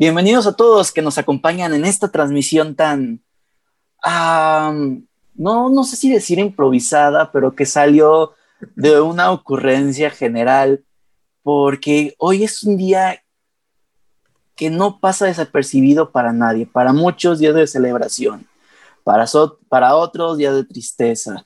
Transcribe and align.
Bienvenidos 0.00 0.46
a 0.46 0.52
todos 0.52 0.92
que 0.92 1.02
nos 1.02 1.18
acompañan 1.18 1.74
en 1.74 1.84
esta 1.84 2.06
transmisión 2.06 2.76
tan, 2.76 3.20
no, 5.34 5.70
no 5.70 5.82
sé 5.82 5.96
si 5.96 6.08
decir 6.08 6.38
improvisada, 6.38 7.32
pero 7.32 7.56
que 7.56 7.66
salió 7.66 8.32
de 8.76 9.00
una 9.00 9.32
ocurrencia 9.32 10.10
general, 10.10 10.84
porque 11.42 12.14
hoy 12.18 12.44
es 12.44 12.62
un 12.62 12.76
día 12.76 13.24
que 14.54 14.70
no 14.70 15.00
pasa 15.00 15.26
desapercibido 15.26 16.12
para 16.12 16.32
nadie, 16.32 16.64
para 16.64 16.92
muchos 16.92 17.40
días 17.40 17.56
de 17.56 17.66
celebración, 17.66 18.46
para, 19.02 19.26
para 19.68 19.96
otros 19.96 20.38
días 20.38 20.54
de 20.54 20.62
tristeza, 20.62 21.44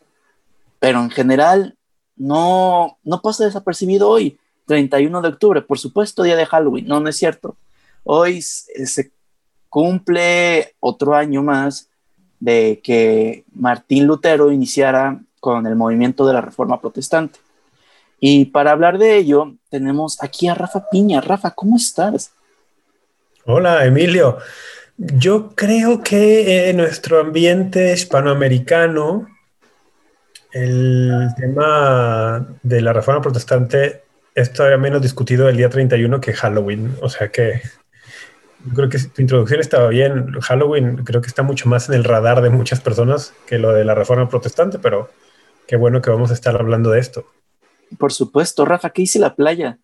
pero 0.78 1.00
en 1.00 1.08
general 1.08 1.78
no, 2.16 2.98
no 3.02 3.22
pasa 3.22 3.46
desapercibido 3.46 4.10
hoy, 4.10 4.38
31 4.66 5.22
de 5.22 5.28
octubre, 5.28 5.62
por 5.62 5.78
supuesto, 5.78 6.22
día 6.22 6.36
de 6.36 6.44
Halloween, 6.44 6.86
no, 6.86 7.00
no 7.00 7.08
es 7.08 7.16
cierto 7.16 7.56
Hoy 8.04 8.42
se 8.42 9.12
cumple 9.68 10.74
otro 10.80 11.14
año 11.14 11.42
más 11.42 11.88
de 12.40 12.80
que 12.82 13.44
Martín 13.54 14.06
Lutero 14.06 14.50
iniciara 14.50 15.20
con 15.40 15.66
el 15.66 15.76
movimiento 15.76 16.26
de 16.26 16.34
la 16.34 16.40
Reforma 16.40 16.80
Protestante. 16.80 17.38
Y 18.20 18.46
para 18.46 18.72
hablar 18.72 18.98
de 18.98 19.16
ello, 19.16 19.54
tenemos 19.70 20.22
aquí 20.22 20.48
a 20.48 20.54
Rafa 20.54 20.88
Piña. 20.90 21.20
Rafa, 21.20 21.52
¿cómo 21.52 21.76
estás? 21.76 22.32
Hola, 23.44 23.84
Emilio. 23.84 24.38
Yo 24.96 25.54
creo 25.54 26.02
que 26.02 26.70
en 26.70 26.76
nuestro 26.76 27.20
ambiente 27.20 27.92
hispanoamericano, 27.92 29.26
el 30.52 31.28
tema 31.36 32.46
de 32.62 32.80
la 32.80 32.92
Reforma 32.92 33.22
Protestante 33.22 34.02
es 34.34 34.52
todavía 34.52 34.78
menos 34.78 35.02
discutido 35.02 35.48
el 35.48 35.56
día 35.56 35.70
31 35.70 36.20
que 36.20 36.32
Halloween. 36.32 36.94
O 37.00 37.08
sea 37.08 37.30
que 37.30 37.62
yo 38.64 38.74
creo 38.74 38.88
que 38.88 38.98
tu 38.98 39.22
introducción 39.22 39.60
estaba 39.60 39.88
bien. 39.88 40.32
Halloween 40.40 40.98
creo 41.04 41.20
que 41.20 41.28
está 41.28 41.42
mucho 41.42 41.68
más 41.68 41.88
en 41.88 41.94
el 41.94 42.04
radar 42.04 42.42
de 42.42 42.50
muchas 42.50 42.80
personas 42.80 43.34
que 43.46 43.58
lo 43.58 43.72
de 43.72 43.84
la 43.84 43.94
reforma 43.94 44.28
protestante, 44.28 44.78
pero 44.78 45.10
qué 45.66 45.76
bueno 45.76 46.00
que 46.00 46.10
vamos 46.10 46.30
a 46.30 46.34
estar 46.34 46.54
hablando 46.56 46.90
de 46.90 47.00
esto. 47.00 47.26
Por 47.98 48.12
supuesto, 48.12 48.64
Rafa, 48.64 48.90
¿qué 48.90 49.02
hice 49.02 49.18
la 49.18 49.34
playa? 49.34 49.78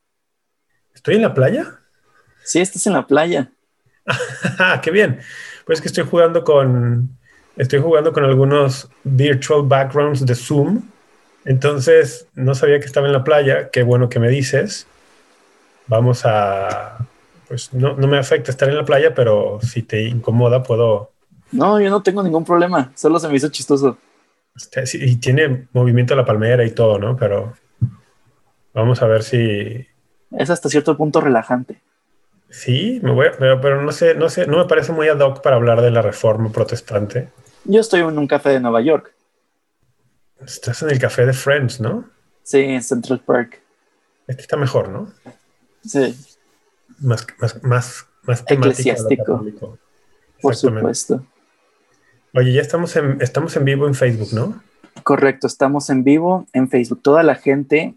¿Estoy 0.94 1.16
en 1.16 1.22
la 1.22 1.34
playa? 1.34 1.80
Sí, 2.44 2.60
estás 2.60 2.86
en 2.86 2.94
la 2.94 3.06
playa. 3.06 3.50
qué 4.82 4.90
bien. 4.90 5.20
Pues 5.66 5.80
que 5.80 5.88
estoy 5.88 6.04
jugando 6.04 6.44
con 6.44 7.18
estoy 7.56 7.80
jugando 7.80 8.12
con 8.12 8.24
algunos 8.24 8.88
virtual 9.04 9.62
backgrounds 9.64 10.24
de 10.24 10.34
Zoom. 10.34 10.82
Entonces, 11.44 12.26
no 12.34 12.54
sabía 12.54 12.78
que 12.78 12.86
estaba 12.86 13.06
en 13.06 13.12
la 13.12 13.24
playa. 13.24 13.70
Qué 13.70 13.82
bueno 13.82 14.08
que 14.08 14.20
me 14.20 14.28
dices. 14.28 14.86
Vamos 15.86 16.24
a 16.24 16.98
pues 17.48 17.72
no, 17.72 17.96
me 17.96 18.18
afecta 18.18 18.50
estar 18.50 18.68
en 18.68 18.76
la 18.76 18.84
playa, 18.84 19.14
pero 19.14 19.58
si 19.62 19.82
te 19.82 20.02
incomoda, 20.02 20.62
puedo. 20.62 21.12
No, 21.50 21.80
yo 21.80 21.88
no 21.88 22.02
tengo 22.02 22.22
ningún 22.22 22.44
problema, 22.44 22.92
solo 22.94 23.18
se 23.18 23.28
me 23.28 23.36
hizo 23.36 23.48
chistoso. 23.48 23.96
Este, 24.54 24.84
y 24.98 25.16
tiene 25.16 25.66
movimiento 25.72 26.14
la 26.14 26.26
palmera 26.26 26.64
y 26.64 26.72
todo, 26.72 26.98
¿no? 26.98 27.16
Pero 27.16 27.54
vamos 28.74 29.00
a 29.00 29.06
ver 29.06 29.22
si. 29.22 29.86
Es 30.32 30.50
hasta 30.50 30.68
cierto 30.68 30.96
punto 30.96 31.22
relajante. 31.22 31.80
Sí, 32.50 33.00
me 33.02 33.12
voy 33.12 33.28
pero, 33.38 33.60
pero, 33.60 33.82
no 33.82 33.92
sé, 33.92 34.14
no 34.14 34.28
sé, 34.28 34.46
no 34.46 34.58
me 34.58 34.64
parece 34.66 34.92
muy 34.92 35.08
ad 35.08 35.20
hoc 35.20 35.40
para 35.42 35.56
hablar 35.56 35.80
de 35.80 35.90
la 35.90 36.02
reforma 36.02 36.50
protestante. 36.52 37.30
Yo 37.64 37.80
estoy 37.80 38.00
en 38.00 38.18
un 38.18 38.26
café 38.26 38.50
de 38.50 38.60
Nueva 38.60 38.82
York. 38.82 39.14
Estás 40.44 40.82
en 40.82 40.90
el 40.90 40.98
café 40.98 41.24
de 41.24 41.32
Friends, 41.32 41.80
¿no? 41.80 42.08
Sí, 42.42 42.60
en 42.60 42.82
Central 42.82 43.20
Park. 43.20 43.60
Este 44.26 44.42
está 44.42 44.56
mejor, 44.56 44.88
¿no? 44.90 45.12
Sí 45.82 46.14
más, 47.00 47.26
más, 47.62 48.06
más, 48.24 48.44
eclesiástico. 48.46 49.44
Por 50.40 50.54
supuesto. 50.54 51.24
Oye, 52.34 52.52
ya 52.52 52.60
estamos 52.60 52.94
en, 52.96 53.20
estamos 53.20 53.56
en 53.56 53.64
vivo 53.64 53.86
en 53.86 53.94
Facebook, 53.94 54.28
¿no? 54.32 54.62
Correcto, 55.02 55.46
estamos 55.46 55.90
en 55.90 56.04
vivo 56.04 56.46
en 56.52 56.68
Facebook. 56.68 57.00
Toda 57.02 57.22
la 57.22 57.34
gente. 57.34 57.94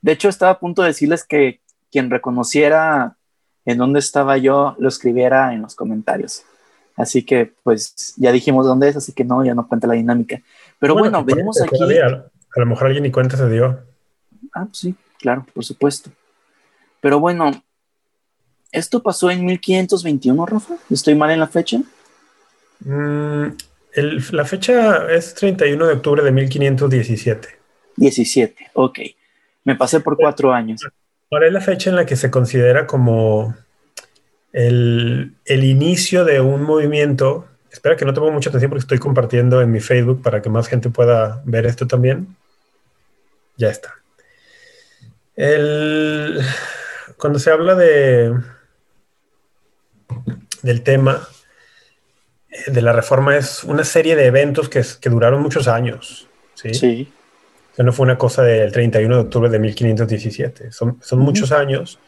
De 0.00 0.12
hecho, 0.12 0.28
estaba 0.28 0.52
a 0.52 0.58
punto 0.58 0.82
de 0.82 0.88
decirles 0.88 1.24
que 1.24 1.60
quien 1.90 2.10
reconociera 2.10 3.16
en 3.64 3.78
dónde 3.78 3.98
estaba 3.98 4.36
yo 4.38 4.76
lo 4.78 4.88
escribiera 4.88 5.52
en 5.52 5.62
los 5.62 5.74
comentarios. 5.74 6.44
Así 6.96 7.24
que, 7.24 7.52
pues, 7.62 8.14
ya 8.16 8.32
dijimos 8.32 8.64
dónde 8.66 8.88
es, 8.88 8.96
así 8.96 9.12
que 9.12 9.24
no, 9.24 9.44
ya 9.44 9.54
no 9.54 9.68
cuenta 9.68 9.86
la 9.86 9.94
dinámica. 9.94 10.40
Pero 10.78 10.94
bueno, 10.94 11.24
venimos 11.24 11.60
aquí. 11.60 11.76
A 11.98 12.60
lo 12.60 12.66
mejor 12.66 12.86
alguien 12.86 13.02
ni 13.02 13.10
cuenta 13.10 13.36
se 13.36 13.50
dio. 13.50 13.80
Ah, 14.54 14.64
pues 14.64 14.78
sí, 14.78 14.94
claro, 15.18 15.44
por 15.52 15.64
supuesto. 15.64 16.10
Pero 17.00 17.20
bueno, 17.20 17.50
¿Esto 18.76 19.02
pasó 19.02 19.30
en 19.30 19.42
1521, 19.46 20.44
Rafa? 20.44 20.74
¿Estoy 20.90 21.14
mal 21.14 21.30
en 21.30 21.40
la 21.40 21.46
fecha? 21.46 21.80
Mm, 22.80 23.46
la 24.32 24.44
fecha 24.44 25.10
es 25.10 25.32
31 25.32 25.86
de 25.86 25.94
octubre 25.94 26.22
de 26.22 26.30
1517. 26.30 27.48
17, 27.96 28.70
ok. 28.74 28.98
Me 29.64 29.76
pasé 29.76 30.00
por 30.00 30.18
cuatro 30.18 30.52
años. 30.52 30.82
Ahora 31.30 31.46
es 31.46 31.54
la 31.54 31.62
fecha 31.62 31.88
en 31.88 31.96
la 31.96 32.04
que 32.04 32.16
se 32.16 32.30
considera 32.30 32.86
como 32.86 33.56
el, 34.52 35.32
inicio 35.46 36.26
de 36.26 36.42
un 36.42 36.62
movimiento. 36.62 37.48
Espera 37.72 37.96
que 37.96 38.04
no 38.04 38.12
tengo 38.12 38.30
mucha 38.30 38.50
atención 38.50 38.68
porque 38.68 38.82
estoy 38.82 38.98
compartiendo 38.98 39.62
en 39.62 39.72
mi 39.72 39.80
Facebook 39.80 40.20
para 40.20 40.42
que 40.42 40.50
más 40.50 40.68
gente 40.68 40.90
pueda 40.90 41.40
ver 41.46 41.64
esto 41.64 41.86
también. 41.86 42.36
Ya 43.56 43.70
está. 43.70 43.94
cuando 47.16 47.38
se 47.38 47.50
habla 47.50 47.74
de, 47.74 48.34
del 50.66 50.82
tema 50.82 51.26
eh, 52.50 52.70
de 52.70 52.82
la 52.82 52.92
reforma 52.92 53.36
es 53.36 53.64
una 53.64 53.84
serie 53.84 54.16
de 54.16 54.26
eventos 54.26 54.68
que, 54.68 54.82
que 55.00 55.08
duraron 55.08 55.40
muchos 55.40 55.68
años. 55.68 56.28
Sí. 56.54 56.74
sí. 56.74 57.12
no 57.78 57.92
fue 57.92 58.04
una 58.04 58.18
cosa 58.18 58.42
del 58.42 58.72
31 58.72 59.14
de 59.14 59.20
octubre 59.22 59.48
de 59.48 59.58
1517. 59.58 60.72
Son, 60.72 60.98
son 61.02 61.18
muchos 61.20 61.52
años. 61.52 61.98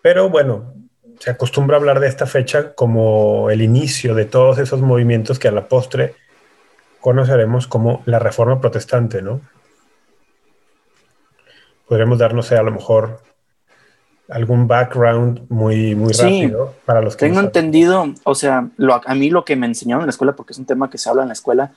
Pero 0.00 0.28
bueno, 0.30 0.74
se 1.18 1.30
acostumbra 1.30 1.76
a 1.76 1.80
hablar 1.80 2.00
de 2.00 2.08
esta 2.08 2.26
fecha 2.26 2.74
como 2.74 3.50
el 3.50 3.62
inicio 3.62 4.14
de 4.14 4.24
todos 4.24 4.58
esos 4.58 4.80
movimientos 4.80 5.38
que 5.38 5.48
a 5.48 5.52
la 5.52 5.68
postre 5.68 6.14
conoceremos 7.00 7.66
como 7.66 8.02
la 8.06 8.18
reforma 8.18 8.60
protestante, 8.60 9.22
¿no? 9.22 9.40
Podremos 11.88 12.18
darnos 12.18 12.50
a 12.52 12.62
lo 12.62 12.70
mejor 12.70 13.22
algún 14.32 14.66
background 14.66 15.42
muy, 15.50 15.94
muy 15.94 16.12
rápido 16.12 16.74
para 16.86 17.02
los 17.02 17.16
que... 17.16 17.26
Tengo 17.26 17.40
entendido, 17.40 18.06
o 18.24 18.34
sea, 18.34 18.68
lo, 18.78 19.00
a 19.04 19.14
mí 19.14 19.30
lo 19.30 19.44
que 19.44 19.56
me 19.56 19.66
enseñaron 19.66 20.02
en 20.02 20.06
la 20.06 20.10
escuela, 20.10 20.34
porque 20.34 20.52
es 20.52 20.58
un 20.58 20.64
tema 20.64 20.90
que 20.90 20.98
se 20.98 21.08
habla 21.10 21.22
en 21.22 21.28
la 21.28 21.34
escuela, 21.34 21.72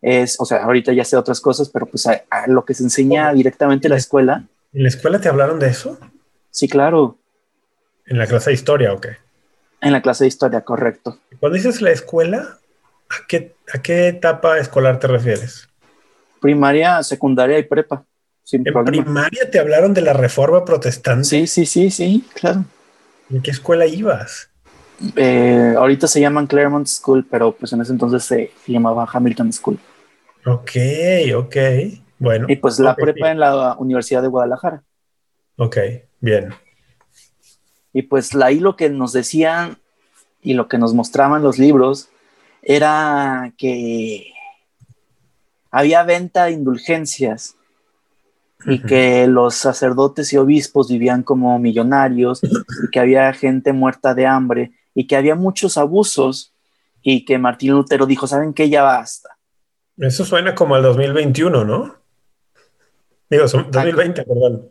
es, 0.00 0.36
o 0.40 0.44
sea, 0.46 0.64
ahorita 0.64 0.92
ya 0.92 1.04
sé 1.04 1.16
otras 1.16 1.40
cosas, 1.40 1.68
pero 1.68 1.86
pues 1.86 2.06
a, 2.06 2.22
lo 2.46 2.64
que 2.64 2.74
se 2.74 2.82
enseña 2.82 3.32
directamente 3.32 3.88
en 3.88 3.90
la 3.90 3.98
escuela. 3.98 4.44
¿En 4.72 4.82
la 4.82 4.88
escuela 4.88 5.20
te 5.20 5.28
hablaron 5.28 5.58
de 5.58 5.68
eso? 5.68 5.98
Sí, 6.50 6.68
claro. 6.68 7.18
¿En 8.06 8.18
la 8.18 8.26
clase 8.26 8.50
de 8.50 8.54
historia 8.54 8.92
o 8.94 9.00
qué? 9.00 9.16
En 9.80 9.92
la 9.92 10.00
clase 10.00 10.24
de 10.24 10.28
historia, 10.28 10.62
correcto. 10.62 11.18
Cuando 11.40 11.56
dices 11.56 11.82
la 11.82 11.90
escuela, 11.90 12.58
¿a 13.10 13.26
qué, 13.28 13.54
a 13.72 13.82
qué 13.82 14.08
etapa 14.08 14.58
escolar 14.58 14.98
te 14.98 15.08
refieres? 15.08 15.68
Primaria, 16.40 17.02
secundaria 17.02 17.58
y 17.58 17.64
prepa 17.64 18.04
en 18.52 18.64
primaria 18.64 19.50
te 19.50 19.58
hablaron 19.58 19.92
de 19.94 20.00
la 20.00 20.12
reforma 20.12 20.64
protestante. 20.64 21.24
Sí, 21.24 21.46
sí, 21.46 21.66
sí, 21.66 21.90
sí, 21.90 22.24
claro. 22.34 22.64
¿En 23.30 23.42
qué 23.42 23.50
escuela 23.50 23.86
ibas? 23.86 24.50
Eh, 25.16 25.74
ahorita 25.76 26.06
se 26.06 26.20
llaman 26.20 26.46
Claremont 26.46 26.86
School, 26.86 27.26
pero 27.30 27.52
pues 27.52 27.72
en 27.72 27.82
ese 27.82 27.92
entonces 27.92 28.24
se, 28.24 28.50
llamaba 28.66 29.06
Hamilton 29.12 29.52
School. 29.52 29.78
Ok, 30.46 30.70
ok. 31.36 31.56
Bueno. 32.18 32.46
Y 32.48 32.56
pues 32.56 32.78
la 32.78 32.96
prepa 32.96 33.30
en 33.30 33.38
la 33.38 33.76
Universidad 33.78 34.22
de 34.22 34.28
Guadalajara. 34.28 34.82
Ok, 35.56 35.76
bien. 36.20 36.54
Y 37.92 38.02
pues 38.02 38.34
ahí 38.34 38.60
lo 38.60 38.76
que 38.76 38.90
nos 38.90 39.12
decían 39.12 39.78
y 40.42 40.54
lo 40.54 40.68
que 40.68 40.78
nos 40.78 40.94
mostraban 40.94 41.42
los 41.42 41.58
libros 41.58 42.08
era 42.62 43.52
que 43.58 44.32
había 45.70 46.02
venta 46.02 46.46
de 46.46 46.52
indulgencias 46.52 47.57
y 48.66 48.82
que 48.82 49.26
los 49.26 49.54
sacerdotes 49.54 50.32
y 50.32 50.36
obispos 50.36 50.88
vivían 50.88 51.22
como 51.22 51.58
millonarios 51.58 52.40
y 52.42 52.90
que 52.90 53.00
había 53.00 53.32
gente 53.32 53.72
muerta 53.72 54.14
de 54.14 54.26
hambre 54.26 54.72
y 54.94 55.06
que 55.06 55.16
había 55.16 55.34
muchos 55.34 55.78
abusos 55.78 56.54
y 57.02 57.24
que 57.24 57.38
Martín 57.38 57.72
Lutero 57.72 58.06
dijo, 58.06 58.26
¿saben 58.26 58.52
qué? 58.52 58.68
Ya 58.68 58.82
basta. 58.82 59.36
Eso 59.96 60.24
suena 60.24 60.54
como 60.54 60.74
al 60.74 60.82
2021, 60.82 61.64
¿no? 61.64 61.96
Digo, 63.30 63.46
2020, 63.46 64.24
perdón. 64.24 64.70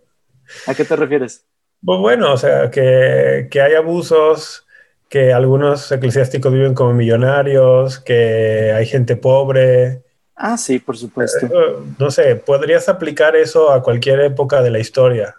¿A 0.65 0.73
qué 0.73 0.83
te 0.83 0.95
refieres? 0.95 1.45
Pues 1.83 1.99
bueno, 1.99 2.33
o 2.33 2.37
sea, 2.37 2.71
que, 2.71 3.47
que 3.51 3.61
hay 3.61 3.73
abusos, 3.75 4.65
que 5.09 5.31
algunos 5.31 5.91
eclesiásticos 5.91 6.51
viven 6.51 6.73
como 6.73 6.93
millonarios, 6.93 7.99
que 7.99 8.73
hay 8.73 8.85
gente 8.85 9.15
pobre, 9.15 10.03
Ah, 10.37 10.55
sí, 10.55 10.77
por 10.77 10.95
supuesto. 10.95 11.47
Eh, 11.47 11.75
no 11.97 12.11
sé, 12.11 12.35
podrías 12.35 12.87
aplicar 12.87 13.35
eso 13.35 13.71
a 13.71 13.81
cualquier 13.81 14.19
época 14.21 14.61
de 14.61 14.69
la 14.69 14.77
historia. 14.77 15.35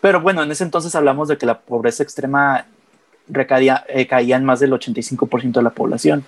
Pero 0.00 0.22
bueno, 0.22 0.42
en 0.42 0.50
ese 0.50 0.64
entonces 0.64 0.94
hablamos 0.94 1.28
de 1.28 1.36
que 1.36 1.44
la 1.44 1.60
pobreza 1.60 2.02
extrema 2.02 2.66
recaía, 3.28 3.84
eh, 3.88 4.06
caían 4.06 4.46
más 4.46 4.58
del 4.60 4.72
85% 4.72 5.52
de 5.52 5.62
la 5.62 5.70
población. 5.70 6.24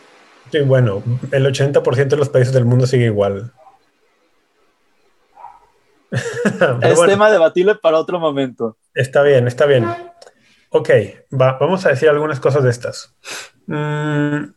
Sí, 0.51 0.61
bueno, 0.61 1.03
el 1.31 1.47
80% 1.47 2.09
de 2.09 2.17
los 2.17 2.29
países 2.29 2.53
del 2.53 2.67
mundo 2.67 2.87
sigue 2.87 3.07
igual. 3.07 3.51
es 6.83 7.01
tema 7.07 7.31
debatible 7.31 7.77
para 7.77 7.99
otro 7.99 8.21
momento. 8.21 8.77
Está 8.95 9.23
bien, 9.23 9.49
está 9.49 9.65
bien. 9.65 9.87
Ok, 10.69 10.91
vamos 11.31 11.87
a 11.87 11.91
decir 11.91 12.11
algunas 12.11 12.41
cosas 12.41 12.63
de 12.63 12.71
estas. 12.71 13.15
Mm, 13.67 14.53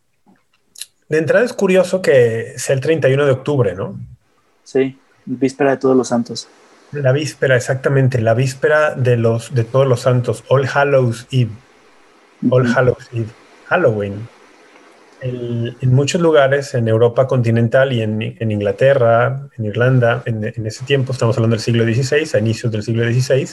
de 1.08 1.18
entrada 1.18 1.44
es 1.44 1.52
curioso 1.52 2.02
que 2.02 2.54
sea 2.56 2.74
el 2.74 2.80
31 2.80 3.26
de 3.26 3.32
octubre, 3.32 3.74
¿no? 3.74 3.98
Sí, 4.64 4.98
víspera 5.24 5.72
de 5.72 5.76
todos 5.76 5.96
los 5.96 6.08
santos. 6.08 6.48
La 6.92 7.12
víspera, 7.12 7.56
exactamente, 7.56 8.20
la 8.20 8.34
víspera 8.34 8.94
de, 8.94 9.16
los, 9.16 9.54
de 9.54 9.64
todos 9.64 9.86
los 9.86 10.00
santos, 10.00 10.44
All 10.48 10.66
Hallows 10.66 11.26
Eve. 11.30 11.50
All 12.50 12.66
Hallows 12.74 13.08
Eve. 13.12 13.28
Halloween 13.66 14.28
en 15.20 15.94
muchos 15.94 16.20
lugares, 16.20 16.74
en 16.74 16.88
Europa 16.88 17.26
continental 17.26 17.92
y 17.92 18.02
en, 18.02 18.22
Inglaterra, 18.40 19.48
en 19.56 19.64
Irlanda, 19.64 20.22
en, 20.26 20.66
ese 20.66 20.84
tiempo, 20.84 21.12
estamos 21.12 21.36
hablando 21.36 21.56
del 21.56 21.62
siglo 21.62 21.84
XVI, 21.84 22.36
a 22.36 22.38
inicios 22.38 22.70
del 22.70 22.82
siglo 22.82 23.04
XVI, 23.04 23.48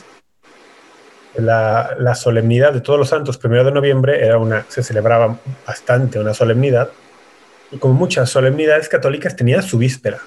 la, 1.36 2.16
solemnidad 2.16 2.74
de 2.74 2.82
todos 2.82 3.00
los 3.00 3.10
santos, 3.10 3.38
primero 3.38 3.64
de 3.64 3.72
noviembre, 3.72 4.24
era 4.24 4.38
una, 4.38 4.66
se 4.68 4.84
celebraba 4.84 5.38
bastante 5.66 6.20
una 6.20 6.34
solemnidad, 6.34 6.90
y 7.74 7.78
como 7.78 7.96
muchas 7.96 8.30
solemnidades 8.30 8.88
católicas 8.88 9.36
tenía 9.36 9.62
su 9.62 9.78
víspera. 9.78 10.20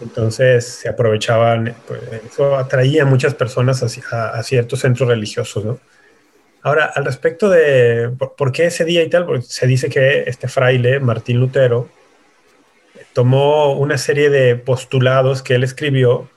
Entonces 0.00 0.64
se 0.64 0.88
aprovechaban, 0.88 1.74
pues, 1.86 2.00
eso 2.26 2.56
atraía 2.56 3.02
a 3.02 3.06
muchas 3.06 3.34
personas 3.34 3.82
a, 4.12 4.30
a 4.30 4.42
ciertos 4.42 4.80
centros 4.80 5.08
religiosos, 5.08 5.64
¿no? 5.64 5.80
Ahora, 6.62 6.86
al 6.94 7.04
respecto 7.04 7.50
de 7.50 8.10
por, 8.36 8.50
qué 8.50 8.64
ese 8.66 8.86
día 8.86 9.02
y 9.02 9.10
tal, 9.10 9.26
porque 9.26 9.42
se 9.42 9.66
dice 9.66 9.90
que 9.90 10.24
este 10.26 10.48
fraile, 10.48 10.98
Martín 10.98 11.38
Lutero, 11.38 11.90
tomó 13.12 13.74
una 13.74 13.98
serie 13.98 14.30
de 14.30 14.56
postulados 14.56 15.42
que 15.42 15.56
él 15.56 15.62
escribió 15.62 16.30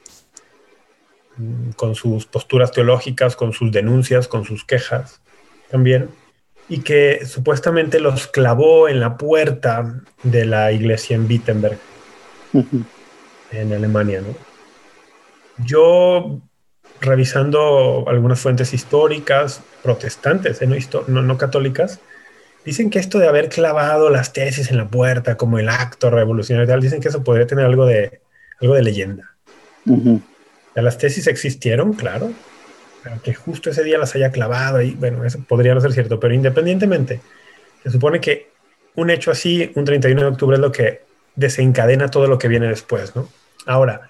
mm, 1.38 1.72
con 1.72 1.96
sus 1.96 2.26
posturas 2.26 2.72
teológicas, 2.72 3.38
con 3.38 3.54
sus 3.54 3.72
denuncias, 3.72 4.28
con 4.28 4.44
sus 4.44 4.66
quejas 4.66 5.22
también, 5.70 6.10
y 6.70 6.80
que 6.80 7.26
supuestamente 7.26 8.00
los 8.00 8.28
clavó 8.28 8.90
en 8.90 9.00
la 9.00 9.18
puerta 9.18 10.02
de 10.24 10.46
la 10.46 10.72
iglesia 10.72 11.16
en 11.16 11.26
Wittenberg, 11.26 11.78
en 13.52 13.74
Alemania. 13.74 14.22
¿no? 14.22 14.36
Yo 15.64 16.42
revisando 17.00 18.06
algunas 18.08 18.40
fuentes 18.40 18.74
históricas 18.74 19.62
protestantes, 19.84 20.62
¿eh? 20.62 20.68
no, 21.08 21.22
no, 21.22 21.38
católicas, 21.38 22.00
dicen 22.66 22.90
que 22.90 23.00
esto 23.00 23.20
de 23.20 23.28
haber 23.28 23.50
clavado 23.50 24.10
las 24.10 24.34
tesis 24.34 24.72
en 24.72 24.78
la 24.78 24.88
puerta 24.88 25.38
como 25.38 25.60
el 25.60 25.70
acto 25.70 26.10
revolucionario, 26.10 26.68
tal, 26.68 26.82
dicen 26.82 27.00
que 27.00 27.08
eso 27.08 27.24
podría 27.24 27.48
tener 27.48 27.66
algo 27.66 27.86
de, 27.86 28.22
algo 28.60 28.74
de 28.74 28.84
leyenda. 28.84 29.36
las 30.76 30.98
tesis 30.98 31.28
existieron, 31.28 31.94
claro, 31.94 32.32
pero 33.04 33.22
que 33.22 33.34
justo 33.34 33.70
ese 33.70 33.84
día 33.84 33.98
las 33.98 34.16
haya 34.16 34.32
clavado 34.32 34.82
y 34.82 34.92
bueno, 34.92 35.24
eso 35.24 35.40
podría 35.48 35.74
no 35.74 35.82
ser 35.82 35.94
cierto, 35.94 36.20
pero 36.20 36.34
independientemente, 36.34 37.22
se 37.84 37.92
supone 37.92 38.20
que 38.20 38.52
un 38.96 39.10
hecho 39.10 39.32
así, 39.32 39.72
un 39.76 39.86
31 39.86 40.22
de 40.22 40.28
octubre, 40.28 40.56
es 40.56 40.62
lo 40.62 40.72
que 40.72 41.02
desencadena 41.36 42.10
todo 42.10 42.28
lo 42.28 42.38
que 42.38 42.48
viene 42.48 42.68
después, 42.68 43.16
¿no? 43.16 43.30
Ahora, 43.66 44.10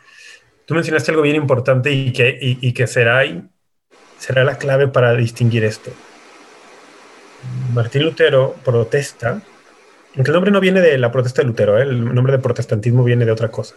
Tú 0.67 0.73
mencionaste 0.73 1.11
algo 1.11 1.23
bien 1.23 1.37
importante 1.37 1.93
y 1.93 2.11
que, 2.11 2.37
y, 2.41 2.73
que 2.73 2.87
será, 2.87 3.23
será 4.17 4.43
la 4.43 4.57
clave 4.57 4.89
para 4.89 5.13
distinguir 5.13 5.63
esto. 5.63 5.91
Martín 7.73 8.03
Lutero 8.03 8.53
protesta, 8.65 9.41
aunque 10.13 10.29
el 10.29 10.33
nombre 10.33 10.51
no 10.51 10.59
viene 10.59 10.81
de 10.81 10.97
la 10.97 11.09
protesta 11.09 11.41
de 11.41 11.47
Lutero, 11.47 11.79
¿eh? 11.79 11.83
el 11.83 12.13
nombre 12.13 12.33
de 12.33 12.39
protestantismo 12.39 13.05
viene 13.05 13.23
de 13.23 13.31
otra 13.31 13.47
cosa. 13.47 13.75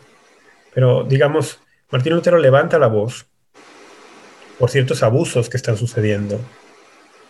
Pero 0.75 1.05
digamos, 1.05 1.61
Martín 1.93 2.15
Lutero 2.15 2.39
levanta 2.39 2.77
la 2.81 2.89
voz 2.89 3.29
por 4.61 4.71
ciertos 4.71 5.03
abusos 5.03 5.49
que 5.49 5.57
están 5.57 5.79
sucediendo 5.79 6.39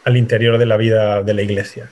al 0.03 0.17
interior 0.17 0.59
de 0.59 0.67
la 0.67 0.77
vida 0.77 1.23
de 1.23 1.33
la 1.33 1.43
iglesia. 1.43 1.89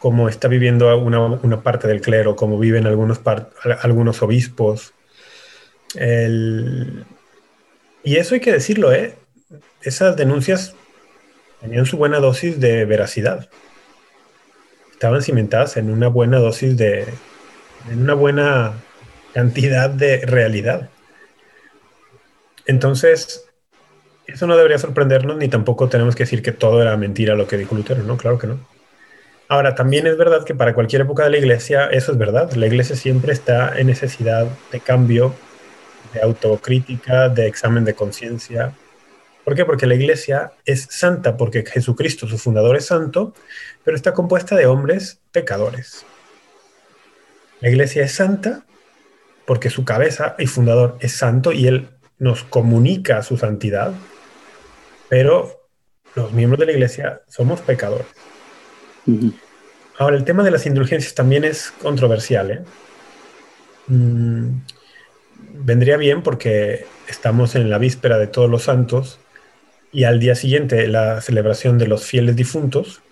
Como 0.00 0.28
está 0.28 0.48
viviendo 0.48 0.98
una, 0.98 1.62
parte 1.62 1.86
del 1.86 2.00
clero, 2.00 2.34
como 2.34 2.58
viven 2.58 2.88
algunos, 2.88 3.20
algunos 3.82 4.20
obispos, 4.20 4.94
y 5.94 7.06
eso 8.16 8.34
hay 8.34 8.40
que 8.40 8.50
decirlo, 8.50 8.92
¿eh? 8.92 9.14
Esas 9.80 10.16
denuncias 10.16 10.74
tenían 11.60 11.86
su 11.86 11.96
buena 11.96 12.18
dosis 12.18 12.58
de 12.58 12.84
veracidad. 12.84 13.48
Estaban 14.90 15.22
cimentadas 15.22 15.76
en 15.76 15.88
una 15.88 16.08
buena 16.08 16.40
dosis 16.40 16.76
de, 16.76 17.06
en 17.92 18.02
una 18.02 18.14
buena 18.14 18.72
cantidad 19.32 19.88
de 19.88 20.26
realidad. 20.26 20.90
Entonces, 22.66 23.51
eso 24.26 24.46
no 24.46 24.56
debería 24.56 24.78
sorprendernos, 24.78 25.36
ni 25.36 25.48
tampoco 25.48 25.88
tenemos 25.88 26.14
que 26.14 26.24
decir 26.24 26.42
que 26.42 26.52
todo 26.52 26.80
era 26.80 26.96
mentira 26.96 27.34
lo 27.34 27.46
que 27.46 27.56
dijo 27.56 27.74
Lutero, 27.74 28.02
¿no? 28.02 28.16
Claro 28.16 28.38
que 28.38 28.46
no. 28.46 28.58
Ahora, 29.48 29.74
también 29.74 30.06
es 30.06 30.16
verdad 30.16 30.44
que 30.44 30.54
para 30.54 30.74
cualquier 30.74 31.02
época 31.02 31.24
de 31.24 31.30
la 31.30 31.36
iglesia, 31.36 31.86
eso 31.86 32.12
es 32.12 32.18
verdad. 32.18 32.52
La 32.52 32.66
iglesia 32.66 32.96
siempre 32.96 33.32
está 33.32 33.78
en 33.78 33.88
necesidad 33.88 34.46
de 34.70 34.80
cambio, 34.80 35.34
de 36.14 36.22
autocrítica, 36.22 37.28
de 37.28 37.46
examen 37.46 37.84
de 37.84 37.94
conciencia. 37.94 38.72
¿Por 39.44 39.54
qué? 39.54 39.64
Porque 39.64 39.86
la 39.86 39.94
iglesia 39.94 40.52
es 40.64 40.86
santa, 40.90 41.36
porque 41.36 41.64
Jesucristo, 41.66 42.26
su 42.28 42.38
fundador, 42.38 42.76
es 42.76 42.86
santo, 42.86 43.34
pero 43.84 43.96
está 43.96 44.14
compuesta 44.14 44.56
de 44.56 44.66
hombres 44.66 45.20
pecadores. 45.32 46.06
La 47.60 47.68
iglesia 47.68 48.04
es 48.04 48.12
santa 48.12 48.64
porque 49.46 49.70
su 49.70 49.84
cabeza 49.84 50.34
y 50.38 50.46
fundador 50.46 50.96
es 51.00 51.12
santo 51.12 51.52
y 51.52 51.66
él 51.66 51.88
nos 52.18 52.44
comunica 52.44 53.22
su 53.22 53.36
santidad, 53.36 53.92
pero 55.12 55.68
los 56.14 56.32
miembros 56.32 56.58
de 56.58 56.64
la 56.64 56.72
iglesia 56.72 57.20
somos 57.28 57.60
pecadores. 57.60 58.06
Ahora, 59.98 60.16
el 60.16 60.24
tema 60.24 60.42
de 60.42 60.50
las 60.50 60.64
indulgencias 60.64 61.14
también 61.14 61.44
es 61.44 61.70
controversial. 61.82 62.50
¿eh? 62.50 62.60
Mm, 63.88 64.60
vendría 65.66 65.98
bien 65.98 66.22
porque 66.22 66.86
estamos 67.08 67.56
en 67.56 67.68
la 67.68 67.76
víspera 67.76 68.16
de 68.16 68.26
todos 68.26 68.48
los 68.48 68.62
santos 68.62 69.20
y 69.92 70.04
al 70.04 70.18
día 70.18 70.34
siguiente 70.34 70.88
la 70.88 71.20
celebración 71.20 71.76
de 71.76 71.88
los 71.88 72.06
fieles 72.06 72.34
difuntos. 72.34 73.02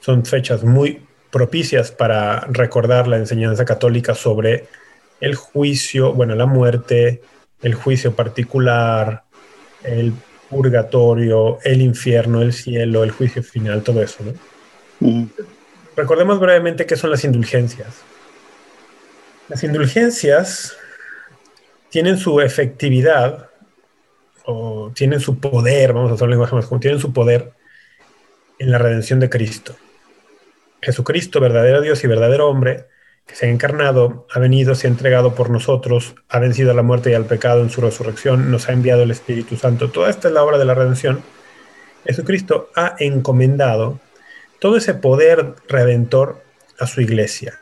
Son 0.00 0.24
fechas 0.24 0.64
muy 0.64 1.06
propicias 1.30 1.92
para 1.92 2.48
recordar 2.50 3.06
la 3.06 3.16
enseñanza 3.16 3.64
católica 3.64 4.16
sobre 4.16 4.66
el 5.20 5.36
juicio, 5.36 6.12
bueno, 6.14 6.34
la 6.34 6.46
muerte, 6.46 7.22
el 7.62 7.74
juicio 7.74 8.16
particular, 8.16 9.22
el 9.84 10.14
purgatorio, 10.50 11.58
el 11.64 11.82
infierno, 11.82 12.42
el 12.42 12.52
cielo, 12.52 13.04
el 13.04 13.10
juicio 13.10 13.42
final, 13.42 13.82
todo 13.82 14.02
eso. 14.02 14.24
Recordemos 15.96 16.40
brevemente 16.40 16.86
qué 16.86 16.96
son 16.96 17.10
las 17.10 17.24
indulgencias. 17.24 18.02
Las 19.48 19.62
indulgencias 19.64 20.76
tienen 21.90 22.18
su 22.18 22.40
efectividad 22.40 23.48
o 24.44 24.90
tienen 24.94 25.20
su 25.20 25.38
poder, 25.38 25.92
vamos 25.92 26.10
a 26.10 26.14
usar 26.14 26.26
un 26.26 26.30
lenguaje 26.30 26.54
más 26.54 26.66
común, 26.66 26.80
tienen 26.80 27.00
su 27.00 27.12
poder 27.12 27.52
en 28.58 28.70
la 28.70 28.78
redención 28.78 29.20
de 29.20 29.30
Cristo. 29.30 29.76
Jesucristo, 30.80 31.40
verdadero 31.40 31.80
Dios 31.80 32.02
y 32.04 32.06
verdadero 32.06 32.48
hombre, 32.48 32.86
que 33.28 33.36
se 33.36 33.46
ha 33.46 33.50
encarnado, 33.50 34.26
ha 34.32 34.40
venido, 34.40 34.74
se 34.74 34.86
ha 34.86 34.90
entregado 34.90 35.34
por 35.34 35.50
nosotros, 35.50 36.14
ha 36.30 36.38
vencido 36.38 36.70
a 36.70 36.74
la 36.74 36.82
muerte 36.82 37.10
y 37.10 37.14
al 37.14 37.26
pecado 37.26 37.60
en 37.60 37.68
su 37.68 37.82
resurrección, 37.82 38.50
nos 38.50 38.68
ha 38.68 38.72
enviado 38.72 39.02
el 39.02 39.10
Espíritu 39.10 39.56
Santo. 39.56 39.90
Toda 39.90 40.08
esta 40.08 40.28
es 40.28 40.34
la 40.34 40.42
obra 40.42 40.56
de 40.56 40.64
la 40.64 40.74
redención. 40.74 41.22
Jesucristo 42.06 42.70
ha 42.74 42.96
encomendado 42.98 44.00
todo 44.60 44.78
ese 44.78 44.94
poder 44.94 45.54
redentor 45.68 46.42
a 46.78 46.86
su 46.86 47.02
iglesia. 47.02 47.58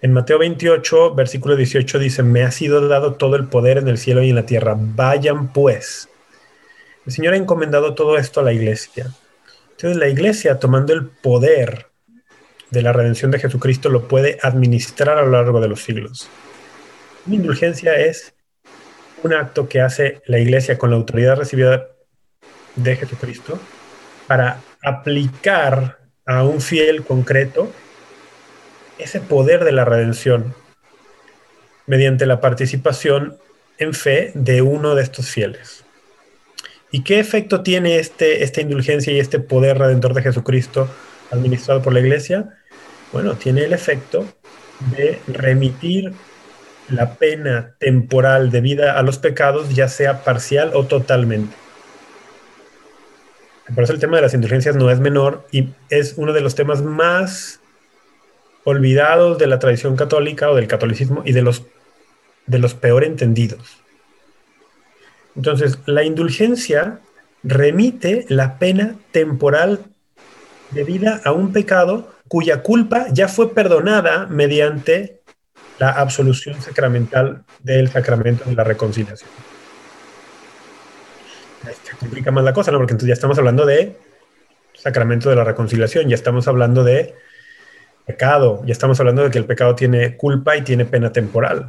En 0.00 0.14
Mateo 0.14 0.38
28, 0.38 1.14
versículo 1.14 1.56
18 1.56 1.98
dice, 1.98 2.22
me 2.22 2.42
ha 2.42 2.50
sido 2.50 2.88
dado 2.88 3.14
todo 3.14 3.36
el 3.36 3.46
poder 3.46 3.78
en 3.78 3.88
el 3.88 3.98
cielo 3.98 4.22
y 4.22 4.30
en 4.30 4.36
la 4.36 4.46
tierra. 4.46 4.76
Vayan 4.78 5.52
pues. 5.52 6.08
El 7.04 7.12
Señor 7.12 7.34
ha 7.34 7.36
encomendado 7.36 7.94
todo 7.94 8.16
esto 8.16 8.40
a 8.40 8.44
la 8.44 8.52
iglesia. 8.54 9.10
Entonces 9.72 9.98
la 9.98 10.08
iglesia, 10.08 10.58
tomando 10.58 10.94
el 10.94 11.06
poder 11.06 11.88
de 12.74 12.82
la 12.82 12.92
redención 12.92 13.30
de 13.30 13.38
Jesucristo, 13.38 13.88
lo 13.88 14.08
puede 14.08 14.38
administrar 14.42 15.18
a 15.18 15.22
lo 15.22 15.30
largo 15.30 15.60
de 15.60 15.68
los 15.68 15.82
siglos. 15.82 16.28
Una 17.26 17.36
indulgencia 17.36 17.96
es 17.96 18.34
un 19.22 19.32
acto 19.32 19.68
que 19.68 19.80
hace 19.80 20.20
la 20.26 20.38
iglesia 20.38 20.76
con 20.76 20.90
la 20.90 20.96
autoridad 20.96 21.36
recibida 21.36 21.86
de 22.76 22.96
Jesucristo 22.96 23.58
para 24.26 24.60
aplicar 24.82 25.98
a 26.26 26.44
un 26.44 26.60
fiel 26.60 27.04
concreto 27.04 27.72
ese 28.98 29.20
poder 29.20 29.64
de 29.64 29.72
la 29.72 29.84
redención 29.84 30.54
mediante 31.86 32.26
la 32.26 32.40
participación 32.40 33.36
en 33.78 33.92
fe 33.92 34.32
de 34.34 34.62
uno 34.62 34.94
de 34.94 35.02
estos 35.02 35.28
fieles. 35.28 35.84
¿Y 36.90 37.02
qué 37.02 37.18
efecto 37.18 37.62
tiene 37.62 37.98
este, 37.98 38.44
esta 38.44 38.60
indulgencia 38.60 39.12
y 39.12 39.18
este 39.18 39.40
poder 39.40 39.78
redentor 39.78 40.14
de 40.14 40.22
Jesucristo 40.22 40.88
administrado 41.30 41.82
por 41.82 41.92
la 41.92 42.00
iglesia? 42.00 42.56
Bueno, 43.14 43.36
tiene 43.36 43.62
el 43.62 43.72
efecto 43.72 44.26
de 44.90 45.20
remitir 45.28 46.12
la 46.88 47.14
pena 47.14 47.76
temporal 47.78 48.50
debida 48.50 48.98
a 48.98 49.04
los 49.04 49.18
pecados, 49.18 49.72
ya 49.72 49.86
sea 49.86 50.24
parcial 50.24 50.72
o 50.74 50.86
totalmente. 50.86 51.54
Por 53.72 53.84
eso 53.84 53.92
el 53.92 54.00
tema 54.00 54.16
de 54.16 54.22
las 54.22 54.34
indulgencias 54.34 54.74
no 54.74 54.90
es 54.90 54.98
menor 54.98 55.46
y 55.52 55.68
es 55.90 56.14
uno 56.16 56.32
de 56.32 56.40
los 56.40 56.56
temas 56.56 56.82
más 56.82 57.60
olvidados 58.64 59.38
de 59.38 59.46
la 59.46 59.60
tradición 59.60 59.94
católica 59.94 60.50
o 60.50 60.56
del 60.56 60.66
catolicismo 60.66 61.22
y 61.24 61.30
de 61.30 61.42
los, 61.42 61.62
de 62.46 62.58
los 62.58 62.74
peor 62.74 63.04
entendidos. 63.04 63.78
Entonces, 65.36 65.78
la 65.86 66.02
indulgencia 66.02 66.98
remite 67.44 68.26
la 68.28 68.58
pena 68.58 68.96
temporal 69.12 69.84
debida 70.72 71.20
a 71.24 71.30
un 71.30 71.52
pecado 71.52 72.13
cuya 72.28 72.62
culpa 72.62 73.06
ya 73.12 73.28
fue 73.28 73.54
perdonada 73.54 74.26
mediante 74.26 75.20
la 75.78 75.90
absolución 75.90 76.60
sacramental 76.60 77.44
del 77.62 77.88
sacramento 77.88 78.44
de 78.44 78.54
la 78.54 78.64
reconciliación. 78.64 79.30
Se 81.82 81.96
complica 81.96 82.30
más 82.30 82.44
la 82.44 82.52
cosa, 82.52 82.70
¿no? 82.70 82.78
Porque 82.78 82.92
entonces 82.92 83.08
ya 83.08 83.14
estamos 83.14 83.38
hablando 83.38 83.64
de 83.64 83.96
sacramento 84.74 85.30
de 85.30 85.36
la 85.36 85.44
reconciliación, 85.44 86.08
ya 86.08 86.14
estamos 86.14 86.46
hablando 86.46 86.84
de 86.84 87.14
pecado, 88.06 88.62
ya 88.66 88.72
estamos 88.72 89.00
hablando 89.00 89.22
de 89.22 89.30
que 89.30 89.38
el 89.38 89.46
pecado 89.46 89.74
tiene 89.74 90.16
culpa 90.16 90.56
y 90.56 90.62
tiene 90.62 90.84
pena 90.84 91.10
temporal. 91.10 91.68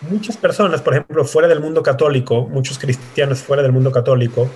Muchas 0.00 0.36
personas, 0.36 0.80
por 0.80 0.94
ejemplo, 0.94 1.24
fuera 1.24 1.48
del 1.48 1.60
mundo 1.60 1.82
católico, 1.82 2.46
muchos 2.46 2.78
cristianos 2.78 3.40
fuera 3.40 3.62
del 3.62 3.72
mundo 3.72 3.92
católico, 3.92 4.50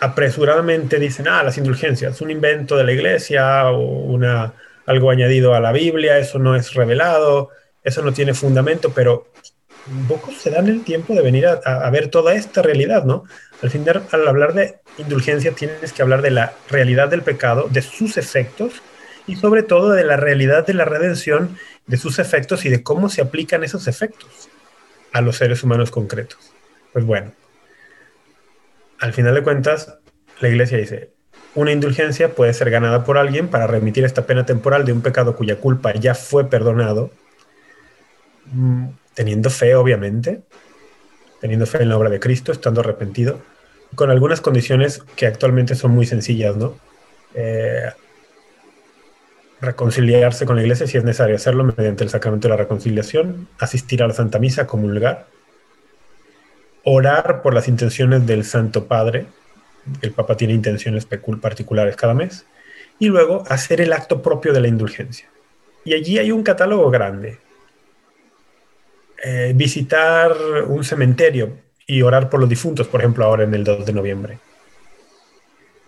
apresuradamente 0.00 0.98
dicen, 0.98 1.28
ah, 1.28 1.42
las 1.42 1.58
indulgencias, 1.58 2.20
un 2.20 2.30
invento 2.30 2.76
de 2.76 2.84
la 2.84 2.92
iglesia 2.92 3.70
o 3.70 3.80
una, 3.80 4.52
algo 4.86 5.10
añadido 5.10 5.54
a 5.54 5.60
la 5.60 5.72
Biblia, 5.72 6.18
eso 6.18 6.38
no 6.38 6.54
es 6.54 6.74
revelado, 6.74 7.50
eso 7.82 8.02
no 8.02 8.12
tiene 8.12 8.34
fundamento, 8.34 8.92
pero 8.92 9.28
pocos 10.08 10.36
se 10.36 10.50
dan 10.50 10.68
el 10.68 10.82
tiempo 10.84 11.14
de 11.14 11.22
venir 11.22 11.46
a, 11.46 11.90
ver 11.90 12.08
toda 12.08 12.34
esta 12.34 12.62
realidad, 12.62 13.04
¿no? 13.04 13.24
Al 13.62 13.70
final, 13.70 14.02
al 14.10 14.28
hablar 14.28 14.52
de 14.54 14.78
indulgencia, 14.98 15.52
tienes 15.52 15.92
que 15.92 16.02
hablar 16.02 16.22
de 16.22 16.30
la 16.30 16.52
realidad 16.68 17.08
del 17.08 17.22
pecado, 17.22 17.68
de 17.70 17.82
sus 17.82 18.16
efectos 18.16 18.82
y 19.26 19.36
sobre 19.36 19.62
todo 19.62 19.92
de 19.92 20.04
la 20.04 20.16
realidad 20.16 20.66
de 20.66 20.74
la 20.74 20.84
redención, 20.84 21.56
de 21.86 21.96
sus 21.96 22.18
efectos 22.18 22.64
y 22.64 22.68
de 22.68 22.82
cómo 22.82 23.08
se 23.08 23.22
aplican 23.22 23.64
esos 23.64 23.86
efectos 23.86 24.48
a 25.12 25.20
los 25.20 25.36
seres 25.36 25.62
humanos 25.62 25.90
concretos. 25.90 26.38
Pues 26.92 27.04
bueno, 27.04 27.32
al 29.00 29.12
final 29.12 29.34
de 29.34 29.42
cuentas, 29.42 29.98
la 30.40 30.48
iglesia 30.48 30.78
dice, 30.78 31.10
una 31.54 31.72
indulgencia 31.72 32.34
puede 32.34 32.52
ser 32.52 32.70
ganada 32.70 33.04
por 33.04 33.18
alguien 33.18 33.48
para 33.48 33.66
remitir 33.66 34.04
esta 34.04 34.26
pena 34.26 34.44
temporal 34.44 34.84
de 34.84 34.92
un 34.92 35.00
pecado 35.00 35.36
cuya 35.36 35.56
culpa 35.56 35.94
ya 35.94 36.14
fue 36.14 36.48
perdonado, 36.48 37.10
mm, 38.52 38.86
teniendo 39.14 39.50
fe, 39.50 39.74
obviamente, 39.74 40.42
teniendo 41.40 41.66
fe 41.66 41.82
en 41.82 41.88
la 41.88 41.96
obra 41.96 42.10
de 42.10 42.20
Cristo, 42.20 42.52
estando 42.52 42.80
arrepentido, 42.80 43.40
con 43.94 44.10
algunas 44.10 44.40
condiciones 44.40 45.02
que 45.16 45.26
actualmente 45.26 45.74
son 45.74 45.92
muy 45.92 46.06
sencillas, 46.06 46.56
¿no? 46.56 46.76
Eh, 47.34 47.90
reconciliarse 49.60 50.44
con 50.44 50.56
la 50.56 50.62
iglesia 50.62 50.86
si 50.86 50.98
es 50.98 51.04
necesario 51.04 51.36
hacerlo 51.36 51.64
mediante 51.64 52.04
el 52.04 52.10
sacramento 52.10 52.48
de 52.48 52.50
la 52.50 52.58
reconciliación, 52.58 53.48
asistir 53.58 54.02
a 54.02 54.08
la 54.08 54.12
Santa 54.12 54.38
Misa, 54.38 54.66
comulgar, 54.66 55.26
orar 56.88 57.42
por 57.42 57.52
las 57.52 57.66
intenciones 57.66 58.26
del 58.26 58.44
Santo 58.44 58.86
Padre, 58.86 59.26
el 60.02 60.12
Papa 60.12 60.36
tiene 60.36 60.54
intenciones 60.54 61.04
particulares 61.04 61.96
cada 61.96 62.14
mes, 62.14 62.46
y 63.00 63.08
luego 63.08 63.42
hacer 63.48 63.80
el 63.80 63.92
acto 63.92 64.22
propio 64.22 64.52
de 64.52 64.60
la 64.60 64.68
indulgencia. 64.68 65.28
Y 65.84 65.94
allí 65.94 66.18
hay 66.18 66.30
un 66.30 66.44
catálogo 66.44 66.88
grande. 66.90 67.38
Eh, 69.22 69.52
visitar 69.56 70.32
un 70.68 70.84
cementerio 70.84 71.58
y 71.88 72.02
orar 72.02 72.30
por 72.30 72.38
los 72.38 72.48
difuntos, 72.48 72.86
por 72.86 73.00
ejemplo, 73.00 73.24
ahora 73.24 73.42
en 73.42 73.54
el 73.54 73.64
2 73.64 73.84
de 73.84 73.92
noviembre. 73.92 74.38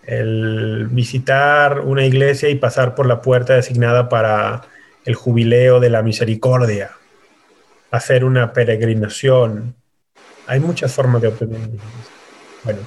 El 0.03 0.87
visitar 0.91 1.79
una 1.79 2.05
iglesia 2.05 2.49
y 2.49 2.55
pasar 2.55 2.93
por 2.93 3.05
la 3.05 3.21
puerta 3.21 3.53
designada 3.53 4.09
para 4.09 4.63
el 5.05 5.15
jubileo 5.15 5.79
de 5.79 5.89
la 5.89 6.03
misericordia. 6.03 6.91
Hacer 7.89 8.25
una 8.25 8.51
peregrinación, 8.51 9.75
hay 10.49 10.59
muchas 10.59 10.91
formas 10.91 11.21
de 11.21 11.27
obtener 11.27 11.59
Bueno, 12.63 12.79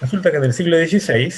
resulta 0.00 0.30
que 0.30 0.36
en 0.36 0.44
el 0.44 0.52
siglo 0.52 0.76
XVI 0.78 1.34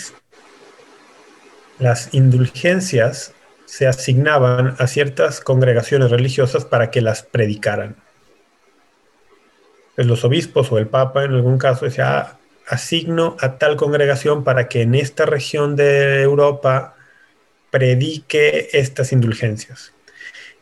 las 1.78 2.12
indulgencias 2.12 3.32
se 3.64 3.86
asignaban 3.86 4.76
a 4.78 4.86
ciertas 4.86 5.40
congregaciones 5.40 6.10
religiosas 6.10 6.66
para 6.66 6.90
que 6.90 7.00
las 7.00 7.22
predicaran. 7.22 7.96
Pues 9.94 10.06
los 10.06 10.24
obispos 10.24 10.70
o 10.72 10.78
el 10.78 10.88
papa 10.88 11.24
en 11.24 11.32
algún 11.32 11.56
caso 11.56 11.86
decía, 11.86 12.18
ah, 12.18 12.38
asigno 12.66 13.36
a 13.40 13.56
tal 13.56 13.76
congregación 13.76 14.44
para 14.44 14.68
que 14.68 14.82
en 14.82 14.94
esta 14.94 15.24
región 15.24 15.74
de 15.74 16.22
Europa 16.22 16.96
predique 17.70 18.68
estas 18.72 19.12
indulgencias 19.12 19.92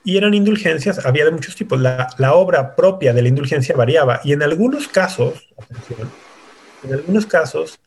y 0.06 0.16
eran 0.16 0.34
indulgencias, 0.34 1.04
había 1.04 1.24
de 1.24 1.32
muchos 1.32 1.56
tipos. 1.56 1.80
La, 1.80 2.32
obra 2.32 2.76
propia 2.76 3.12
de 3.12 3.22
la 3.22 3.28
indulgencia 3.28 3.74
variaba 3.74 4.20
y 4.22 4.32
en 4.32 4.42
algunos 4.44 4.86
casos, 4.86 5.48
atención, 5.58 6.08
en 6.84 6.94
algunos 6.94 7.26
casos, 7.26 7.80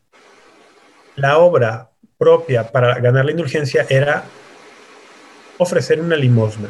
la 1.16 1.38
obra 1.38 1.88
propia 2.18 2.70
para 2.70 3.00
ganar 3.00 3.24
la 3.24 3.30
indulgencia 3.30 3.86
era 3.88 4.24
ofrecer 5.56 5.98
una 5.98 6.14
limosna. 6.14 6.68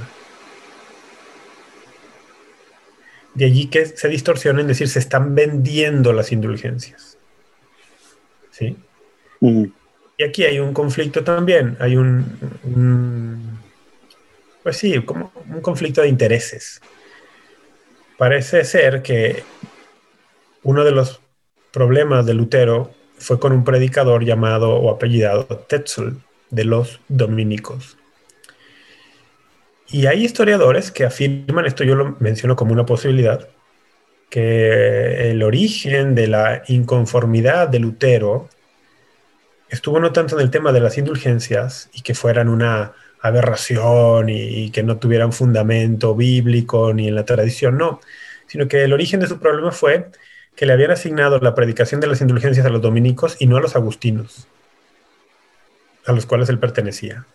De 3.35 3.45
allí 3.45 3.66
que 3.66 3.87
se 3.87 4.09
distorsiona 4.09 4.61
en 4.61 4.69
decir 4.69 4.88
se 4.88 5.00
están 5.00 5.35
vendiendo 5.35 6.12
las 6.12 6.30
indulgencias. 6.30 7.19
¿Sí? 8.52 8.76
Y 9.40 10.23
aquí 10.23 10.45
hay 10.45 10.61
un 10.61 10.73
conflicto 10.73 11.25
también, 11.25 11.76
hay 11.80 11.97
un 11.97 13.50
pues 14.62 14.76
sí, 14.76 15.00
como 15.02 15.33
un 15.49 15.61
conflicto 15.61 16.02
de 16.02 16.09
intereses. 16.09 16.81
Parece 18.19 18.64
ser 18.64 19.02
que 19.02 19.43
uno 20.62 20.85
de 20.85 20.90
los 20.90 21.21
problemas 21.73 22.26
de 22.26 22.35
Lutero 22.35 22.93
fue 23.19 23.38
con 23.38 23.52
un 23.52 23.64
predicador 23.64 24.25
llamado 24.25 24.75
o 24.75 24.90
apellidado 24.90 25.45
Tetzel 25.45 26.17
de 26.50 26.64
los 26.64 27.00
dominicos. 27.09 27.97
Y 29.88 30.07
hay 30.07 30.25
historiadores 30.25 30.90
que 30.90 31.05
afirman, 31.05 31.67
esto 31.67 31.83
yo 31.83 31.97
lo 31.97 32.17
menciono 32.21 32.57
como 32.57 32.73
una 32.73 32.87
posibilidad, 32.87 33.49
que 34.29 35.31
el 35.31 35.43
origen 35.43 36.14
de 36.14 36.29
la 36.29 36.62
inconformidad 36.69 37.69
de 37.69 37.81
Lutero 37.81 38.49
estuvo 39.69 39.99
no 39.99 40.12
tanto 40.12 40.37
en 40.37 40.43
el 40.43 40.50
tema 40.50 40.73
de 40.73 40.81
las 40.81 40.97
indulgencias 40.99 41.90
y 41.93 42.02
que 42.02 42.14
fueran 42.14 42.49
una 42.49 42.93
aberración 43.23 44.29
y, 44.29 44.71
que 44.71 44.83
no 44.83 44.99
tuvieran 44.99 45.33
fundamento 45.33 46.15
bíblico 46.15 46.93
ni 46.95 47.09
en 47.09 47.15
la 47.15 47.25
tradición, 47.25 47.77
no, 47.77 48.00
sino 48.47 48.69
que 48.69 48.85
el 48.85 48.93
origen 48.93 49.21
de 49.21 49.27
su 49.27 49.39
problema 49.39 49.73
fue 49.73 50.11
que 50.57 50.67
le 50.67 50.73
habían 50.73 50.91
asignado 50.91 51.39
la 51.39 51.55
predicación 51.55 52.00
de 52.00 52.07
las 52.07 52.21
indulgencias 52.21 52.67
a 52.67 52.71
los 52.71 52.83
dominicos 52.83 53.37
y 53.39 53.47
no 53.47 53.57
a 53.57 53.61
los 53.61 53.77
agustinos, 53.77 54.47
a 56.07 56.12
los 56.12 56.27
cuales 56.27 56.49
él 56.49 56.59
pertenecía. 56.59 57.27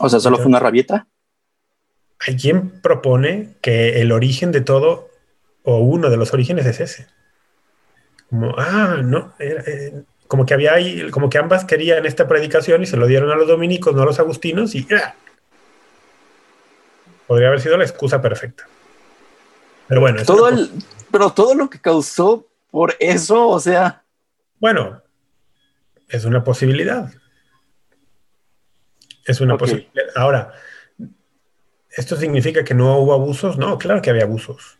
O 0.00 0.08
sea, 0.08 0.20
solo 0.20 0.36
fue 0.36 0.46
una 0.46 0.58
rabieta. 0.58 1.06
Hay 2.26 2.36
quien 2.36 2.80
propone 2.80 3.54
que 3.60 4.00
el 4.00 4.12
origen 4.12 4.52
de 4.52 4.60
todo, 4.60 5.10
o 5.64 5.78
uno 5.78 6.08
de 6.08 6.16
los 6.16 6.32
orígenes 6.32 6.66
es 6.66 6.80
ese. 6.80 7.06
Como, 8.30 8.54
ah, 8.56 9.00
no, 9.02 9.34
eh, 9.38 10.04
como 10.32 10.46
que 10.46 10.54
había 10.54 10.72
ahí, 10.72 11.10
como 11.10 11.28
que 11.28 11.36
ambas 11.36 11.66
querían 11.66 12.06
esta 12.06 12.26
predicación 12.26 12.82
y 12.82 12.86
se 12.86 12.96
lo 12.96 13.06
dieron 13.06 13.30
a 13.30 13.34
los 13.34 13.46
dominicos, 13.46 13.94
no 13.94 14.00
a 14.00 14.06
los 14.06 14.18
agustinos, 14.18 14.74
y 14.74 14.88
podría 17.26 17.48
haber 17.48 17.60
sido 17.60 17.76
la 17.76 17.84
excusa 17.84 18.22
perfecta. 18.22 18.66
Pero 19.88 20.00
bueno, 20.00 20.24
todo 20.24 20.48
pero 21.10 21.32
todo 21.32 21.54
lo 21.54 21.68
que 21.68 21.82
causó 21.82 22.48
por 22.70 22.96
eso, 22.98 23.46
o 23.46 23.60
sea. 23.60 24.04
Bueno, 24.58 25.02
es 26.08 26.24
una 26.24 26.42
posibilidad. 26.42 27.12
Es 29.26 29.42
una 29.42 29.58
posibilidad. 29.58 30.06
Ahora, 30.16 30.54
¿esto 31.90 32.16
significa 32.16 32.64
que 32.64 32.72
no 32.72 32.96
hubo 33.00 33.12
abusos? 33.12 33.58
No, 33.58 33.76
claro 33.76 34.00
que 34.00 34.08
había 34.08 34.24
abusos. 34.24 34.78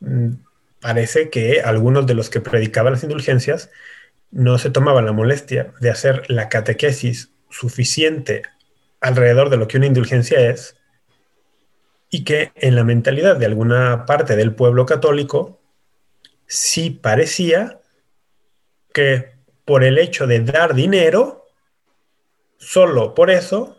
Mm, 0.00 0.32
parece 0.78 1.30
que 1.30 1.62
algunos 1.62 2.06
de 2.06 2.12
los 2.12 2.28
que 2.28 2.42
predicaban 2.42 2.92
las 2.92 3.02
indulgencias 3.02 3.70
no 4.30 4.58
se 4.58 4.70
tomaba 4.70 5.02
la 5.02 5.12
molestia 5.12 5.72
de 5.80 5.90
hacer 5.90 6.30
la 6.30 6.48
catequesis 6.48 7.32
suficiente 7.48 8.42
alrededor 9.00 9.50
de 9.50 9.56
lo 9.56 9.66
que 9.66 9.76
una 9.78 9.86
indulgencia 9.86 10.40
es, 10.50 10.76
y 12.10 12.24
que 12.24 12.52
en 12.56 12.74
la 12.74 12.84
mentalidad 12.84 13.36
de 13.36 13.46
alguna 13.46 14.04
parte 14.04 14.36
del 14.36 14.54
pueblo 14.54 14.84
católico 14.84 15.60
sí 16.46 16.90
parecía 16.90 17.80
que 18.92 19.32
por 19.64 19.84
el 19.84 19.98
hecho 19.98 20.26
de 20.26 20.40
dar 20.40 20.74
dinero, 20.74 21.46
solo 22.58 23.14
por 23.14 23.30
eso 23.30 23.76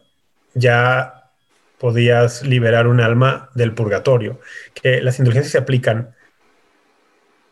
ya 0.54 1.32
podías 1.78 2.44
liberar 2.44 2.88
un 2.88 3.02
alma 3.02 3.50
del 3.56 3.74
purgatorio, 3.74 4.40
que 4.74 5.02
las 5.02 5.20
indulgencias 5.20 5.52
se 5.52 5.58
aplican 5.58 6.16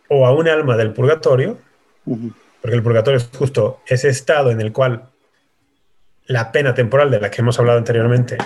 o 0.08 0.26
a 0.26 0.34
un 0.34 0.48
alma 0.48 0.78
del 0.78 0.94
purgatorio, 0.94 1.60
porque 2.62 2.76
el 2.76 2.84
purgatorio 2.84 3.18
es 3.18 3.30
justo 3.38 3.82
ese 3.88 4.10
estado 4.10 4.52
en 4.52 4.62
el 4.62 4.72
cual 4.72 5.10
la 6.26 6.52
pena 6.52 6.74
temporal 6.74 7.10
de 7.10 7.20
la 7.20 7.32
que 7.32 7.42
hemos 7.42 7.60
hablado 7.60 7.78
anteriormente 7.78 8.38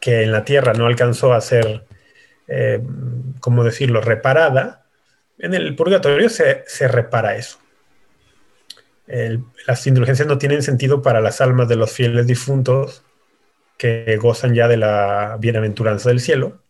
que 0.00 0.22
en 0.22 0.32
la 0.32 0.44
Tierra 0.44 0.72
no 0.72 0.86
alcanzó 0.86 1.32
a 1.32 1.40
ser, 1.40 1.84
eh, 2.48 2.82
¿cómo 3.38 3.62
decirlo?, 3.62 4.00
reparada, 4.00 4.82
en 5.38 5.54
el 5.54 5.76
purgatorio 5.76 6.28
se, 6.28 6.64
repara 6.88 7.36
eso. 7.36 7.58
las 9.66 9.86
indulgencias 9.86 10.26
no 10.26 10.38
tienen 10.38 10.62
sentido 10.62 11.02
para 11.02 11.20
las 11.20 11.40
almas 11.40 11.68
de 11.68 11.76
los 11.76 11.92
fieles 11.92 12.26
difuntos 12.26 13.04
que 13.78 14.16
gozan 14.16 14.54
ya 14.54 14.66
de 14.66 14.76
la 14.76 15.36
bienaventuranza 15.38 16.08
del 16.08 16.20
cielo, 16.20 16.62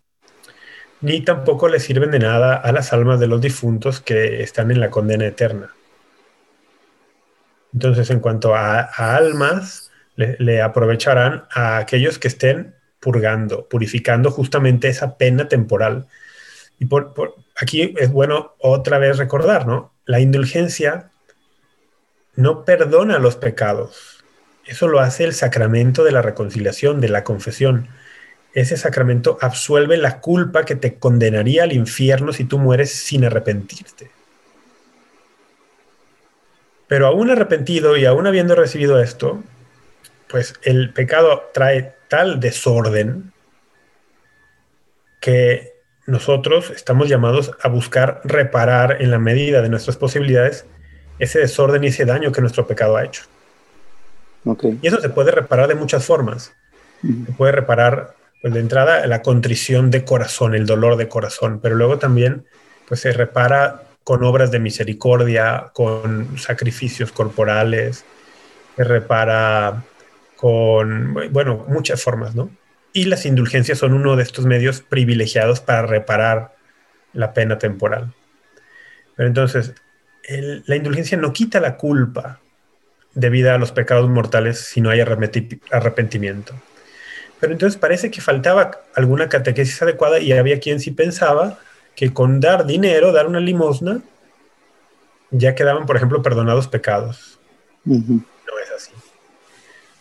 ni 1.00 1.22
tampoco 1.22 1.68
le 1.68 1.80
sirven 1.80 2.10
de 2.10 2.18
nada 2.18 2.54
a 2.54 2.70
las 2.72 2.92
almas 2.92 3.18
de 3.18 3.26
los 3.26 3.40
difuntos 3.40 4.00
que 4.00 4.42
están 4.42 4.70
en 4.70 4.80
la 4.80 4.90
condena 4.90 5.26
eterna. 5.26 5.74
Entonces, 7.72 8.10
en 8.10 8.20
cuanto 8.20 8.54
a, 8.54 8.82
almas, 8.82 9.90
le, 10.16 10.62
aprovecharán 10.62 11.44
a 11.50 11.78
aquellos 11.78 12.18
que 12.18 12.28
estén 12.28 12.74
purgando, 13.00 13.68
purificando 13.68 14.30
justamente 14.30 14.88
esa 14.88 15.16
pena 15.16 15.48
temporal. 15.48 16.06
Y 16.78 16.84
por, 16.84 17.12
aquí 17.56 17.94
es 17.98 18.12
bueno 18.12 18.54
otra 18.58 18.98
vez 18.98 19.18
recordar, 19.18 19.66
¿no? 19.66 19.92
La 20.04 20.20
indulgencia 20.20 21.10
no 22.36 22.64
perdona 22.64 23.18
los 23.18 23.36
pecados. 23.36 24.24
Eso 24.66 24.86
lo 24.86 25.00
hace 25.00 25.24
el 25.24 25.34
sacramento 25.34 26.04
de 26.04 26.12
la 26.12 26.22
reconciliación, 26.22 27.00
de 27.00 27.08
la 27.08 27.24
confesión. 27.24 27.88
Ese 28.54 28.76
sacramento 28.76 29.38
absuelve 29.40 29.96
la 29.96 30.20
culpa 30.20 30.64
que 30.64 30.76
te 30.76 30.94
condenaría 30.94 31.64
al 31.64 31.72
infierno 31.72 32.32
si 32.32 32.44
tú 32.44 32.58
mueres 32.58 32.92
sin 32.92 33.24
arrepentirte. 33.24 34.11
Pero 36.92 37.06
aún 37.06 37.30
arrepentido 37.30 37.96
y 37.96 38.04
aún 38.04 38.26
habiendo 38.26 38.54
recibido 38.54 39.00
esto, 39.00 39.42
pues 40.28 40.52
el 40.60 40.92
pecado 40.92 41.48
trae 41.54 41.94
tal 42.08 42.38
desorden 42.38 43.32
que 45.18 45.72
nosotros 46.06 46.68
estamos 46.68 47.08
llamados 47.08 47.52
a 47.62 47.68
buscar 47.70 48.20
reparar 48.24 49.00
en 49.00 49.10
la 49.10 49.18
medida 49.18 49.62
de 49.62 49.70
nuestras 49.70 49.96
posibilidades 49.96 50.66
ese 51.18 51.38
desorden 51.38 51.82
y 51.82 51.86
ese 51.86 52.04
daño 52.04 52.30
que 52.30 52.42
nuestro 52.42 52.66
pecado 52.66 52.98
ha 52.98 53.06
hecho. 53.06 53.22
Y 54.82 54.86
eso 54.86 55.00
se 55.00 55.08
puede 55.08 55.30
reparar 55.30 55.68
de 55.68 55.74
muchas 55.74 56.04
formas. 56.04 56.52
Se 57.00 57.32
puede 57.32 57.52
reparar, 57.52 58.16
pues 58.42 58.52
de 58.52 58.60
entrada, 58.60 59.06
la 59.06 59.22
contrición 59.22 59.90
de 59.90 60.04
corazón, 60.04 60.54
el 60.54 60.66
dolor 60.66 60.96
de 60.96 61.08
corazón, 61.08 61.58
pero 61.62 61.74
luego 61.74 61.98
también, 61.98 62.44
pues 62.86 63.00
se 63.00 63.14
repara 63.14 63.84
con 64.04 64.24
obras 64.24 64.50
de 64.50 64.58
misericordia, 64.58 65.70
con 65.72 66.38
sacrificios 66.38 67.12
corporales, 67.12 68.04
se 68.76 68.84
repara 68.84 69.84
con, 70.36 71.14
bueno, 71.30 71.64
muchas 71.68 72.02
formas, 72.02 72.34
¿no? 72.34 72.50
Y 72.92 73.04
las 73.04 73.24
indulgencias 73.26 73.78
son 73.78 73.94
uno 73.94 74.16
de 74.16 74.22
estos 74.22 74.44
medios 74.44 74.80
privilegiados 74.80 75.60
para 75.60 75.82
reparar 75.82 76.54
la 77.12 77.32
pena 77.32 77.58
temporal. 77.58 78.12
Pero 79.16 79.28
entonces, 79.28 79.74
la 80.66 80.76
indulgencia 80.76 81.16
no 81.16 81.32
quita 81.32 81.60
la 81.60 81.76
culpa 81.76 82.40
debida 83.14 83.54
a 83.54 83.58
los 83.58 83.72
pecados 83.72 84.08
mortales 84.08 84.58
si 84.58 84.80
no 84.80 84.90
hay 84.90 85.00
arrepentimiento. 85.00 86.54
Pero 87.40 87.52
entonces 87.52 87.78
parece 87.78 88.10
que 88.10 88.20
faltaba 88.20 88.70
alguna 88.94 89.28
catequesis 89.28 89.82
adecuada 89.82 90.20
y 90.20 90.32
había 90.32 90.60
quien 90.60 90.80
sí 90.80 90.90
pensaba 90.90 91.58
que 91.94 92.12
con 92.12 92.40
dar 92.40 92.66
dinero, 92.66 93.12
dar 93.12 93.26
una 93.26 93.40
limosna, 93.40 94.02
ya 95.30 95.54
quedaban, 95.54 95.86
por 95.86 95.96
ejemplo, 95.96 96.22
perdonados 96.22 96.68
pecados. 96.68 97.38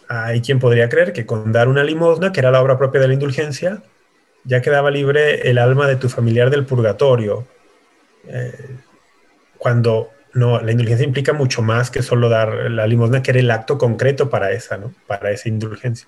Hay 0.08 0.41
quien 0.41 0.60
podría 0.60 0.89
creer 0.89 1.13
que 1.13 1.25
con 1.25 1.51
dar 1.51 1.69
una 1.69 1.84
limosna, 1.84 2.32
que 2.32 2.41
era 2.41 2.51
la 2.51 2.62
obra 2.62 2.77
propia 2.77 2.99
de 2.99 3.08
la 3.08 3.13
indulgencia, 3.13 3.82
ya 4.43 4.62
quedaba 4.62 4.91
libre 4.91 5.49
el 5.49 5.58
alma 5.58 5.88
de 5.88 5.95
tu 5.95 6.10
familiar 6.10 6.49
del 6.49 6.65
purgatorio. 6.65 7.47
Eh, 8.27 8.77
cuando 9.58 10.10
no, 10.34 10.60
la 10.62 10.71
indulgencia 10.71 11.06
implica 11.06 11.34
mucho 11.34 11.62
más 11.62 11.91
que 11.91 12.01
solo 12.01 12.30
dar 12.30 12.71
la 12.71 12.88
limosna, 12.88 13.21
que 13.21 13.32
era 13.32 13.39
el 13.39 13.51
acto 13.51 13.77
concreto 13.77 14.30
para 14.30 14.51
esa, 14.51 14.77
¿no? 14.77 14.93
Para 15.08 15.32
esa 15.32 15.49
indulgencia. 15.49 16.08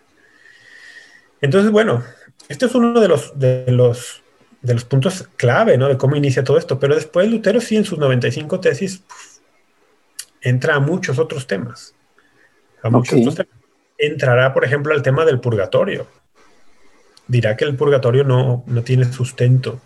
Entonces, 1.41 1.71
bueno, 1.71 2.03
este 2.49 2.65
es 2.65 2.75
uno 2.75 2.99
de 2.99 3.07
los, 3.07 3.37
de 3.37 3.65
los, 3.67 4.22
de 4.63 4.73
los 4.73 4.85
puntos 4.85 5.29
clave, 5.35 5.77
¿no? 5.77 5.87
De 5.87 5.97
cómo 5.97 6.15
inicia 6.15 6.43
todo 6.43 6.57
esto. 6.57 6.79
Pero 6.79 6.95
después 6.95 7.29
Lutero 7.29 7.61
sí, 7.61 7.75
en 7.75 7.85
sus 7.85 7.99
95 7.99 8.59
tesis, 8.59 9.03
entra 10.41 10.75
a 10.75 10.79
muchos 10.79 11.19
otros 11.19 11.45
temas. 11.45 11.93
A 12.81 12.89
muchos 12.89 13.19
otros 13.19 13.35
temas 13.35 13.63
entrará, 13.97 14.53
por 14.53 14.65
ejemplo, 14.65 14.93
al 14.93 15.01
tema 15.01 15.25
del 15.25 15.39
purgatorio. 15.39 16.07
Dirá 17.27 17.55
que 17.55 17.65
el 17.65 17.75
purgatorio 17.75 18.23
no, 18.23 18.63
tiene 18.83 19.11
sustento, 19.11 19.79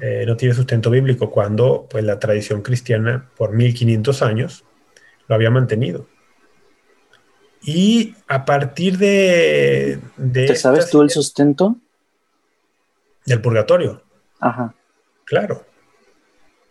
eh, 0.00 0.24
no 0.26 0.36
tiene 0.36 0.54
sustento 0.54 0.90
bíblico, 0.90 1.30
cuando 1.30 1.86
pues, 1.88 2.04
la 2.04 2.18
tradición 2.18 2.62
cristiana 2.62 3.30
por 3.36 3.52
1500 3.52 4.22
años 4.22 4.64
lo 5.28 5.34
había 5.34 5.50
mantenido. 5.50 6.06
Y 7.62 8.14
a 8.28 8.44
partir 8.44 8.98
de... 8.98 9.98
¿Te 10.32 10.54
sabes 10.54 10.90
tú 10.90 11.02
el 11.02 11.10
sustento? 11.10 11.76
Del 13.26 13.40
purgatorio. 13.40 14.02
Ajá. 14.40 14.74
Claro. 15.24 15.64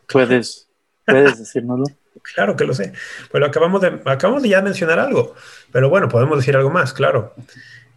Puedes, 0.08 0.70
puedes 1.06 1.40
decírnoslo. 1.40 1.86
Claro 2.34 2.56
que 2.56 2.66
lo 2.66 2.74
sé. 2.74 2.94
Pero 3.32 3.46
acabamos 3.46 3.82
de, 3.82 4.02
acabamos 4.06 4.42
de 4.42 4.50
ya 4.50 4.62
mencionar 4.62 5.00
algo. 5.00 5.36
Pero 5.72 5.90
bueno, 5.90 6.10
podemos 6.10 6.38
decir 6.38 6.56
algo 6.56 6.70
más, 6.70 6.94
claro. 6.94 7.36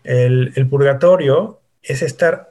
El, 0.04 0.66
purgatorio 0.68 1.60
es 1.82 2.02
esta 2.02 2.48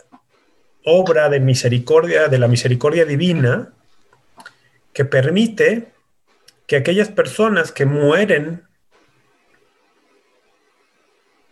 obra 0.84 1.30
de 1.30 1.40
misericordia, 1.40 2.30
de 2.30 2.40
la 2.40 2.48
misericordia 2.48 3.06
divina, 3.06 3.74
que 4.94 5.06
permite 5.06 5.92
que 6.66 6.78
aquellas 6.78 7.10
personas 7.10 7.72
que 7.72 7.86
mueren 7.86 8.64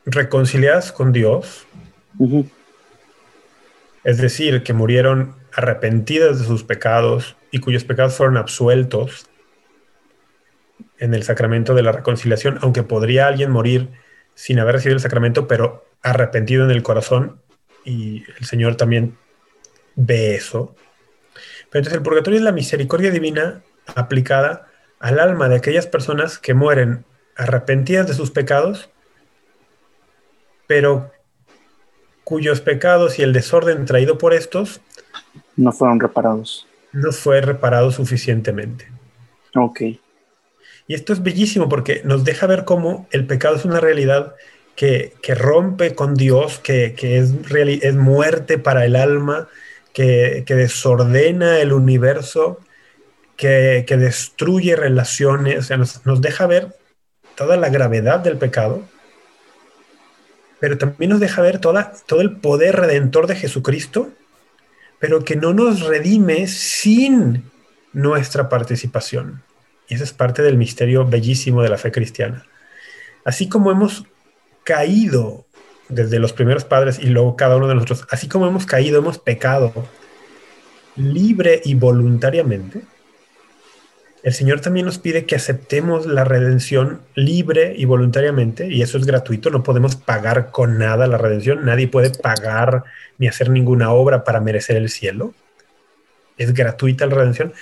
reconciliadas 0.05 0.91
con 0.91 1.11
Dios, 1.11 1.65
es 4.05 4.17
decir, 4.19 4.63
que 4.63 4.71
murieron 4.71 5.35
arrepentidas 5.53 6.39
de 6.39 6.45
sus 6.45 6.63
pecados 6.63 7.35
y 7.51 7.59
cuyos 7.59 7.83
pecados 7.83 8.15
fueron 8.15 8.37
absueltos, 8.37 9.27
en 10.97 11.13
el 11.13 11.23
sacramento 11.23 11.73
de 11.73 11.83
la 11.83 11.91
reconciliación, 11.91 12.59
aunque 12.61 12.83
podría 12.83 13.27
alguien 13.27 13.51
morir 13.51 13.89
sin 14.33 14.59
haber 14.59 14.75
recibido 14.75 14.95
el 14.95 15.01
sacramento, 15.01 15.47
pero 15.47 15.85
arrepentido 16.01 16.63
en 16.65 16.71
el 16.71 16.83
corazón, 16.83 17.41
y 17.83 18.23
el 18.39 18.45
Señor 18.45 18.75
también 18.75 19.17
ve 19.95 20.35
eso. 20.35 20.75
Pero 21.69 21.79
entonces 21.79 21.93
el 21.93 22.03
purgatorio 22.03 22.39
es 22.39 22.43
la 22.43 22.51
misericordia 22.51 23.11
divina 23.11 23.63
aplicada 23.95 24.67
al 24.99 25.19
alma 25.19 25.49
de 25.49 25.55
aquellas 25.55 25.87
personas 25.87 26.39
que 26.39 26.53
mueren 26.53 27.05
arrepentidas 27.35 28.07
de 28.07 28.13
sus 28.13 28.31
pecados, 28.31 28.89
pero 30.67 31.11
cuyos 32.25 32.59
pecados 32.59 33.17
y 33.17 33.21
el 33.21 33.31
desorden 33.31 33.85
traído 33.85 34.17
por 34.17 34.33
estos 34.33 34.81
no 35.55 35.71
fueron 35.71 36.01
reparados. 36.01 36.67
No 36.91 37.13
fue 37.13 37.39
reparado 37.39 37.91
suficientemente. 37.91 38.87
Ok. 39.55 39.81
Y 40.87 40.93
esto 40.93 41.13
es 41.13 41.23
bellísimo 41.23 41.69
porque 41.69 42.01
nos 42.03 42.25
deja 42.25 42.45
ver 42.47 42.65
cómo 42.65 43.07
el 43.11 43.25
pecado 43.25 43.55
es 43.55 43.63
una 43.63 43.79
realidad 43.79 44.35
que, 44.75 45.13
rompe 45.35 45.95
con 45.95 46.15
Dios, 46.15 46.59
que, 46.59 46.93
es, 46.99 47.33
es 47.53 47.95
muerte 47.95 48.57
para 48.57 48.85
el 48.85 48.95
alma, 48.95 49.47
que, 49.93 50.43
desordena 50.47 51.59
el 51.59 51.73
universo, 51.73 52.59
que, 53.37 53.85
destruye 53.87 54.75
relaciones, 54.75 55.59
o 55.59 55.61
sea, 55.61 55.77
nos, 55.77 56.21
deja 56.21 56.45
ver 56.47 56.75
toda 57.35 57.57
la 57.57 57.69
gravedad 57.69 58.19
del 58.19 58.37
pecado, 58.37 58.83
pero 60.65 60.79
también 60.79 61.11
nos 61.11 61.19
deja 61.19 61.43
ver 61.43 61.59
toda, 61.59 61.93
todo 62.07 62.21
el 62.21 62.37
poder 62.37 62.75
redentor 62.75 63.27
de 63.27 63.35
Jesucristo, 63.35 64.09
pero 64.97 65.23
que 65.23 65.35
no 65.35 65.53
nos 65.53 65.81
redime 65.81 66.47
sin 66.47 67.43
nuestra 67.93 68.49
participación. 68.49 69.43
Y 69.87 69.93
eso 69.93 70.03
es 70.03 70.11
parte 70.11 70.41
del 70.41 70.57
misterio 70.57 71.05
bellísimo 71.05 71.61
de 71.61 71.69
la 71.69 71.77
fe 71.77 71.91
cristiana. 71.91 72.47
Así 73.25 73.47
como 73.47 73.69
hemos 73.69 74.05
caído 74.63 75.45
desde 75.87 76.17
los 76.17 76.33
primeros 76.33 76.65
padres 76.65 76.97
y 76.97 77.09
luego 77.09 77.35
cada 77.35 77.57
uno 77.57 77.67
de 77.67 77.75
nosotros, 77.75 78.07
así 78.09 78.27
como 78.27 78.47
hemos 78.47 78.65
caído, 78.65 78.97
hemos 78.97 79.19
pecado 79.19 79.71
libre 80.95 81.61
y 81.63 81.75
voluntariamente, 81.75 82.81
el 84.25 84.33
Señor 84.33 84.59
también 84.59 84.87
nos 84.87 84.97
pide 84.97 85.27
que 85.27 85.35
aceptemos 85.35 86.07
la 86.07 86.23
redención 86.23 87.01
libre 87.13 87.75
y 87.77 87.85
voluntariamente, 87.85 88.67
y 88.67 88.81
eso 88.81 88.97
es 88.97 89.05
gratuito, 89.05 89.51
no 89.51 89.61
podemos 89.61 89.97
pagar 89.97 90.49
con 90.49 90.79
nada 90.79 91.05
la 91.05 91.19
redención, 91.19 91.63
nadie 91.63 91.87
puede 91.87 92.09
pagar 92.09 92.85
ni 93.19 93.27
hacer 93.27 93.51
ninguna 93.51 93.91
obra 93.91 94.23
para 94.23 94.39
merecer 94.39 94.77
el 94.77 94.89
cielo. 94.89 95.35
Es 96.37 96.55
gratuita 96.55 97.05
la 97.05 97.13
redención, 97.13 97.53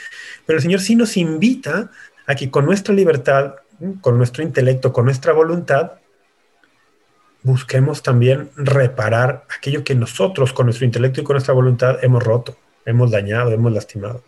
pero 0.45 0.56
el 0.56 0.63
Señor 0.63 0.80
sí 0.80 0.95
nos 0.95 1.17
invita 1.17 1.91
a 2.28 2.36
que 2.36 2.49
con 2.49 2.65
nuestra 2.65 2.95
libertad, 2.95 3.56
con 3.99 4.17
nuestro 4.17 4.41
intelecto, 4.41 4.93
con 4.93 5.04
nuestra 5.04 5.34
voluntad, 5.34 5.95
busquemos 7.41 8.04
también 8.04 8.52
reparar 8.56 9.43
aquello 9.54 9.84
que 9.84 9.95
nosotros 9.95 10.54
con 10.54 10.67
nuestro 10.67 10.86
intelecto 10.86 11.19
y 11.19 11.23
con 11.26 11.34
nuestra 11.34 11.54
voluntad 11.54 11.97
hemos 12.02 12.23
roto, 12.23 12.56
hemos 12.86 13.12
dañado, 13.12 13.52
hemos 13.52 13.73
lastimado. 13.73 14.23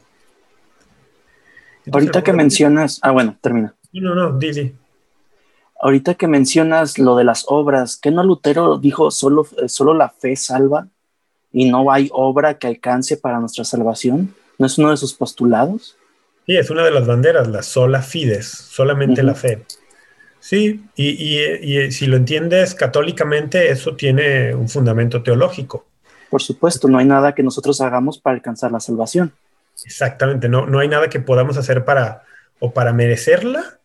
Ahorita 1.91 2.23
que 2.23 2.33
mencionas, 2.33 2.99
ah, 3.01 3.11
bueno, 3.11 3.37
termina. 3.41 3.75
No, 3.93 4.15
no, 4.15 4.37
di, 4.37 4.73
Ahorita 5.79 6.15
que 6.15 6.27
mencionas 6.27 6.97
lo 6.97 7.15
de 7.15 7.23
las 7.23 7.45
obras, 7.47 7.97
¿qué 8.01 8.11
no 8.11 8.23
Lutero 8.23 8.77
dijo 8.77 9.11
solo, 9.11 9.47
eh, 9.61 9.69
solo 9.69 9.93
la 9.93 10.09
fe 10.09 10.35
salva 10.35 10.87
y 11.51 11.69
no 11.69 11.91
hay 11.91 12.09
obra 12.11 12.57
que 12.57 12.67
alcance 12.67 13.17
para 13.17 13.39
nuestra 13.39 13.63
salvación? 13.65 14.33
¿No 14.57 14.67
es 14.67 14.77
uno 14.77 14.91
de 14.91 14.97
sus 14.97 15.13
postulados? 15.13 15.97
Sí, 16.45 16.55
es 16.55 16.69
una 16.69 16.83
de 16.83 16.91
las 16.91 17.05
banderas, 17.05 17.47
la 17.47 17.61
sola 17.61 18.01
fides, 18.01 18.47
solamente 18.47 19.23
la 19.23 19.35
fe. 19.35 19.65
Sí, 20.39 20.85
y, 20.95 21.07
y, 21.09 21.91
si 21.91 22.05
lo 22.05 22.17
entiendes 22.17 22.75
católicamente, 22.75 23.71
eso 23.71 23.95
tiene 23.95 24.53
un 24.53 24.69
fundamento 24.69 25.23
teológico. 25.23 25.85
Por 26.29 26.41
supuesto, 26.43 26.87
no 26.87 26.99
hay 26.99 27.05
nada 27.05 27.33
que 27.33 27.41
nosotros 27.41 27.81
hagamos 27.81 28.19
para 28.19 28.35
alcanzar 28.35 28.71
la 28.71 28.79
salvación. 28.79 29.33
Exactamente, 29.85 30.49
no, 30.49 30.65
no 30.65 30.79
hay 30.79 30.87
nada 30.87 31.09
que 31.09 31.19
podamos 31.19 31.57
hacer 31.57 31.85
para 31.85 32.23
o 32.59 32.73
para 32.73 32.93
merecerla 32.93 33.79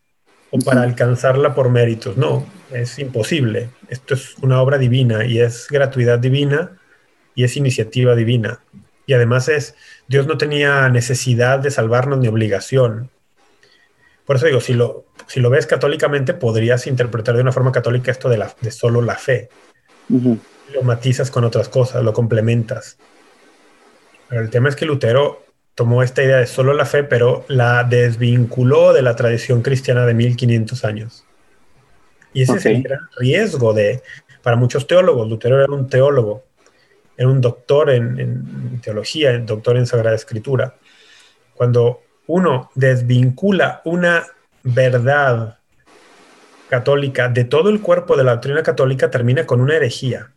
o 0.49 0.59
para 0.59 0.81
alcanzarla 0.81 1.55
por 1.55 1.69
méritos. 1.69 2.17
No, 2.17 2.45
es 2.71 2.99
imposible. 2.99 3.69
Esto 3.87 4.15
es 4.15 4.37
una 4.39 4.61
obra 4.61 4.77
divina 4.77 5.25
y 5.25 5.39
es 5.39 5.67
gratuidad 5.69 6.19
divina 6.19 6.77
y 7.35 7.43
es 7.43 7.55
iniciativa 7.55 8.15
divina. 8.15 8.59
Y 9.05 9.13
además 9.13 9.47
es, 9.47 9.75
Dios 10.07 10.27
no 10.27 10.37
tenía 10.37 10.89
necesidad 10.89 11.59
de 11.59 11.71
salvarnos 11.71 12.19
ni 12.19 12.27
obligación. 12.27 13.09
Por 14.25 14.35
eso 14.35 14.45
digo, 14.45 14.61
si 14.61 14.73
lo, 14.73 15.05
si 15.27 15.39
lo 15.39 15.49
ves 15.49 15.65
católicamente, 15.65 16.33
podrías 16.33 16.87
interpretar 16.87 17.35
de 17.35 17.41
una 17.41 17.51
forma 17.51 17.71
católica 17.71 18.11
esto 18.11 18.29
de, 18.29 18.37
la, 18.37 18.53
de 18.61 18.71
solo 18.71 19.01
la 19.01 19.15
fe. 19.15 19.49
Lo 20.73 20.83
matizas 20.83 21.31
con 21.31 21.43
otras 21.43 21.69
cosas, 21.69 22.03
lo 22.03 22.13
complementas. 22.13 22.97
Pero 24.29 24.41
el 24.41 24.49
tema 24.49 24.69
es 24.69 24.75
que 24.75 24.85
Lutero 24.85 25.43
tomó 25.75 26.03
esta 26.03 26.23
idea 26.23 26.37
de 26.37 26.47
solo 26.47 26.73
la 26.73 26.85
fe, 26.85 27.03
pero 27.03 27.45
la 27.47 27.83
desvinculó 27.83 28.93
de 28.93 29.01
la 29.01 29.15
tradición 29.15 29.61
cristiana 29.61 30.05
de 30.05 30.13
1500 30.13 30.85
años. 30.85 31.25
Y 32.33 32.43
ese 32.43 32.57
es 32.57 32.65
el 32.65 32.83
gran 32.83 32.99
riesgo 33.17 33.73
de, 33.73 34.01
para 34.41 34.55
muchos 34.55 34.87
teólogos. 34.87 35.29
Lutero 35.29 35.57
era 35.57 35.71
un 35.71 35.87
teólogo, 35.89 36.43
era 37.17 37.27
un 37.27 37.41
doctor 37.41 37.89
en, 37.89 38.19
en 38.19 38.81
teología, 38.81 39.37
doctor 39.39 39.77
en 39.77 39.85
Sagrada 39.85 40.15
Escritura. 40.15 40.75
Cuando 41.55 42.01
uno 42.27 42.71
desvincula 42.75 43.81
una 43.85 44.25
verdad 44.63 45.57
católica 46.69 47.27
de 47.27 47.43
todo 47.43 47.69
el 47.69 47.81
cuerpo 47.81 48.15
de 48.15 48.23
la 48.23 48.31
doctrina 48.31 48.63
católica, 48.63 49.11
termina 49.11 49.45
con 49.45 49.59
una 49.59 49.75
herejía. 49.75 50.30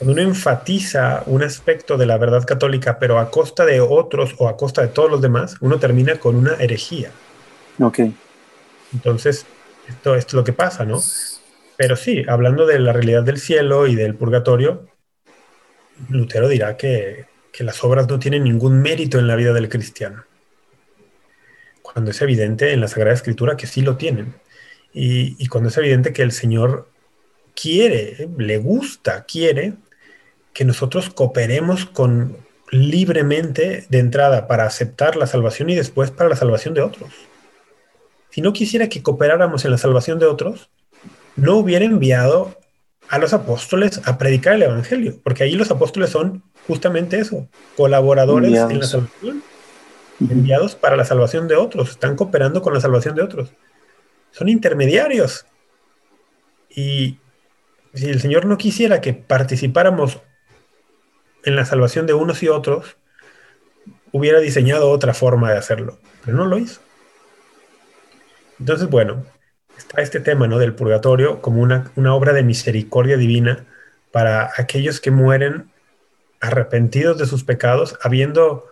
Cuando 0.00 0.14
uno 0.14 0.22
enfatiza 0.22 1.24
un 1.26 1.42
aspecto 1.42 1.98
de 1.98 2.06
la 2.06 2.16
verdad 2.16 2.46
católica, 2.46 2.98
pero 2.98 3.18
a 3.18 3.30
costa 3.30 3.66
de 3.66 3.82
otros 3.82 4.34
o 4.38 4.48
a 4.48 4.56
costa 4.56 4.80
de 4.80 4.88
todos 4.88 5.10
los 5.10 5.20
demás, 5.20 5.56
uno 5.60 5.78
termina 5.78 6.18
con 6.18 6.36
una 6.36 6.54
herejía. 6.54 7.10
Ok. 7.78 7.98
Entonces, 8.94 9.44
esto, 9.86 10.14
esto 10.14 10.28
es 10.28 10.32
lo 10.32 10.42
que 10.44 10.54
pasa, 10.54 10.86
¿no? 10.86 11.02
Pero 11.76 11.96
sí, 11.96 12.24
hablando 12.26 12.64
de 12.64 12.78
la 12.78 12.94
realidad 12.94 13.24
del 13.24 13.36
cielo 13.36 13.86
y 13.86 13.94
del 13.94 14.14
purgatorio, 14.14 14.86
Lutero 16.08 16.48
dirá 16.48 16.78
que, 16.78 17.26
que 17.52 17.62
las 17.62 17.84
obras 17.84 18.08
no 18.08 18.18
tienen 18.18 18.44
ningún 18.44 18.80
mérito 18.80 19.18
en 19.18 19.26
la 19.26 19.36
vida 19.36 19.52
del 19.52 19.68
cristiano. 19.68 20.24
Cuando 21.82 22.12
es 22.12 22.22
evidente 22.22 22.72
en 22.72 22.80
la 22.80 22.88
Sagrada 22.88 23.14
Escritura 23.14 23.54
que 23.54 23.66
sí 23.66 23.82
lo 23.82 23.98
tienen. 23.98 24.32
Y, 24.94 25.36
y 25.38 25.46
cuando 25.48 25.68
es 25.68 25.76
evidente 25.76 26.14
que 26.14 26.22
el 26.22 26.32
Señor 26.32 26.88
quiere, 27.54 28.30
le 28.38 28.56
gusta, 28.56 29.24
quiere 29.24 29.74
que 30.52 30.64
nosotros 30.64 31.10
cooperemos 31.10 31.86
con 31.86 32.36
libremente 32.70 33.84
de 33.88 33.98
entrada 33.98 34.46
para 34.46 34.64
aceptar 34.64 35.16
la 35.16 35.26
salvación 35.26 35.70
y 35.70 35.74
después 35.74 36.10
para 36.10 36.30
la 36.30 36.36
salvación 36.36 36.74
de 36.74 36.82
otros. 36.82 37.10
Si 38.30 38.40
no 38.40 38.52
quisiera 38.52 38.88
que 38.88 39.02
cooperáramos 39.02 39.64
en 39.64 39.72
la 39.72 39.78
salvación 39.78 40.18
de 40.18 40.26
otros, 40.26 40.70
no 41.36 41.56
hubiera 41.56 41.84
enviado 41.84 42.56
a 43.08 43.18
los 43.18 43.32
apóstoles 43.32 44.00
a 44.04 44.18
predicar 44.18 44.54
el 44.54 44.62
Evangelio, 44.62 45.18
porque 45.24 45.42
ahí 45.42 45.54
los 45.54 45.70
apóstoles 45.72 46.10
son 46.10 46.44
justamente 46.68 47.18
eso, 47.18 47.48
colaboradores 47.76 48.52
en 48.52 48.78
la 48.78 48.86
salvación, 48.86 49.42
enviados 50.20 50.76
para 50.76 50.96
la 50.96 51.04
salvación 51.04 51.48
de 51.48 51.56
otros, 51.56 51.90
están 51.90 52.14
cooperando 52.14 52.62
con 52.62 52.72
la 52.72 52.80
salvación 52.80 53.16
de 53.16 53.22
otros. 53.22 53.50
Son 54.30 54.48
intermediarios. 54.48 55.44
Y 56.68 57.18
si 57.94 58.08
el 58.08 58.20
Señor 58.20 58.46
no 58.46 58.56
quisiera 58.58 59.00
que 59.00 59.12
participáramos 59.12 60.20
en 61.44 61.56
la 61.56 61.64
salvación 61.64 62.06
de 62.06 62.14
unos 62.14 62.42
y 62.42 62.48
otros, 62.48 62.96
hubiera 64.12 64.40
diseñado 64.40 64.90
otra 64.90 65.14
forma 65.14 65.50
de 65.52 65.58
hacerlo, 65.58 65.98
pero 66.24 66.36
no 66.36 66.46
lo 66.46 66.58
hizo. 66.58 66.80
Entonces, 68.58 68.88
bueno, 68.88 69.24
está 69.76 70.02
este 70.02 70.20
tema 70.20 70.46
¿no? 70.46 70.58
del 70.58 70.74
purgatorio 70.74 71.40
como 71.40 71.62
una, 71.62 71.90
obra 72.14 72.32
de 72.32 72.42
misericordia 72.42 73.16
divina 73.16 73.66
para 74.12 74.50
aquellos 74.56 75.00
que 75.00 75.10
mueren 75.10 75.70
arrepentidos 76.40 77.18
de 77.18 77.26
sus 77.26 77.44
pecados, 77.44 77.98
habiendo, 78.02 78.66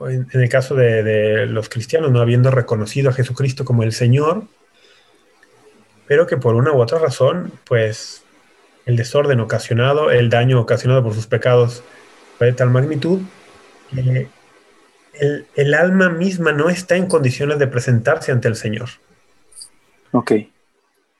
en, 0.00 0.28
el 0.32 0.48
caso 0.48 0.74
de, 0.74 1.02
de, 1.02 1.46
los 1.46 1.68
cristianos, 1.68 2.10
no 2.10 2.20
habiendo 2.20 2.50
reconocido 2.50 3.10
a 3.10 3.12
Jesucristo 3.12 3.64
como 3.64 3.82
el 3.82 3.92
Señor, 3.92 4.44
pero 6.06 6.26
que 6.26 6.36
por 6.36 6.54
una 6.54 6.72
u 6.72 6.80
otra 6.80 6.98
razón, 6.98 7.52
pues 7.64 8.25
el 8.86 8.96
desorden 8.96 9.40
ocasionado, 9.40 10.10
el 10.10 10.30
daño 10.30 10.60
ocasionado 10.60 11.02
por 11.02 11.12
sus 11.12 11.26
pecados 11.26 11.82
fue 12.38 12.46
de 12.46 12.52
tal 12.52 12.70
magnitud 12.70 13.20
que 13.90 14.28
el, 15.56 15.74
alma 15.74 16.08
misma 16.08 16.52
no 16.52 16.68
está 16.68 16.96
en 16.96 17.06
condiciones 17.06 17.58
de 17.58 17.66
presentarse 17.66 18.32
ante 18.32 18.48
el 18.48 18.54
Señor. 18.54 18.88
Ok. 20.12 20.32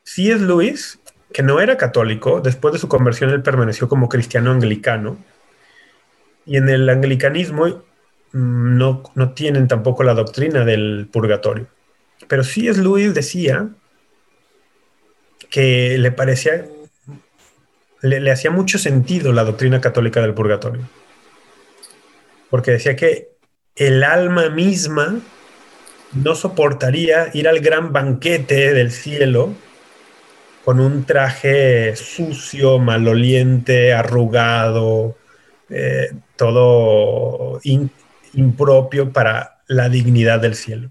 Si 0.04 0.30
es 0.30 0.40
Luis, 0.40 1.00
que 1.32 1.42
no 1.42 1.60
era 1.60 1.76
católico, 1.76 2.40
después 2.40 2.72
de 2.72 2.78
su 2.78 2.88
conversión 2.88 3.30
él 3.30 3.42
permaneció 3.42 3.88
como 3.88 4.08
cristiano 4.08 4.52
anglicano, 4.52 5.18
y 6.44 6.58
en 6.58 6.68
el 6.68 6.88
anglicanismo 6.88 7.66
mm, 7.66 8.76
no, 8.76 9.02
no 9.14 9.32
tienen 9.32 9.66
tampoco 9.66 10.04
la 10.04 10.14
doctrina 10.14 10.64
del 10.64 11.08
purgatorio. 11.10 11.66
Pero 12.28 12.44
si 12.44 12.68
es 12.68 12.78
Luis 12.78 13.12
decía 13.12 13.70
que 15.50 15.96
le 15.98 16.12
parecía 16.12 16.64
le, 18.10 18.30
hacía 18.30 18.50
mucho 18.50 18.78
sentido 18.78 19.32
la 19.32 19.44
doctrina 19.44 19.80
católica 19.80 20.20
del 20.20 20.34
purgatorio. 20.34 20.82
Porque 22.50 22.72
decía 22.72 22.96
que 22.96 23.30
el 23.74 24.02
alma 24.04 24.48
misma 24.48 25.20
no 26.12 26.34
soportaría 26.34 27.30
ir 27.34 27.48
al 27.48 27.60
gran 27.60 27.92
banquete 27.92 28.72
del 28.72 28.90
cielo 28.90 29.52
con 30.64 30.80
un 30.80 31.04
traje 31.04 31.94
sucio, 31.94 32.78
maloliente, 32.78 33.92
arrugado, 33.92 35.16
eh, 35.68 36.10
todo 36.36 37.60
impropio 38.32 39.12
para 39.12 39.62
la 39.68 39.88
dignidad 39.88 40.40
del 40.40 40.54
cielo. 40.54 40.90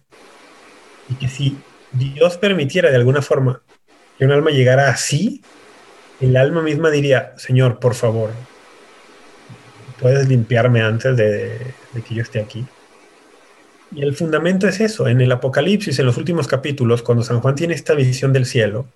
Y 1.10 1.16
que 1.16 1.28
si 1.28 1.58
Dios 1.92 2.38
permitiera 2.38 2.90
de 2.90 2.96
alguna 2.96 3.22
forma 3.22 3.62
que 4.18 4.26
un 4.26 4.32
alma 4.32 4.52
llegara 4.52 4.90
así, 4.90 5.42
el 6.22 6.38
alma 6.38 6.62
misma 6.62 6.92
diría, 6.92 7.34
Señor, 7.38 7.80
por 7.80 7.96
favor, 7.96 8.32
puedes 10.00 10.28
limpiarme 10.28 10.82
antes 10.82 11.16
de, 11.18 11.58
que 12.08 12.16
yo 12.16 12.22
esté 12.22 12.40
aquí. 12.40 12.66
Y 13.92 14.02
el 14.04 14.16
fundamento 14.16 14.68
es 14.68 14.80
eso. 14.80 15.08
En 15.08 15.22
el 15.22 15.32
Apocalipsis, 15.32 16.00
en 16.00 16.06
los 16.06 16.18
últimos 16.18 16.48
capítulos, 16.48 17.02
cuando 17.02 17.24
San 17.24 17.40
Juan 17.40 17.56
tiene 17.56 17.74
esta 17.74 17.94
visión 17.94 18.34
del 18.34 18.46
cielo, 18.46 18.88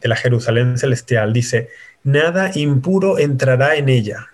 de 0.00 0.08
la 0.08 0.16
Jerusalén 0.16 0.78
celestial, 0.78 1.32
dice, 1.32 1.68
nada 2.02 2.50
impuro 2.54 3.18
entrará 3.18 3.76
en 3.76 3.88
ella. 3.88 4.28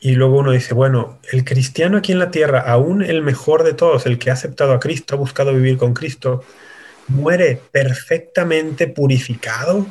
Y 0.00 0.12
luego 0.12 0.38
uno 0.38 0.52
dice, 0.52 0.74
bueno, 0.74 1.18
el 1.32 1.44
cristiano 1.44 1.96
aquí 1.96 2.12
en 2.12 2.18
la 2.18 2.30
tierra, 2.30 2.60
aún 2.60 3.02
el 3.02 3.22
mejor 3.22 3.62
de 3.64 3.72
todos, 3.72 4.04
el 4.04 4.18
que 4.18 4.30
ha 4.30 4.34
aceptado 4.34 4.74
a 4.74 4.80
Cristo, 4.80 5.14
ha 5.14 5.18
buscado 5.18 5.54
vivir 5.54 5.78
con 5.78 5.94
Cristo, 5.94 6.44
muere 7.08 7.58
perfectamente 7.72 8.86
purificado 8.86 9.86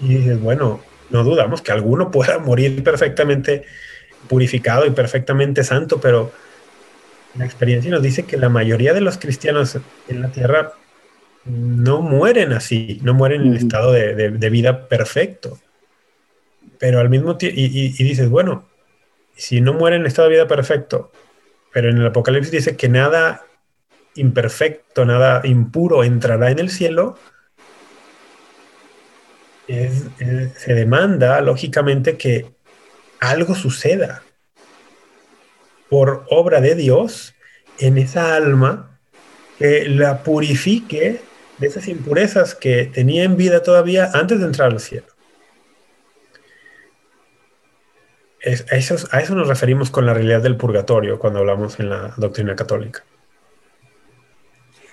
Y 0.00 0.08
dices, 0.08 0.40
bueno, 0.40 0.80
no 1.10 1.24
dudamos 1.24 1.62
que 1.62 1.72
alguno 1.72 2.10
pueda 2.10 2.38
morir 2.38 2.82
perfectamente 2.82 3.64
purificado 4.28 4.86
y 4.86 4.90
perfectamente 4.90 5.64
santo, 5.64 6.00
pero 6.00 6.32
la 7.36 7.44
experiencia 7.44 7.90
nos 7.90 8.02
dice 8.02 8.24
que 8.24 8.36
la 8.36 8.48
mayoría 8.48 8.92
de 8.92 9.00
los 9.00 9.18
cristianos 9.18 9.78
en 10.08 10.22
la 10.22 10.28
tierra 10.30 10.72
no 11.44 12.02
mueren 12.02 12.52
así, 12.52 13.00
no 13.02 13.14
mueren 13.14 13.46
en 13.46 13.54
estado 13.54 13.92
de, 13.92 14.50
vida 14.50 14.88
perfecto. 14.88 15.58
Pero 16.78 17.00
al 17.00 17.08
mismo 17.08 17.36
tiempo, 17.36 17.58
y, 17.58 18.02
dices, 18.02 18.28
bueno, 18.28 18.66
si 19.36 19.60
no 19.60 19.72
mueren 19.72 20.02
en 20.02 20.06
estado 20.06 20.28
de 20.28 20.34
vida 20.34 20.48
perfecto, 20.48 21.10
pero 21.72 21.90
en 21.90 21.98
el 21.98 22.06
Apocalipsis 22.06 22.52
dice 22.52 22.76
que 22.76 22.88
nada 22.88 23.44
imperfecto, 24.14 25.04
nada 25.04 25.40
impuro 25.44 26.04
entrará 26.04 26.50
en 26.50 26.58
el 26.58 26.70
cielo, 26.70 27.16
se 29.68 30.74
demanda 30.74 31.40
lógicamente 31.42 32.16
que 32.16 32.50
algo 33.20 33.54
suceda 33.54 34.22
por 35.90 36.24
obra 36.30 36.60
de 36.60 36.74
Dios 36.74 37.34
en 37.78 37.98
esa 37.98 38.34
alma 38.34 38.98
que 39.58 39.88
la 39.88 40.22
purifique 40.22 41.20
de 41.58 41.66
esas 41.66 41.88
impurezas 41.88 42.54
que 42.54 42.86
tenía 42.86 43.24
en 43.24 43.36
vida 43.36 43.62
todavía 43.62 44.10
antes 44.14 44.38
de 44.40 44.46
entrar 44.46 44.70
al 44.70 44.80
cielo. 44.80 45.06
a, 48.70 48.76
eso, 48.76 49.34
nos 49.34 49.48
referimos 49.48 49.90
con 49.90 50.06
la 50.06 50.14
realidad 50.14 50.40
del 50.40 50.56
purgatorio 50.56 51.18
cuando 51.18 51.40
hablamos 51.40 51.78
en 51.80 51.90
la 51.90 52.14
doctrina 52.16 52.54
católica. 52.54 53.04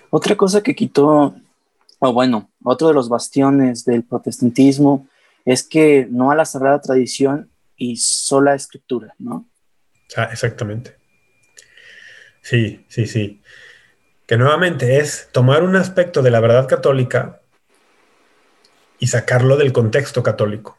Otra 0.09 0.35
cosa 0.35 0.63
que 0.63 0.75
quitó, 0.75 1.35
o 1.99 2.13
bueno, 2.13 2.51
otro 2.63 2.87
de 2.87 2.93
los 2.93 3.09
bastiones 3.09 3.85
del 3.85 4.03
protestantismo 4.03 5.07
es 5.45 5.63
que 5.63 6.07
no 6.09 6.31
a 6.31 6.35
la 6.35 6.45
sagrada 6.45 6.81
tradición 6.81 7.49
y 7.77 7.97
sola 7.97 8.55
escritura, 8.55 9.13
¿no? 9.19 9.45
Ah, 10.15 10.29
exactamente. 10.31 10.95
Sí, 12.41 12.85
sí, 12.87 13.07
sí 13.07 13.41
que 14.25 14.37
nuevamente 14.37 14.97
es 14.97 15.29
tomar 15.31 15.63
un 15.63 15.75
aspecto 15.75 16.21
de 16.21 16.31
la 16.31 16.39
verdad 16.39 16.67
católica 16.67 17.41
y 18.99 19.07
sacarlo 19.07 19.57
del 19.57 19.71
contexto 19.71 20.23
católico. 20.23 20.77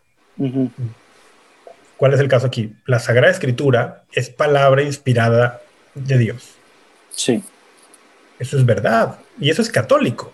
¿Cuál 1.97 2.15
es 2.15 2.21
el 2.21 2.29
caso 2.29 2.47
aquí? 2.47 2.75
La 2.87 2.99
Sagrada 2.99 3.33
Escritura 3.33 4.05
es 4.13 4.31
palabra 4.31 4.83
inspirada 4.83 5.61
de 5.95 6.19
Dios. 6.19 6.57
Sí. 7.11 7.43
Eso 8.39 8.59
es 8.59 8.67
verdad. 8.67 9.19
Y 9.39 9.51
eso 9.51 9.63
es 9.63 9.71
católico. 9.71 10.33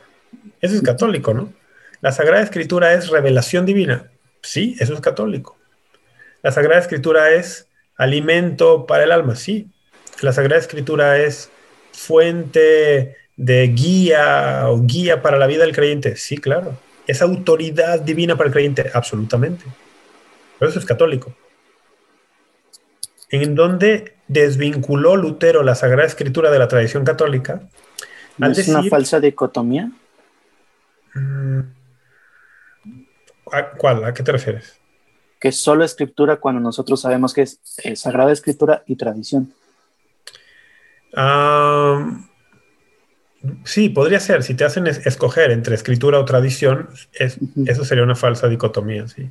Eso 0.62 0.74
es 0.74 0.82
católico, 0.82 1.34
¿no? 1.34 1.52
La 2.00 2.12
Sagrada 2.12 2.42
Escritura 2.42 2.94
es 2.94 3.10
revelación 3.10 3.66
divina. 3.66 4.10
Sí, 4.40 4.76
eso 4.80 4.94
es 4.94 5.00
católico. 5.00 5.58
La 6.42 6.50
Sagrada 6.50 6.80
Escritura 6.80 7.32
es 7.32 7.68
alimento 7.96 8.86
para 8.86 9.04
el 9.04 9.12
alma. 9.12 9.36
Sí. 9.36 9.68
La 10.22 10.32
Sagrada 10.32 10.60
Escritura 10.60 11.18
es 11.18 11.50
fuente 11.92 13.16
de 13.36 13.68
guía 13.68 14.64
o 14.68 14.82
guía 14.82 15.22
para 15.22 15.38
la 15.38 15.46
vida 15.46 15.64
del 15.64 15.74
creyente? 15.74 16.16
Sí, 16.16 16.38
claro. 16.38 16.76
¿Es 17.06 17.22
autoridad 17.22 18.00
divina 18.00 18.36
para 18.36 18.48
el 18.48 18.52
creyente? 18.52 18.90
Absolutamente. 18.92 19.64
Pero 20.58 20.70
eso 20.70 20.78
es 20.78 20.84
católico. 20.84 21.34
En 23.30 23.54
donde 23.54 24.14
desvinculó 24.28 25.16
Lutero 25.16 25.62
la 25.62 25.74
Sagrada 25.74 26.06
Escritura 26.06 26.50
de 26.50 26.58
la 26.58 26.68
tradición 26.68 27.04
católica. 27.04 27.62
¿Es 28.38 28.68
una 28.68 28.84
falsa 28.84 29.20
dicotomía? 29.20 29.90
Mm, 31.14 31.60
¿A 33.52 33.70
¿Cuál? 33.70 34.04
¿A 34.04 34.14
qué 34.14 34.22
te 34.22 34.32
refieres? 34.32 34.80
Que 35.38 35.48
es 35.48 35.58
solo 35.58 35.84
escritura 35.84 36.36
cuando 36.36 36.60
nosotros 36.60 37.00
sabemos 37.00 37.34
que 37.34 37.42
es 37.42 37.60
Sagrada 37.94 38.32
Escritura 38.32 38.82
y 38.86 38.96
tradición 38.96 39.52
sí, 43.64 43.88
podría 43.88 44.20
ser. 44.20 44.42
Si 44.42 44.54
te 44.54 44.64
hacen 44.64 44.86
escoger 44.86 45.50
entre 45.50 45.74
escritura 45.74 46.18
o 46.18 46.24
tradición, 46.24 46.88
eso 47.12 47.84
sería 47.84 48.04
una 48.04 48.14
falsa 48.14 48.48
dicotomía, 48.48 49.08
sí. 49.08 49.28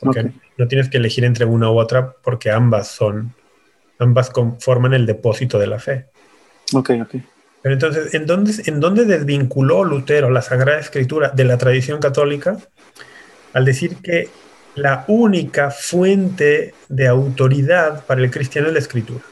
Porque 0.00 0.32
no 0.58 0.68
tienes 0.68 0.90
que 0.90 0.98
elegir 0.98 1.24
entre 1.24 1.44
una 1.44 1.70
u 1.70 1.78
otra 1.78 2.14
porque 2.22 2.50
ambas 2.50 2.88
son, 2.88 3.34
ambas 3.98 4.30
conforman 4.30 4.92
el 4.92 5.06
depósito 5.06 5.58
de 5.58 5.66
la 5.66 5.78
fe. 5.78 6.06
Ok, 6.74 6.90
ok. 7.02 7.14
Pero 7.64 7.76
entonces, 7.76 8.12
¿en 8.12 8.26
dónde, 8.26 8.52
¿en 8.66 8.78
dónde 8.78 9.06
desvinculó 9.06 9.84
Lutero 9.84 10.28
la 10.28 10.42
Sagrada 10.42 10.78
Escritura 10.78 11.30
de 11.30 11.44
la 11.44 11.56
tradición 11.56 11.98
católica? 11.98 12.58
Al 13.54 13.64
decir 13.64 13.96
que 14.02 14.28
la 14.74 15.06
única 15.08 15.70
fuente 15.70 16.74
de 16.90 17.08
autoridad 17.08 18.04
para 18.04 18.20
el 18.20 18.30
cristiano 18.30 18.68
es 18.68 18.74
la 18.74 18.80
Escritura. 18.80 19.24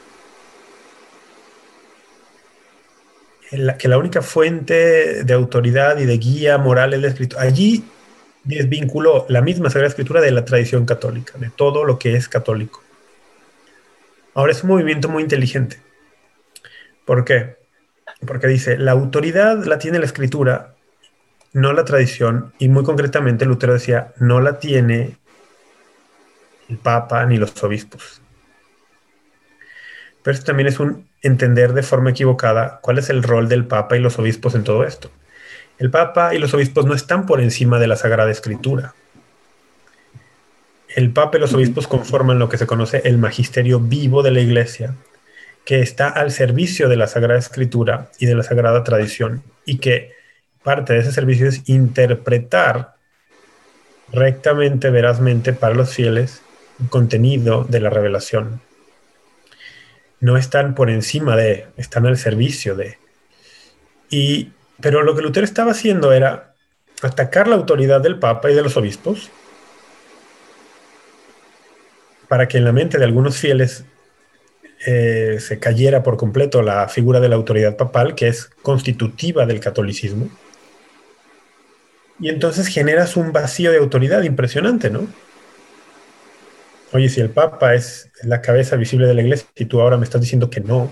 que 3.77 3.87
la 3.87 3.99
única 3.99 4.23
fuente 4.23 5.23
de 5.23 5.33
autoridad 5.33 5.99
y 5.99 6.07
de 6.07 6.17
guía 6.17 6.57
moral 6.57 6.95
es 6.95 7.01
la 7.01 7.09
escritura. 7.09 7.43
Allí 7.43 7.83
desvinculó 8.43 9.27
la 9.29 9.43
misma 9.43 9.69
Sagrada 9.69 9.89
Escritura 9.89 10.21
de 10.21 10.31
la 10.31 10.43
tradición 10.43 10.87
católica, 10.87 11.37
de 11.37 11.51
todo 11.51 11.83
lo 11.83 11.99
que 11.99 12.15
es 12.15 12.27
católico. 12.27 12.81
Ahora 14.33 14.53
es 14.53 14.63
un 14.63 14.69
movimiento 14.69 15.07
muy 15.07 15.21
inteligente. 15.21 15.77
¿Por 17.05 17.23
qué? 17.25 17.62
Porque 18.25 18.47
dice, 18.47 18.77
la 18.77 18.91
autoridad 18.91 19.65
la 19.65 19.77
tiene 19.77 19.99
la 19.99 20.05
escritura, 20.05 20.75
no 21.51 21.73
la 21.73 21.85
tradición, 21.85 22.53
y 22.57 22.69
muy 22.69 22.83
concretamente 22.83 23.45
Lutero 23.45 23.73
decía, 23.73 24.13
no 24.17 24.39
la 24.39 24.59
tiene 24.59 25.17
el 26.69 26.77
Papa 26.77 27.25
ni 27.25 27.37
los 27.37 27.61
obispos. 27.63 28.21
Pero 30.23 30.33
esto 30.33 30.45
también 30.45 30.67
es 30.67 30.79
un 30.79 31.07
entender 31.21 31.73
de 31.73 31.83
forma 31.83 32.11
equivocada 32.11 32.79
cuál 32.81 32.97
es 32.97 33.09
el 33.09 33.23
rol 33.23 33.49
del 33.49 33.65
Papa 33.65 33.97
y 33.97 33.99
los 33.99 34.17
obispos 34.19 34.55
en 34.55 34.63
todo 34.63 34.83
esto. 34.85 35.11
El 35.77 35.89
Papa 35.89 36.33
y 36.33 36.39
los 36.39 36.53
obispos 36.53 36.85
no 36.85 36.93
están 36.93 37.25
por 37.25 37.41
encima 37.41 37.79
de 37.79 37.87
la 37.87 37.95
Sagrada 37.95 38.31
Escritura. 38.31 38.93
El 40.95 41.11
Papa 41.11 41.37
y 41.37 41.41
los 41.41 41.53
obispos 41.53 41.87
conforman 41.87 42.39
lo 42.39 42.49
que 42.49 42.57
se 42.57 42.67
conoce 42.67 43.01
el 43.05 43.17
magisterio 43.17 43.79
vivo 43.79 44.21
de 44.21 44.31
la 44.31 44.39
Iglesia, 44.39 44.95
que 45.65 45.81
está 45.81 46.09
al 46.09 46.31
servicio 46.31 46.89
de 46.89 46.97
la 46.97 47.07
Sagrada 47.07 47.39
Escritura 47.39 48.09
y 48.19 48.25
de 48.25 48.35
la 48.35 48.43
Sagrada 48.43 48.83
Tradición, 48.83 49.43
y 49.65 49.77
que 49.77 50.11
parte 50.63 50.93
de 50.93 50.99
ese 50.99 51.11
servicio 51.11 51.47
es 51.47 51.67
interpretar 51.67 52.95
rectamente, 54.11 54.89
verazmente 54.89 55.53
para 55.53 55.75
los 55.75 55.93
fieles 55.93 56.41
el 56.79 56.89
contenido 56.89 57.65
de 57.65 57.79
la 57.79 57.89
revelación 57.89 58.61
no 60.23 60.37
están 60.37 60.73
por 60.73 60.89
encima 60.89 61.35
de, 61.35 61.67
están 61.75 62.05
al 62.05 62.17
servicio 62.17 62.75
de. 62.75 62.97
Y, 64.09 64.53
pero 64.79 65.03
lo 65.03 65.15
que 65.15 65.21
Lutero 65.21 65.43
estaba 65.43 65.71
haciendo 65.71 66.13
era 66.13 66.53
atacar 67.01 67.49
la 67.49 67.55
autoridad 67.55 67.99
del 67.99 68.19
Papa 68.19 68.49
y 68.49 68.55
de 68.55 68.61
los 68.61 68.77
obispos 68.77 69.29
para 72.29 72.47
que 72.47 72.57
en 72.57 72.63
la 72.63 72.71
mente 72.71 72.97
de 72.97 73.03
algunos 73.03 73.35
fieles 73.35 73.83
eh, 74.85 75.37
se 75.39 75.59
cayera 75.59 76.03
por 76.03 76.17
completo 76.17 76.61
la 76.61 76.87
figura 76.87 77.19
de 77.19 77.29
la 77.29 77.35
autoridad 77.35 77.77
papal, 77.77 78.15
que 78.15 78.27
es 78.27 78.49
constitutiva 78.61 79.45
del 79.45 79.59
catolicismo. 79.59 80.29
Y 82.19 82.29
entonces 82.29 82.67
generas 82.67 83.17
un 83.17 83.31
vacío 83.31 83.71
de 83.71 83.77
autoridad 83.77 84.23
impresionante, 84.23 84.89
¿no? 84.89 85.07
oye, 86.93 87.09
si 87.09 87.21
el 87.21 87.29
Papa 87.29 87.73
es 87.73 88.09
la 88.23 88.41
cabeza 88.41 88.75
visible 88.75 89.07
de 89.07 89.13
la 89.13 89.21
iglesia 89.21 89.47
y 89.55 89.65
tú 89.65 89.81
ahora 89.81 89.97
me 89.97 90.03
estás 90.05 90.21
diciendo 90.21 90.49
que 90.49 90.61
no, 90.61 90.89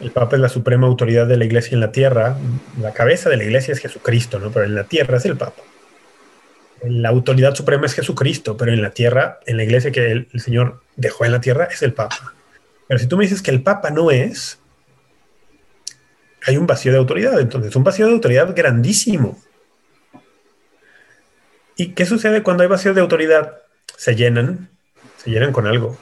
el 0.00 0.10
Papa 0.10 0.36
es 0.36 0.42
la 0.42 0.48
suprema 0.48 0.86
autoridad 0.86 1.26
de 1.26 1.36
la 1.36 1.44
iglesia 1.44 1.74
en 1.74 1.80
la 1.80 1.92
tierra, 1.92 2.36
la 2.80 2.92
cabeza 2.92 3.28
de 3.28 3.36
la 3.36 3.44
iglesia 3.44 3.72
es 3.72 3.80
Jesucristo, 3.80 4.38
¿no? 4.38 4.50
Pero 4.50 4.64
en 4.66 4.74
la 4.74 4.84
tierra 4.84 5.16
es 5.18 5.24
el 5.24 5.36
Papa. 5.36 5.62
La 6.86 7.08
autoridad 7.08 7.54
suprema 7.54 7.86
es 7.86 7.94
Jesucristo, 7.94 8.56
pero 8.56 8.72
en 8.72 8.82
la 8.82 8.90
tierra, 8.90 9.40
en 9.46 9.56
la 9.56 9.64
iglesia 9.64 9.90
que 9.90 10.10
el, 10.10 10.28
Señor 10.40 10.82
dejó 10.96 11.24
en 11.24 11.32
la 11.32 11.40
tierra, 11.40 11.64
es 11.64 11.82
el 11.82 11.92
Papa. 11.92 12.34
Pero 12.86 13.00
si 13.00 13.06
tú 13.06 13.16
me 13.16 13.24
dices 13.24 13.42
que 13.42 13.50
el 13.50 13.62
Papa 13.62 13.90
no 13.90 14.10
es, 14.10 14.60
hay 16.46 16.56
un 16.56 16.66
vacío 16.66 16.92
de 16.92 16.98
autoridad, 16.98 17.40
entonces, 17.40 17.74
un 17.74 17.84
vacío 17.84 18.06
de 18.06 18.12
autoridad 18.12 18.54
grandísimo. 18.54 19.42
¿Y 21.76 21.92
qué 21.92 22.06
sucede 22.06 22.42
cuando 22.42 22.62
hay 22.62 22.68
vacío 22.68 22.94
de 22.94 23.00
autoridad? 23.00 23.64
se 23.96 24.14
llenan, 24.16 24.70
se 25.16 25.30
llenan 25.30 25.52
con 25.52 25.66
algo. 25.66 25.96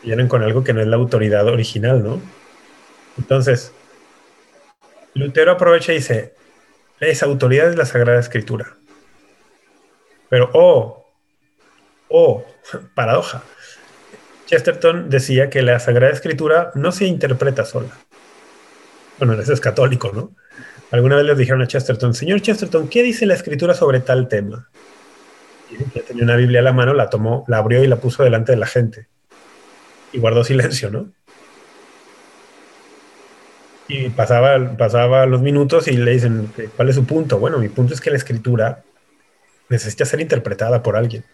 Se 0.00 0.08
llenan 0.08 0.28
con 0.28 0.42
algo 0.42 0.64
que 0.64 0.72
no 0.72 0.80
es 0.80 0.86
la 0.86 0.96
autoridad 0.96 1.46
original, 1.46 2.02
¿no? 2.02 2.20
Entonces, 3.18 3.72
Lutero 5.14 5.52
aprovecha 5.52 5.92
y 5.92 5.96
dice, 5.96 6.34
esa 7.00 7.26
autoridad 7.26 7.68
es 7.68 7.76
la 7.76 7.86
Sagrada 7.86 8.20
Escritura. 8.20 8.76
Pero, 10.30 10.48
oh, 10.54 11.04
oh, 12.08 12.44
paradoja. 12.94 13.42
Chesterton 14.46 15.10
decía 15.10 15.50
que 15.50 15.62
la 15.62 15.78
Sagrada 15.78 16.12
Escritura 16.12 16.72
no 16.74 16.90
se 16.90 17.04
interpreta 17.04 17.64
sola. 17.64 17.90
Bueno, 19.18 19.34
eso 19.34 19.52
es 19.52 19.60
católico, 19.60 20.10
¿no? 20.14 20.34
Alguna 20.90 21.16
vez 21.16 21.26
les 21.26 21.38
dijeron 21.38 21.62
a 21.62 21.66
Chesterton, 21.66 22.14
señor 22.14 22.40
Chesterton, 22.40 22.88
¿qué 22.88 23.02
dice 23.02 23.26
la 23.26 23.34
Escritura 23.34 23.74
sobre 23.74 24.00
tal 24.00 24.28
tema? 24.28 24.68
que 25.94 26.00
tenía 26.00 26.24
una 26.24 26.34
Biblia 26.34 26.60
a 26.60 26.62
la 26.64 26.72
mano, 26.72 26.94
la 26.94 27.10
tomó, 27.10 27.44
la 27.46 27.58
abrió 27.58 27.84
y 27.84 27.86
la 27.86 27.96
puso 27.96 28.24
delante 28.24 28.50
de 28.50 28.58
la 28.58 28.66
gente. 28.66 29.06
Y 30.12 30.18
guardó 30.18 30.42
silencio, 30.42 30.90
¿no? 30.90 31.12
Y 33.86 34.08
pasaba, 34.10 34.76
pasaba 34.76 35.26
los 35.26 35.42
minutos 35.42 35.86
y 35.86 35.96
le 35.96 36.10
dicen, 36.12 36.52
¿cuál 36.76 36.88
es 36.88 36.96
su 36.96 37.04
punto? 37.04 37.38
Bueno, 37.38 37.58
mi 37.58 37.68
punto 37.68 37.94
es 37.94 38.00
que 38.00 38.10
la 38.10 38.16
escritura 38.16 38.82
necesita 39.70 40.04
ser 40.04 40.20
interpretada 40.20 40.82
por 40.82 40.96
alguien. 40.96 41.24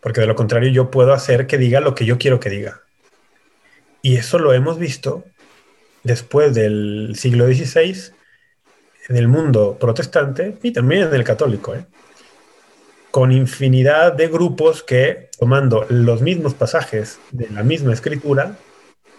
Porque 0.00 0.22
de 0.22 0.26
lo 0.26 0.34
contrario 0.34 0.70
yo 0.70 0.90
puedo 0.90 1.12
hacer 1.12 1.46
que 1.46 1.58
diga 1.58 1.80
lo 1.80 1.94
que 1.94 2.06
yo 2.06 2.16
quiero 2.16 2.40
que 2.40 2.50
diga. 2.50 2.80
Y 4.00 4.16
eso 4.16 4.38
lo 4.38 4.54
hemos 4.54 4.78
visto 4.78 5.24
después 6.02 6.54
del 6.54 7.12
siglo 7.16 7.46
XVI 7.46 8.12
en 9.08 9.16
el 9.16 9.28
mundo 9.28 9.76
protestante 9.78 10.56
y 10.62 10.72
también 10.72 11.02
en 11.02 11.14
el 11.14 11.24
católico. 11.24 11.74
¿eh? 11.74 11.84
con 13.12 13.30
infinidad 13.30 14.14
de 14.14 14.26
grupos 14.26 14.82
que, 14.82 15.28
tomando 15.38 15.84
los 15.90 16.22
mismos 16.22 16.54
pasajes 16.54 17.20
de 17.30 17.48
la 17.50 17.62
misma 17.62 17.92
escritura, 17.92 18.56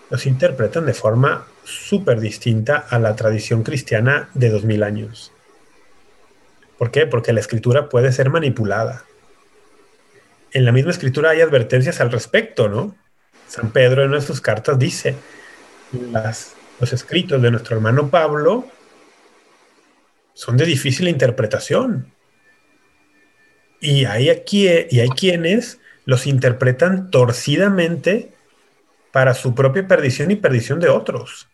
los 0.09 0.25
interpretan 0.25 0.87
de 0.87 0.95
forma 0.95 1.45
súper 1.63 2.19
distinta 2.19 2.87
a 2.89 2.97
la 2.97 3.15
tradición 3.15 3.61
cristiana 3.61 4.29
de 4.33 4.49
2000 4.49 4.83
años. 4.83 5.32
¿Por 6.77 6.91
qué? 6.91 7.05
Porque 7.05 7.33
la 7.33 7.39
escritura 7.39 7.89
puede 7.89 8.11
ser 8.11 8.29
manipulada. 8.29 9.03
En 10.51 10.65
la 10.65 10.71
misma 10.71 10.91
escritura 10.91 11.31
hay 11.31 11.41
advertencias 11.41 11.99
al 12.01 12.11
respecto, 12.11 12.69
¿no? 12.69 12.95
San 13.47 13.71
Pedro 13.71 14.03
en 14.03 14.21
sus 14.21 14.41
cartas 14.41 14.79
dice, 14.79 15.15
los 16.79 16.93
escritos 16.93 17.41
de 17.41 17.51
nuestro 17.51 17.75
hermano 17.75 18.09
Pablo 18.09 18.65
son 20.33 20.57
de 20.57 20.65
difícil 20.65 21.07
interpretación 21.07 22.11
y 23.79 24.05
hay, 24.05 24.29
aquí, 24.29 24.67
y 24.89 24.99
hay 24.99 25.09
quienes 25.09 25.79
los 26.05 26.25
interpretan 26.25 27.11
torcidamente 27.11 28.33
para 29.11 29.33
su 29.33 29.53
propia 29.53 29.87
perdición 29.87 30.31
y 30.31 30.35
perdición 30.35 30.79
de 30.79 30.89
otros. 30.89 31.49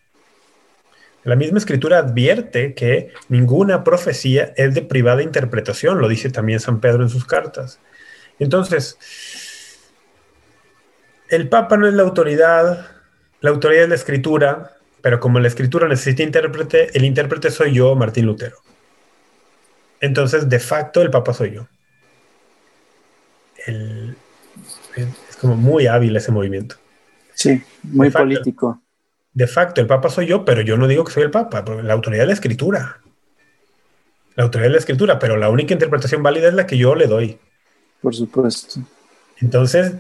La 1.30 1.36
misma 1.36 1.60
escritura 1.60 2.00
advierte 2.00 2.74
que 2.74 3.14
ninguna 3.28 3.84
profecía 3.84 4.54
es 4.58 4.74
de 4.74 4.82
privada 4.82 5.22
interpretación, 5.22 6.00
lo 6.00 6.08
dice 6.08 6.30
también 6.30 6.60
San 6.60 6.80
Pedro 6.80 7.04
en 7.04 7.10
sus 7.10 7.26
cartas. 7.26 7.80
Entonces, 8.40 8.98
el 11.30 11.48
Papa 11.48 11.78
no 11.78 11.88
es 11.88 11.94
la 11.94 12.04
autoridad, 12.04 12.88
la 13.42 13.50
autoridad 13.50 13.84
es 13.84 13.90
la 13.90 13.96
escritura, 13.96 14.72
pero 15.02 15.20
como 15.20 15.40
la 15.40 15.48
escritura 15.48 15.88
necesita 15.88 16.24
intérprete, 16.24 16.98
el 16.98 17.06
intérprete 17.06 17.52
soy 17.52 17.74
yo, 17.74 17.96
Martín 17.96 18.26
Lutero. 18.26 18.58
Entonces, 20.02 20.50
de 20.50 20.60
facto, 20.60 21.02
el 21.02 21.12
Papa 21.12 21.34
soy 21.34 21.52
yo 21.52 21.68
es 24.96 25.38
como 25.40 25.56
muy 25.56 25.88
hábil 25.88 26.16
ese 26.16 26.32
movimiento. 26.32 26.76
Sí, 27.34 27.62
muy 27.84 28.10
político. 28.10 28.82
De 29.40 29.48
facto, 29.48 29.80
el 29.80 29.88
Papa 29.88 30.10
soy 30.10 30.26
yo, 30.26 30.44
pero 30.44 30.60
yo 30.64 30.76
no 30.76 30.86
digo 30.86 31.06
que 31.06 31.14
soy 31.14 31.24
el 31.24 31.32
Papa, 31.32 31.64
la 31.82 31.94
autoridad 31.94 32.24
de 32.24 32.28
la 32.28 32.34
escritura. 32.34 33.00
La 34.36 34.44
autoridad 34.44 34.68
de 34.68 34.74
la 34.74 34.80
escritura, 34.80 35.18
pero 35.18 35.38
la 35.38 35.50
única 35.50 35.72
interpretación 35.72 36.22
válida 36.22 36.50
es 36.50 36.56
la 36.56 36.68
que 36.68 36.78
yo 36.78 36.94
le 36.94 37.08
doy. 37.08 37.40
Por 38.02 38.14
supuesto. 38.14 38.82
Entonces, 39.40 39.94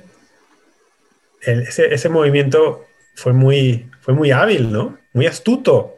ese, 1.40 1.94
ese, 1.94 2.10
movimiento 2.10 2.84
fue 3.16 3.32
muy, 3.32 3.90
fue 4.02 4.14
muy 4.14 4.32
hábil, 4.32 4.74
¿no? 4.74 4.98
Muy 5.14 5.26
astuto. 5.26 5.96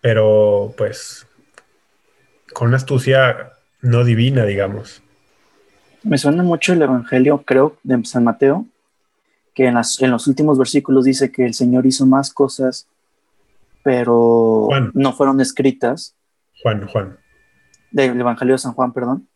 Pero, 0.00 0.74
pues, 0.78 1.26
con 2.52 2.68
una 2.68 2.76
astucia 2.76 3.54
no 3.80 4.04
divina, 4.04 4.44
digamos. 4.44 5.02
Me 6.04 6.16
suena 6.16 6.44
mucho 6.44 6.74
el 6.74 6.82
Evangelio, 6.82 7.42
creo, 7.44 7.76
de 7.82 8.04
San 8.04 8.22
Mateo, 8.22 8.68
que 9.54 9.66
en, 9.66 9.74
las, 9.74 10.00
en 10.00 10.10
los 10.10 10.26
últimos 10.26 10.58
versículos 10.58 11.04
dice 11.04 11.30
que 11.30 11.44
el 11.44 11.54
Señor 11.54 11.86
hizo 11.86 12.06
más 12.06 12.32
cosas, 12.32 12.88
pero 13.82 14.68
no 14.94 15.12
fueron 15.12 15.40
escritas. 15.40 16.14
Juan, 16.62 16.86
Juan. 16.86 17.18
Del 17.90 18.18
Evangelio 18.18 18.54
de 18.54 18.58
San 18.58 18.72
Juan, 18.72 18.92
perdón, 18.92 19.28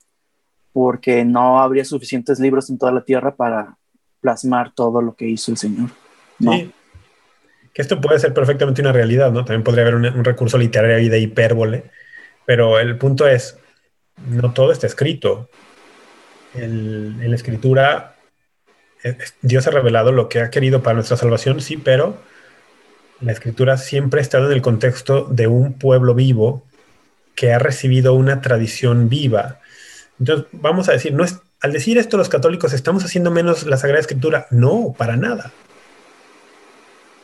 porque 0.72 1.24
no 1.24 1.61
habría 1.61 1.85
suficientes 1.85 2.40
libros 2.40 2.70
en 2.70 2.79
toda 2.79 2.92
la 2.92 3.05
tierra 3.05 3.35
para 3.35 3.76
plasmar 4.20 4.72
todo 4.72 5.02
lo 5.02 5.14
que 5.14 5.29
hizo 5.29 5.50
el 5.50 5.59
Señor. 5.59 5.90
Sí. 6.40 6.72
Que 7.74 7.83
esto 7.83 8.00
puede 8.00 8.18
ser 8.18 8.33
perfectamente 8.33 8.81
una 8.81 8.92
realidad, 8.92 9.31
¿no? 9.33 9.44
También 9.44 9.62
podría 9.62 9.83
haber 9.83 9.96
un, 9.96 10.07
un 10.07 10.24
recurso 10.24 10.57
literario 10.57 11.11
de 11.11 11.20
hipérbole, 11.20 11.90
pero 12.46 12.79
el 12.79 12.96
punto 12.96 13.29
es, 13.29 13.59
no 14.29 14.55
todo 14.55 14.72
está 14.72 14.87
escrito 14.87 15.50
en 16.55 17.29
la 17.29 17.37
escritura 17.37 18.15
Dios 19.42 19.66
ha 19.66 19.70
revelado 19.70 20.12
lo 20.12 20.28
que 20.28 20.40
ha 20.40 20.50
querido 20.50 20.82
para 20.82 20.94
nuestra 20.94 21.16
salvación, 21.16 21.60
sí, 21.60 21.76
pero 21.76 22.16
la 23.20 23.32
escritura 23.32 23.76
siempre 23.76 24.20
ha 24.20 24.22
estado 24.22 24.46
en 24.46 24.52
el 24.52 24.62
contexto 24.62 25.26
de 25.30 25.46
un 25.46 25.74
pueblo 25.74 26.14
vivo 26.14 26.64
que 27.34 27.52
ha 27.52 27.58
recibido 27.58 28.14
una 28.14 28.40
tradición 28.40 29.08
viva. 29.08 29.60
Entonces, 30.18 30.46
vamos 30.52 30.88
a 30.88 30.92
decir, 30.92 31.12
no 31.12 31.24
es, 31.24 31.38
al 31.60 31.72
decir 31.72 31.98
esto 31.98 32.16
los 32.16 32.28
católicos, 32.28 32.72
¿estamos 32.72 33.04
haciendo 33.04 33.30
menos 33.30 33.66
la 33.66 33.76
Sagrada 33.76 34.00
Escritura? 34.00 34.46
No, 34.50 34.94
para 34.96 35.16
nada. 35.16 35.52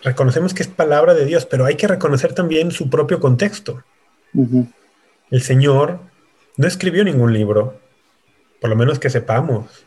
Reconocemos 0.03 0.53
que 0.53 0.63
es 0.63 0.69
palabra 0.69 1.15
de 1.15 1.25
Dios, 1.25 1.47
pero 1.47 1.65
hay 1.65 1.77
que 1.77 1.87
reconocer 1.87 2.35
también 2.35 2.71
su 2.73 2.91
propio 2.91 3.21
contexto. 3.21 3.83
El 5.31 5.43
Señor 5.43 6.01
no 6.57 6.67
escribió 6.67 7.05
ningún 7.05 7.33
libro, 7.33 7.79
por 8.61 8.71
lo 8.71 8.77
menos 8.77 8.99
que 8.99 9.11
sepamos. 9.11 9.85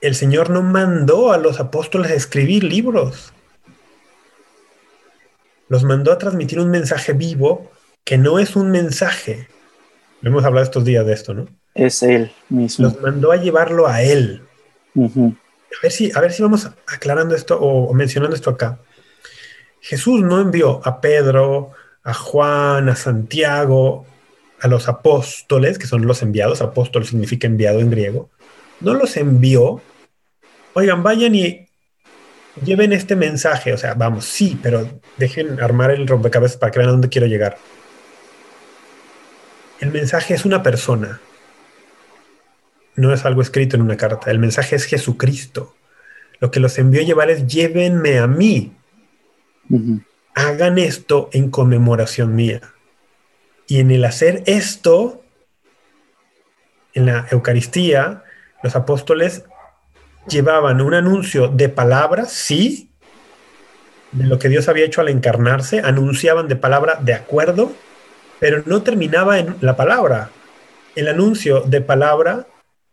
El 0.00 0.14
Señor 0.14 0.50
no 0.50 0.62
mandó 0.62 1.32
a 1.32 1.38
los 1.38 1.58
apóstoles 1.60 2.10
a 2.10 2.14
escribir 2.14 2.64
libros. 2.64 3.32
Los 5.68 5.84
mandó 5.84 6.12
a 6.12 6.18
transmitir 6.18 6.60
un 6.60 6.70
mensaje 6.70 7.12
vivo 7.12 7.70
que 8.04 8.16
no 8.16 8.38
es 8.38 8.56
un 8.56 8.70
mensaje. 8.70 9.48
Hemos 10.22 10.44
hablado 10.44 10.64
estos 10.64 10.84
días 10.84 11.04
de 11.04 11.12
esto, 11.12 11.34
¿no? 11.34 11.46
Es 11.74 12.02
Él 12.02 12.32
mismo. 12.48 12.86
Los 12.86 13.00
mandó 13.00 13.32
a 13.32 13.36
llevarlo 13.36 13.86
a 13.86 14.02
Él. 14.02 14.42
a, 14.96 15.82
ver 15.82 15.92
si, 15.92 16.10
a 16.14 16.20
ver 16.20 16.32
si 16.32 16.42
vamos 16.42 16.70
aclarando 16.86 17.34
esto 17.34 17.60
o 17.60 17.92
mencionando 17.92 18.34
esto 18.34 18.50
acá. 18.50 18.78
Jesús 19.80 20.22
no 20.22 20.40
envió 20.40 20.80
a 20.84 21.00
Pedro, 21.00 21.72
a 22.02 22.14
Juan, 22.14 22.88
a 22.88 22.96
Santiago, 22.96 24.06
a 24.60 24.68
los 24.68 24.88
apóstoles, 24.88 25.78
que 25.78 25.86
son 25.86 26.06
los 26.06 26.22
enviados, 26.22 26.62
apóstol 26.62 27.04
significa 27.04 27.46
enviado 27.46 27.80
en 27.80 27.90
griego, 27.90 28.30
no 28.80 28.94
los 28.94 29.16
envió, 29.16 29.80
oigan, 30.74 31.02
vayan 31.02 31.34
y 31.34 31.68
lleven 32.64 32.92
este 32.92 33.16
mensaje, 33.16 33.72
o 33.72 33.78
sea, 33.78 33.94
vamos, 33.94 34.24
sí, 34.24 34.58
pero 34.62 35.00
dejen 35.16 35.60
armar 35.60 35.90
el 35.90 36.06
rompecabezas 36.06 36.56
para 36.56 36.70
que 36.70 36.78
vean 36.78 36.88
a 36.88 36.92
dónde 36.92 37.08
quiero 37.08 37.26
llegar. 37.26 37.58
El 39.80 39.92
mensaje 39.92 40.34
es 40.34 40.44
una 40.44 40.62
persona, 40.62 41.20
no 42.96 43.12
es 43.12 43.24
algo 43.24 43.42
escrito 43.42 43.76
en 43.76 43.82
una 43.82 43.96
carta, 43.96 44.30
el 44.30 44.38
mensaje 44.38 44.76
es 44.76 44.84
Jesucristo. 44.84 45.74
Lo 46.40 46.50
que 46.50 46.60
los 46.60 46.78
envió 46.78 47.00
a 47.00 47.04
llevar 47.04 47.30
es 47.30 47.46
llévenme 47.46 48.18
a 48.18 48.26
mí. 48.26 48.76
Hagan 50.34 50.78
esto 50.78 51.28
en 51.32 51.50
conmemoración 51.50 52.34
mía. 52.34 52.60
Y 53.66 53.80
en 53.80 53.90
el 53.90 54.04
hacer 54.04 54.42
esto, 54.46 55.22
en 56.94 57.06
la 57.06 57.26
Eucaristía, 57.30 58.24
los 58.62 58.76
apóstoles 58.76 59.44
llevaban 60.28 60.80
un 60.80 60.94
anuncio 60.94 61.48
de 61.48 61.68
palabras, 61.68 62.32
sí, 62.32 62.90
de 64.12 64.26
lo 64.26 64.38
que 64.38 64.48
Dios 64.48 64.68
había 64.68 64.84
hecho 64.84 65.00
al 65.00 65.08
encarnarse, 65.08 65.80
anunciaban 65.80 66.48
de 66.48 66.56
palabra 66.56 66.98
de 67.00 67.14
acuerdo, 67.14 67.72
pero 68.38 68.62
no 68.66 68.82
terminaba 68.82 69.38
en 69.38 69.56
la 69.60 69.76
palabra. 69.76 70.30
El 70.94 71.08
anuncio 71.08 71.62
de 71.62 71.80
palabra 71.80 72.46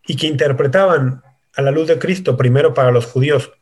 y 0.06 0.16
que 0.16 0.26
interpretaban 0.26 1.22
a 1.56 1.62
la 1.62 1.70
luz 1.70 1.88
de 1.88 1.98
Cristo, 1.98 2.36
primero 2.36 2.74
para 2.74 2.90
los 2.90 3.06
judíos, 3.06 3.52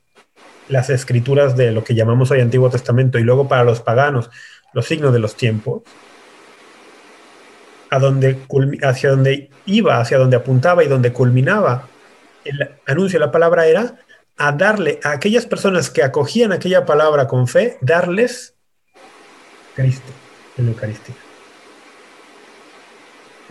las 0.68 0.91
escrituras 0.91 1.57
de 1.57 1.72
lo 1.72 1.85
que 1.85 1.95
llamamos 1.95 2.31
hoy 2.31 2.41
Antiguo 2.41 2.70
Testamento, 2.70 3.18
y 3.18 3.22
luego 3.22 3.49
para 3.49 3.64
los 3.64 3.81
paganos, 3.81 4.31
los 4.72 4.87
signos 4.87 5.12
de 5.12 5.20
los 5.20 5.37
tiempos, 5.37 5.83
donde, 8.01 8.41
hacia 8.83 9.11
donde 9.11 9.51
iba, 9.66 10.01
hacia 10.01 10.18
donde 10.18 10.37
apuntaba 10.37 10.83
y 10.83 10.89
donde 10.89 11.12
culminaba 11.12 11.89
el 12.45 12.70
anuncio 12.86 13.18
de 13.18 13.26
la 13.26 13.32
palabra 13.32 13.66
era 13.66 13.97
a 14.36 14.53
darle 14.53 15.01
a 15.05 15.12
aquellas 15.12 15.47
personas 15.47 15.90
que 15.90 16.03
acogían 16.03 16.53
aquella 16.53 16.84
palabra 16.84 17.26
con 17.26 17.47
fe, 17.47 17.78
darles 17.80 18.55
Cristo 19.74 20.12
en 20.57 20.66
la 20.66 20.70
Eucaristía. 20.72 21.14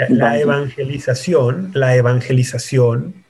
La 0.09 0.39
evangelización, 0.39 1.71
la 1.73 1.95
evangelización, 1.95 3.25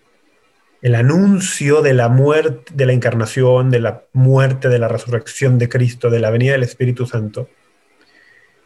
el 0.81 0.95
anuncio 0.95 1.81
de 1.81 1.93
la 1.93 2.07
muerte, 2.07 2.71
de 2.73 2.85
la 2.85 2.93
encarnación, 2.93 3.69
de 3.69 3.79
la 3.79 4.03
muerte, 4.13 4.69
de 4.69 4.79
la 4.79 4.87
resurrección 4.87 5.57
de 5.57 5.69
Cristo, 5.69 6.09
de 6.09 6.19
la 6.19 6.29
venida 6.29 6.53
del 6.53 6.63
Espíritu 6.63 7.05
Santo, 7.05 7.49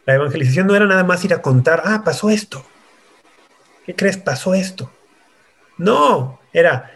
la 0.06 0.14
evangelización 0.14 0.66
no 0.66 0.74
era 0.74 0.86
nada 0.86 1.04
más 1.04 1.24
ir 1.24 1.34
a 1.34 1.42
contar, 1.42 1.82
ah, 1.84 2.02
pasó 2.04 2.30
esto. 2.30 2.64
¿qué 3.84 3.94
crees? 3.94 4.16
Pasó 4.16 4.54
esto. 4.54 4.90
No, 5.78 6.40
era, 6.52 6.92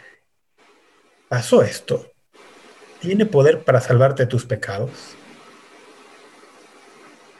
pasó 1.28 1.62
esto. 1.62 2.12
Tiene 3.00 3.26
poder 3.26 3.62
para 3.62 3.80
salvarte 3.80 4.24
de 4.24 4.28
tus 4.28 4.44
pecados. 4.44 5.16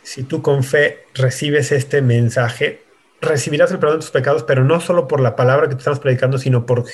Si 0.03 0.23
tú 0.23 0.43
con 0.43 0.65
fe 0.65 1.07
recibes 1.15 1.73
este 1.73 2.01
mensaje, 2.03 2.83
recibirás 3.21 3.71
el 3.71 3.79
perdón 3.79 3.99
de 3.99 4.05
tus 4.05 4.11
pecados, 4.11 4.45
pero 4.45 4.65
no 4.65 4.81
solo 4.81 5.07
por 5.07 5.21
la 5.21 5.37
palabra 5.37 5.69
que 5.69 5.75
te 5.75 5.79
estamos 5.79 6.01
predicando, 6.01 6.39
sino 6.39 6.67
por 6.67 6.85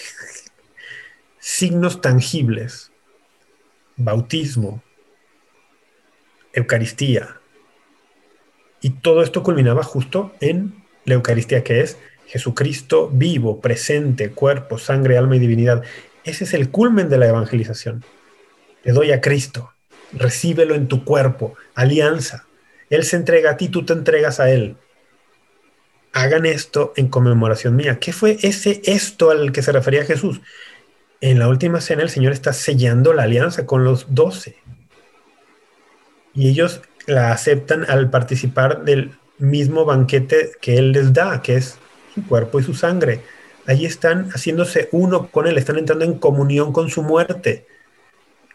signos 1.38 2.00
tangibles. 2.00 2.90
Bautismo, 3.96 4.82
Eucaristía. 6.52 7.40
Y 8.80 8.90
todo 8.90 9.22
esto 9.22 9.42
culminaba 9.42 9.82
justo 9.82 10.32
en 10.40 10.84
la 11.04 11.14
Eucaristía, 11.14 11.64
que 11.64 11.80
es 11.80 11.98
Jesucristo 12.28 13.08
vivo, 13.10 13.60
presente, 13.60 14.30
cuerpo, 14.30 14.78
sangre, 14.78 15.16
alma 15.16 15.36
y 15.36 15.38
divinidad. 15.38 15.82
Ese 16.24 16.44
es 16.44 16.52
el 16.52 16.70
culmen 16.70 17.08
de 17.08 17.16
la 17.16 17.26
evangelización. 17.26 18.04
Te 18.82 18.92
doy 18.92 19.12
a 19.12 19.22
Cristo, 19.22 19.72
recíbelo 20.12 20.74
en 20.74 20.88
tu 20.88 21.04
cuerpo, 21.04 21.54
alianza. 21.74 22.44
Él 22.90 23.04
se 23.04 23.16
entrega 23.16 23.52
a 23.52 23.56
ti, 23.56 23.70
tú 23.70 23.86
te 23.86 23.94
entregas 23.94 24.40
a 24.40 24.50
Él. 24.50 24.76
Hagan 26.12 26.44
esto 26.44 26.92
en 26.96 27.08
conmemoración 27.08 27.74
mía. 27.74 27.98
¿Qué 27.98 28.12
fue 28.12 28.36
ese 28.42 28.82
esto 28.84 29.30
al 29.30 29.50
que 29.50 29.62
se 29.62 29.72
refería 29.72 30.04
Jesús? 30.04 30.42
En 31.22 31.38
la 31.38 31.48
última 31.48 31.80
cena 31.80 32.02
el 32.02 32.10
Señor 32.10 32.32
está 32.32 32.52
sellando 32.52 33.14
la 33.14 33.22
alianza 33.22 33.64
con 33.64 33.84
los 33.84 34.14
doce. 34.14 34.56
Y 36.34 36.48
ellos 36.48 36.82
la 37.06 37.32
aceptan 37.32 37.86
al 37.88 38.10
participar 38.10 38.84
del 38.84 39.12
mismo 39.38 39.86
banquete 39.86 40.52
que 40.60 40.76
Él 40.76 40.92
les 40.92 41.14
da, 41.14 41.40
que 41.40 41.56
es 41.56 41.78
cuerpo 42.22 42.60
y 42.60 42.62
su 42.62 42.74
sangre. 42.74 43.22
Allí 43.66 43.84
están 43.86 44.30
haciéndose 44.30 44.88
uno 44.92 45.28
con 45.30 45.46
Él, 45.46 45.58
están 45.58 45.78
entrando 45.78 46.04
en 46.04 46.18
comunión 46.18 46.72
con 46.72 46.88
su 46.88 47.02
muerte, 47.02 47.66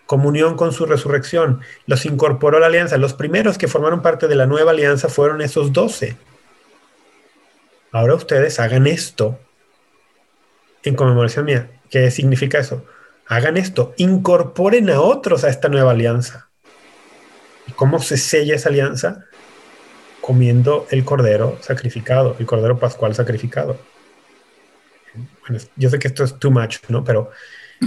comunión 0.05 0.55
con 0.55 0.74
su 0.74 0.86
resurrección. 0.86 1.61
Los 1.86 2.05
incorporó 2.05 2.57
a 2.57 2.59
la 2.59 2.68
alianza. 2.68 2.97
Los 2.97 3.14
primeros 3.14 3.57
que 3.57 3.68
formaron 3.68 4.01
parte 4.01 4.28
de 4.28 4.36
la 4.36 4.47
nueva 4.47 4.72
alianza 4.72 5.09
fueron 5.09 5.41
esos 5.41 5.72
doce. 5.72 6.18
Ahora 7.91 8.16
ustedes 8.16 8.59
hagan 8.59 8.88
esto 8.88 9.39
en 10.84 10.95
conmemoración 10.95 11.45
mía. 11.45 11.70
¿Qué 11.89 12.09
significa 12.09 12.57
eso? 12.57 12.84
Hagan 13.28 13.55
esto, 13.55 13.93
incorporen 13.97 14.89
a 14.89 14.99
otros 14.99 15.43
a 15.43 15.49
esta 15.49 15.70
nueva 15.70 15.91
alianza. 15.91 16.49
¿Y 17.68 17.72
cómo 17.74 17.99
se 17.99 18.18
sella 18.18 18.55
esa 18.55 18.70
alianza? 18.70 19.26
Comiendo 20.24 20.88
el 20.90 21.04
cordero 21.04 21.58
sacrificado, 21.62 22.38
el 22.40 22.46
cordero 22.46 22.80
pascual 22.80 23.14
sacrificado. 23.14 23.78
Bueno, 25.42 25.64
yo 25.76 25.90
sé 25.90 26.00
que 26.00 26.08
esto 26.08 26.24
es 26.24 26.40
too 26.40 26.50
much, 26.50 26.78
¿no? 26.88 27.04
Pero. 27.04 27.32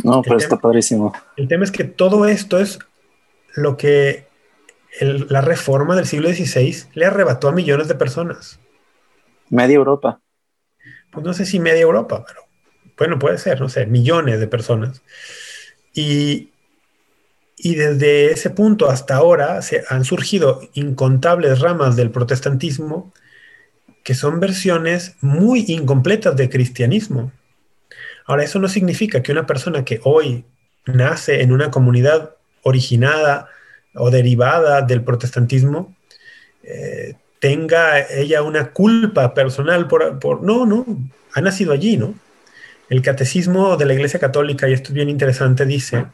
No, 0.04 0.20
pero 0.20 0.36
está 0.36 0.58
padrísimo. 0.58 1.14
El 1.36 1.48
tema 1.48 1.64
es 1.64 1.70
que 1.70 1.84
todo 1.84 2.26
esto 2.26 2.58
es 2.58 2.78
lo 3.54 3.78
que 3.78 4.26
la 5.00 5.40
reforma 5.40 5.96
del 5.96 6.06
siglo 6.06 6.28
XVI 6.28 6.84
le 6.92 7.06
arrebató 7.06 7.48
a 7.48 7.52
millones 7.52 7.88
de 7.88 7.94
personas. 7.94 8.60
Media 9.48 9.76
Europa. 9.76 10.20
Pues 11.10 11.24
no 11.24 11.32
sé 11.32 11.46
si 11.46 11.58
media 11.58 11.80
Europa, 11.80 12.22
pero 12.26 12.42
bueno, 12.98 13.18
puede 13.18 13.38
ser, 13.38 13.60
no 13.60 13.68
sé, 13.68 13.86
millones 13.86 14.40
de 14.40 14.46
personas. 14.46 15.02
Y, 15.94 16.50
y 17.56 17.74
desde 17.74 18.32
ese 18.32 18.50
punto 18.50 18.90
hasta 18.90 19.16
ahora 19.16 19.62
se 19.62 19.82
han 19.88 20.04
surgido 20.04 20.60
incontables 20.74 21.60
ramas 21.60 21.96
del 21.96 22.10
protestantismo 22.10 23.12
que 24.04 24.14
son 24.14 24.38
versiones 24.38 25.16
muy 25.20 25.64
incompletas 25.66 26.36
de 26.36 26.48
cristianismo. 26.48 27.32
Ahora, 28.26 28.44
eso 28.44 28.60
no 28.60 28.68
significa 28.68 29.20
que 29.20 29.32
una 29.32 29.46
persona 29.46 29.84
que 29.84 30.00
hoy 30.04 30.44
nace 30.84 31.42
en 31.42 31.50
una 31.50 31.72
comunidad 31.72 32.36
originada 32.62 33.48
o 33.94 34.10
derivada 34.10 34.82
del 34.82 35.02
protestantismo 35.02 35.96
eh, 36.62 37.14
tenga 37.40 38.00
ella 38.08 38.42
una 38.42 38.70
culpa 38.70 39.34
personal 39.34 39.88
por, 39.88 40.20
por, 40.20 40.42
No, 40.42 40.66
no, 40.66 40.86
ha 41.32 41.40
nacido 41.40 41.72
allí, 41.72 41.96
¿no? 41.96 42.14
El 42.88 43.02
catecismo 43.02 43.76
de 43.76 43.86
la 43.86 43.94
Iglesia 43.94 44.20
Católica, 44.20 44.68
y 44.68 44.72
esto 44.72 44.90
es 44.90 44.94
bien 44.94 45.08
interesante, 45.08 45.66
dice 45.66 46.06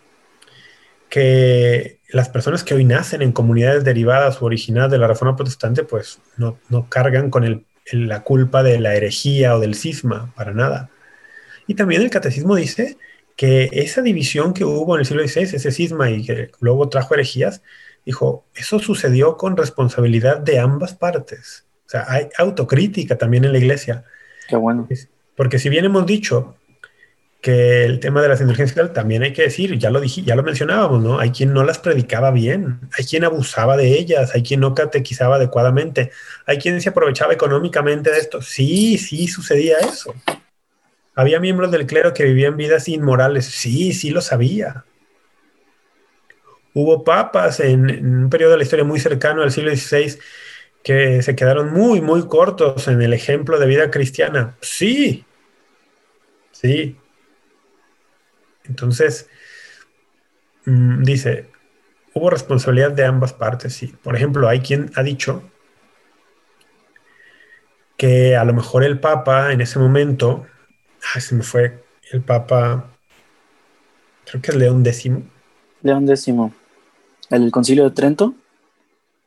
que 1.13 1.99
las 2.09 2.31
personas 2.31 2.65
que 2.65 2.73
hoy 2.73 2.87
nacen 2.87 3.21
en 3.21 3.33
comunidades 3.33 3.85
derivadas 3.85 4.41
o 4.41 4.47
originadas 4.47 4.91
de 4.91 4.97
la 4.97 5.07
Reforma 5.07 5.37
Protestante, 5.37 5.85
pues 5.85 6.21
no, 6.39 6.57
cargan 6.89 7.29
con 7.29 7.67
la 7.93 8.23
culpa 8.23 8.63
de 8.63 8.81
la 8.81 8.95
herejía 8.95 9.55
o 9.55 9.61
del 9.61 9.75
cisma, 9.75 10.33
para 10.35 10.55
nada. 10.55 10.89
Y 11.67 11.75
también 11.75 12.01
el 12.01 12.09
catecismo 12.09 12.57
dice 12.57 12.97
que 13.37 13.69
esa 13.73 14.01
división 14.01 14.55
que 14.55 14.65
hubo 14.65 14.95
en 14.95 15.01
el 15.01 15.07
siglo 15.07 15.23
XVI, 15.29 15.55
ese 15.55 15.71
cisma 15.71 16.09
y 16.09 16.25
que 16.25 16.51
luego 16.61 16.89
trajo 16.89 17.13
herejías, 17.13 17.61
dijo, 18.07 18.47
eso 18.55 18.79
sucedió 18.79 19.37
con 19.37 19.59
responsabilidad 19.59 20.39
de 20.39 20.61
ambas 20.61 20.95
partes. 20.95 21.67
O 21.89 21.91
sea, 21.91 22.07
hay 22.09 22.29
autocrítica 22.39 23.19
también 23.19 23.45
en 23.45 23.53
la 23.53 23.59
iglesia. 23.59 24.05
Qué 24.49 24.57
bueno. 24.57 24.89
Porque 25.37 25.59
si 25.59 25.69
bien 25.69 25.85
hemos 25.85 26.07
dicho 26.07 26.57
que 27.43 27.85
el 27.85 27.99
tema 27.99 28.23
de 28.23 28.29
las 28.29 28.41
indulgencias 28.41 28.93
también 28.93 29.25
hay 29.25 29.33
que 29.33 29.43
decir, 29.43 29.77
ya 29.77 29.91
lo 29.91 30.01
dije, 30.01 30.23
ya 30.23 30.37
lo 30.37 30.45
mencionábamos, 30.45 31.03
¿no? 31.03 31.19
Hay 31.19 31.33
quien 31.33 31.53
no 31.53 31.65
las 31.65 31.81
predicaba 31.81 32.31
bien, 32.31 32.79
hay 32.97 33.05
quien 33.05 33.25
abusaba 33.25 33.77
de 33.77 33.99
ellas, 33.99 34.33
hay 34.35 34.45
quien 34.45 34.61
no 34.61 34.77
catequizaba 34.77 35.37
adecuadamente, 35.37 36.13
hay 36.47 36.59
quien 36.59 36.81
se 36.81 36.91
aprovechaba 36.91 37.33
económicamente 37.33 38.13
de 38.13 38.19
esto. 38.19 38.41
Sí, 38.43 38.97
sí 38.97 39.27
sucedía 39.27 39.79
eso. 39.79 40.15
Había 41.17 41.41
miembros 41.41 41.73
del 41.73 41.85
clero 41.85 42.15
que 42.15 42.25
vivían 42.25 42.57
vidas 42.57 42.89
inmorales. 42.89 43.47
Sí, 43.47 43.93
sí 43.93 44.11
lo 44.11 44.21
sabía. 44.21 44.85
Hubo 46.75 47.03
papas 47.03 47.59
en, 47.59 48.07
un 48.07 48.31
periodo 48.31 48.53
de 48.53 48.59
la 48.59 48.63
historia 48.63 48.85
muy 48.85 49.01
cercano 49.01 49.43
al 49.43 49.51
siglo 49.51 49.75
XVI 49.75 50.17
que 50.85 51.23
se 51.23 51.35
quedaron 51.35 51.73
muy, 51.73 52.01
muy 52.01 52.29
cortos 52.29 52.87
en 52.87 53.03
el 53.03 53.13
ejemplo 53.13 53.59
de 53.59 53.67
vida 53.67 53.91
cristiana. 53.91 54.57
Sí, 54.61 55.25
sí, 56.53 56.97
entonces, 58.65 59.29
mm, 60.65 61.03
dice, 61.03 61.47
hubo 62.15 62.31
responsabilidad 62.31 62.93
de 62.93 63.05
ambas 63.05 63.33
partes, 63.33 63.75
sí. 63.75 63.95
Por 64.03 64.17
ejemplo, 64.17 64.49
hay 64.49 64.61
quien 64.61 64.91
ha 64.95 65.03
dicho 65.03 65.43
que 67.97 68.37
a 68.37 68.45
lo 68.45 68.53
mejor 68.53 68.85
el 68.85 68.99
Papa 68.99 69.53
en 69.53 69.61
ese 69.61 69.79
momento, 69.79 70.47
ay, 71.15 71.21
se 71.21 71.35
me 71.35 71.43
fue 71.43 71.85
el 72.11 72.21
Papa, 72.23 72.91
creo 74.25 74.43
que 74.43 74.51
es 74.51 74.57
León 74.57 74.85
X. 74.85 75.11
León 75.83 76.09
X. 76.09 76.35
¿El 77.31 77.51
concilio 77.51 77.85
de 77.85 77.91
Trento? 77.93 78.35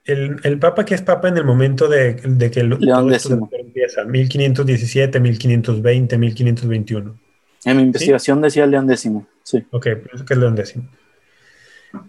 El, 0.03 0.59
Papa 0.59 0.86
que 0.86 0.93
es 0.93 1.01
Papa 1.01 1.29
en 1.29 1.38
el 1.38 1.45
momento 1.45 1.88
de, 1.88 2.15
que 2.15 2.59
el, 2.59 2.69
León 2.79 3.11
X. 3.11 3.31
empieza, 3.51 4.03
1517, 4.03 5.19
1520, 5.19 6.17
1521. 6.17 7.24
En 7.66 7.78
mi 7.78 7.84
investigación 7.84 8.41
decía 8.41 8.66
León 8.68 8.89
X, 8.89 9.11
sí. 9.43 9.66
Ok, 9.72 9.88
pienso 10.03 10.24
que 10.24 10.34
es 10.36 10.39
León 10.39 10.57
X. 10.57 10.76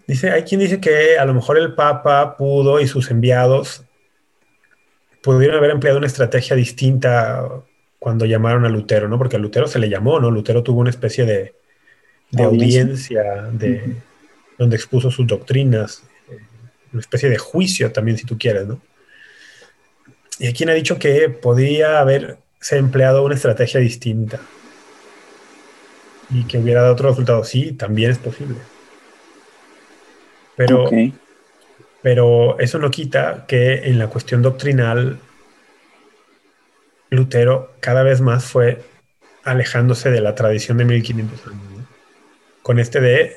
Dice, 0.07 0.31
hay 0.31 0.43
quien 0.43 0.61
dice 0.61 0.81
que 0.81 1.19
a 1.19 1.25
lo 1.25 1.33
mejor 1.33 1.57
el 1.59 1.75
Papa 1.75 2.37
pudo 2.37 2.79
y 2.81 2.87
sus 2.87 3.11
enviados 3.11 3.85
pudieron 5.23 5.57
haber 5.57 5.71
empleado 5.71 5.99
una 5.99 6.07
estrategia 6.07 6.55
distinta 6.55 7.49
cuando 7.99 8.27
llamaron 8.27 8.67
a 8.67 8.69
Lutero, 8.69 9.09
¿no? 9.09 9.17
Porque 9.17 9.37
a 9.37 9.39
Lutero 9.39 9.67
se 9.67 9.79
le 9.79 9.89
llamó, 9.89 10.21
¿no? 10.21 10.31
Lutero 10.31 10.63
tuvo 10.63 10.81
una 10.81 10.91
especie 10.91 11.25
de, 11.25 11.55
audiencia, 12.39 13.49
de, 13.51 13.97
donde 14.59 14.77
expuso 14.77 15.11
sus 15.11 15.27
doctrinas, 15.27 16.05
eh, 16.31 16.39
una 16.93 17.01
especie 17.01 17.31
de 17.31 17.39
juicio 17.39 17.91
también, 17.93 18.19
si 18.19 18.27
tú 18.27 18.37
quieres, 18.39 18.67
¿no? 18.67 18.81
Y 20.39 20.47
hay 20.47 20.53
quien 20.53 20.69
ha 20.69 20.75
dicho 20.75 20.99
que 20.99 21.31
podía 21.31 21.99
haberse 21.99 22.37
empleado 22.73 23.25
una 23.25 23.35
estrategia 23.35 23.81
distinta 23.81 24.39
y 26.31 26.45
que 26.45 26.59
hubiera 26.59 26.83
dado 26.83 26.95
otro 26.95 27.11
resultado. 27.11 27.45
Sí, 27.45 27.73
también 27.73 28.11
es 28.11 28.19
posible. 28.19 28.57
Pero, 30.57 30.89
pero 32.03 32.59
eso 32.59 32.79
no 32.79 32.91
quita 32.91 33.45
que 33.47 33.89
en 33.89 33.99
la 33.99 34.09
cuestión 34.09 34.43
doctrinal, 34.43 35.19
Lutero 37.11 37.75
cada 37.81 38.03
vez 38.03 38.21
más 38.21 38.45
fue 38.45 38.83
alejándose 39.45 40.11
de 40.11 40.21
la 40.21 40.35
tradición 40.35 40.79
de 40.79 40.87
1500 40.87 41.47
años. 41.47 41.63
Con 42.63 42.79
este 42.79 43.01
de 43.01 43.37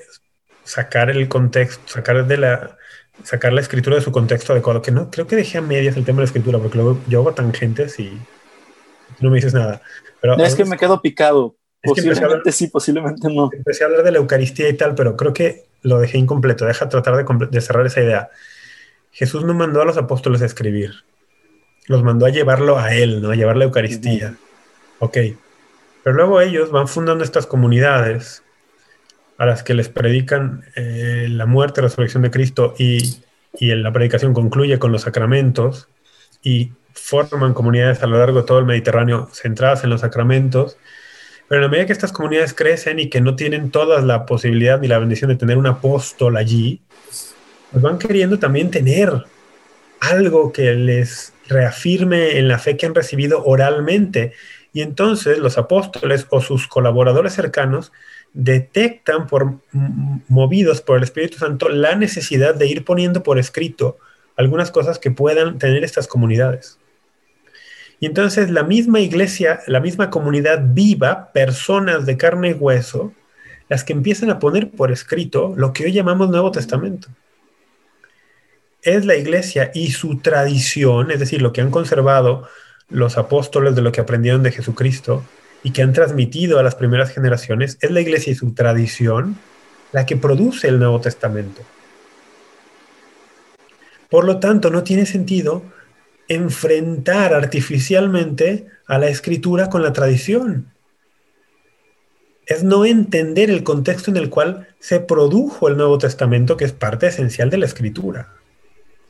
sacar 0.63 1.09
el 1.09 1.27
contexto, 1.27 1.81
sacar 1.87 2.25
de 2.25 2.37
la 2.37 2.77
sacar 3.23 3.53
la 3.53 3.61
escritura 3.61 3.95
de 3.97 4.01
su 4.01 4.11
contexto 4.11 4.53
adecuado, 4.53 4.81
que 4.81 4.91
no, 4.91 5.09
creo 5.11 5.27
que 5.27 5.35
dejé 5.35 5.57
a 5.57 5.61
medias 5.61 5.97
el 5.97 6.05
tema 6.05 6.17
de 6.17 6.21
la 6.21 6.27
escritura, 6.27 6.59
porque 6.59 6.77
luego 6.77 6.99
yo 7.07 7.19
hago 7.19 7.33
tangentes 7.33 7.99
y 7.99 8.17
no 9.19 9.29
me 9.29 9.35
dices 9.35 9.53
nada. 9.53 9.81
Pero 10.21 10.37
es 10.37 10.55
que 10.55 10.65
me 10.65 10.77
quedo 10.77 11.01
picado, 11.01 11.55
posiblemente 11.83 12.51
sí, 12.51 12.67
posiblemente 12.67 13.33
no. 13.33 13.49
Empecé 13.51 13.83
a 13.83 13.87
hablar 13.87 14.03
de 14.03 14.11
la 14.11 14.17
Eucaristía 14.19 14.69
y 14.69 14.73
tal, 14.73 14.95
pero 14.95 15.15
creo 15.15 15.33
que 15.33 15.65
lo 15.81 15.99
dejé 15.99 16.17
incompleto. 16.17 16.65
Deja 16.65 16.89
tratar 16.89 17.25
de, 17.25 17.61
cerrar 17.61 17.85
esa 17.85 18.01
idea. 18.01 18.29
Jesús 19.11 19.43
no 19.43 19.53
mandó 19.53 19.81
a 19.81 19.85
los 19.85 19.97
apóstoles 19.97 20.41
a 20.41 20.45
escribir, 20.45 21.03
los 21.87 22.03
mandó 22.03 22.25
a 22.25 22.29
llevarlo 22.29 22.77
a 22.77 22.93
él, 22.93 23.21
¿no? 23.21 23.31
A 23.31 23.35
llevar 23.35 23.57
la 23.57 23.65
Eucaristía. 23.65 24.35
Ok. 24.99 25.17
Pero 26.03 26.15
luego 26.15 26.41
ellos 26.41 26.71
van 26.71 26.87
fundando 26.87 27.23
estas 27.23 27.45
comunidades 27.45 28.43
a 29.37 29.45
las 29.45 29.63
que 29.63 29.73
les 29.73 29.89
predican 29.89 30.65
eh, 30.75 31.27
la 31.29 31.45
muerte, 31.45 31.81
la 31.81 31.87
resurrección 31.87 32.23
de 32.23 32.31
Cristo 32.31 32.73
y, 32.77 33.21
y 33.57 33.73
la 33.73 33.91
predicación 33.91 34.33
concluye 34.33 34.79
con 34.79 34.91
los 34.91 35.03
sacramentos 35.03 35.87
y 36.43 36.73
forman 36.93 37.53
comunidades 37.53 38.03
a 38.03 38.07
lo 38.07 38.17
largo 38.17 38.41
de 38.41 38.47
todo 38.47 38.59
el 38.59 38.65
Mediterráneo 38.65 39.29
centradas 39.33 39.83
en 39.83 39.89
los 39.89 40.01
sacramentos. 40.01 40.77
Pero 41.49 41.59
en 41.59 41.63
la 41.63 41.67
medida 41.67 41.87
que 41.87 41.93
estas 41.93 42.13
comunidades 42.13 42.53
crecen 42.53 42.99
y 42.99 43.09
que 43.09 43.21
no 43.21 43.35
tienen 43.35 43.71
todas 43.71 44.03
la 44.03 44.25
posibilidad 44.25 44.79
ni 44.79 44.87
la 44.87 44.99
bendición 44.99 45.29
de 45.29 45.35
tener 45.35 45.57
un 45.57 45.65
apóstol 45.67 46.37
allí, 46.37 46.79
pues 47.71 47.81
van 47.81 47.97
queriendo 47.97 48.39
también 48.39 48.71
tener 48.71 49.11
algo 49.99 50.53
que 50.53 50.75
les 50.75 51.33
reafirme 51.47 52.37
en 52.37 52.47
la 52.47 52.59
fe 52.59 52.77
que 52.77 52.85
han 52.85 52.95
recibido 52.95 53.43
oralmente. 53.43 54.33
Y 54.73 54.81
entonces 54.81 55.39
los 55.39 55.57
apóstoles 55.57 56.27
o 56.29 56.39
sus 56.41 56.67
colaboradores 56.67 57.33
cercanos 57.33 57.91
detectan 58.33 59.27
por 59.27 59.55
movidos 60.27 60.81
por 60.81 60.97
el 60.97 61.03
Espíritu 61.03 61.39
Santo 61.39 61.67
la 61.69 61.95
necesidad 61.95 62.55
de 62.55 62.67
ir 62.67 62.85
poniendo 62.85 63.23
por 63.23 63.39
escrito 63.39 63.97
algunas 64.35 64.71
cosas 64.71 64.99
que 64.99 65.11
puedan 65.11 65.57
tener 65.57 65.83
estas 65.83 66.07
comunidades. 66.07 66.78
Y 67.99 68.05
entonces 68.05 68.49
la 68.49 68.63
misma 68.63 68.99
iglesia, 69.01 69.61
la 69.67 69.79
misma 69.79 70.09
comunidad 70.09 70.61
viva, 70.63 71.31
personas 71.33 72.05
de 72.05 72.17
carne 72.17 72.51
y 72.51 72.53
hueso, 72.53 73.13
las 73.67 73.83
que 73.83 73.93
empiezan 73.93 74.29
a 74.29 74.39
poner 74.39 74.71
por 74.71 74.91
escrito 74.91 75.53
lo 75.55 75.73
que 75.73 75.85
hoy 75.85 75.91
llamamos 75.91 76.29
Nuevo 76.29 76.51
Testamento. 76.51 77.09
Es 78.81 79.05
la 79.05 79.15
iglesia 79.15 79.71
y 79.73 79.91
su 79.91 80.19
tradición, 80.19 81.11
es 81.11 81.19
decir, 81.19 81.41
lo 81.41 81.51
que 81.51 81.61
han 81.61 81.71
conservado 81.71 82.47
los 82.89 83.17
apóstoles 83.17 83.75
de 83.75 83.81
lo 83.81 83.91
que 83.91 84.01
aprendieron 84.01 84.41
de 84.41 84.51
Jesucristo 84.51 85.23
y 85.61 85.71
que 85.71 85.81
han 85.81 85.93
transmitido 85.93 86.57
a 86.57 86.63
las 86.63 86.75
primeras 86.75 87.11
generaciones, 87.11 87.77
es 87.81 87.91
la 87.91 88.01
iglesia 88.01 88.31
y 88.31 88.35
su 88.35 88.53
tradición 88.53 89.37
la 89.91 90.05
que 90.05 90.15
produce 90.15 90.67
el 90.69 90.79
Nuevo 90.79 91.01
Testamento. 91.01 91.61
Por 94.09 94.25
lo 94.25 94.39
tanto, 94.39 94.69
no 94.69 94.83
tiene 94.83 95.05
sentido 95.05 95.63
enfrentar 96.29 97.33
artificialmente 97.33 98.67
a 98.85 98.97
la 98.97 99.09
escritura 99.09 99.69
con 99.69 99.81
la 99.81 99.91
tradición. 99.91 100.71
Es 102.45 102.63
no 102.63 102.85
entender 102.85 103.49
el 103.49 103.63
contexto 103.63 104.09
en 104.11 104.17
el 104.17 104.29
cual 104.29 104.67
se 104.79 104.99
produjo 104.99 105.67
el 105.67 105.75
Nuevo 105.75 105.97
Testamento, 105.97 106.55
que 106.55 106.65
es 106.65 106.71
parte 106.71 107.07
esencial 107.07 107.49
de 107.49 107.57
la 107.57 107.65
escritura. 107.65 108.33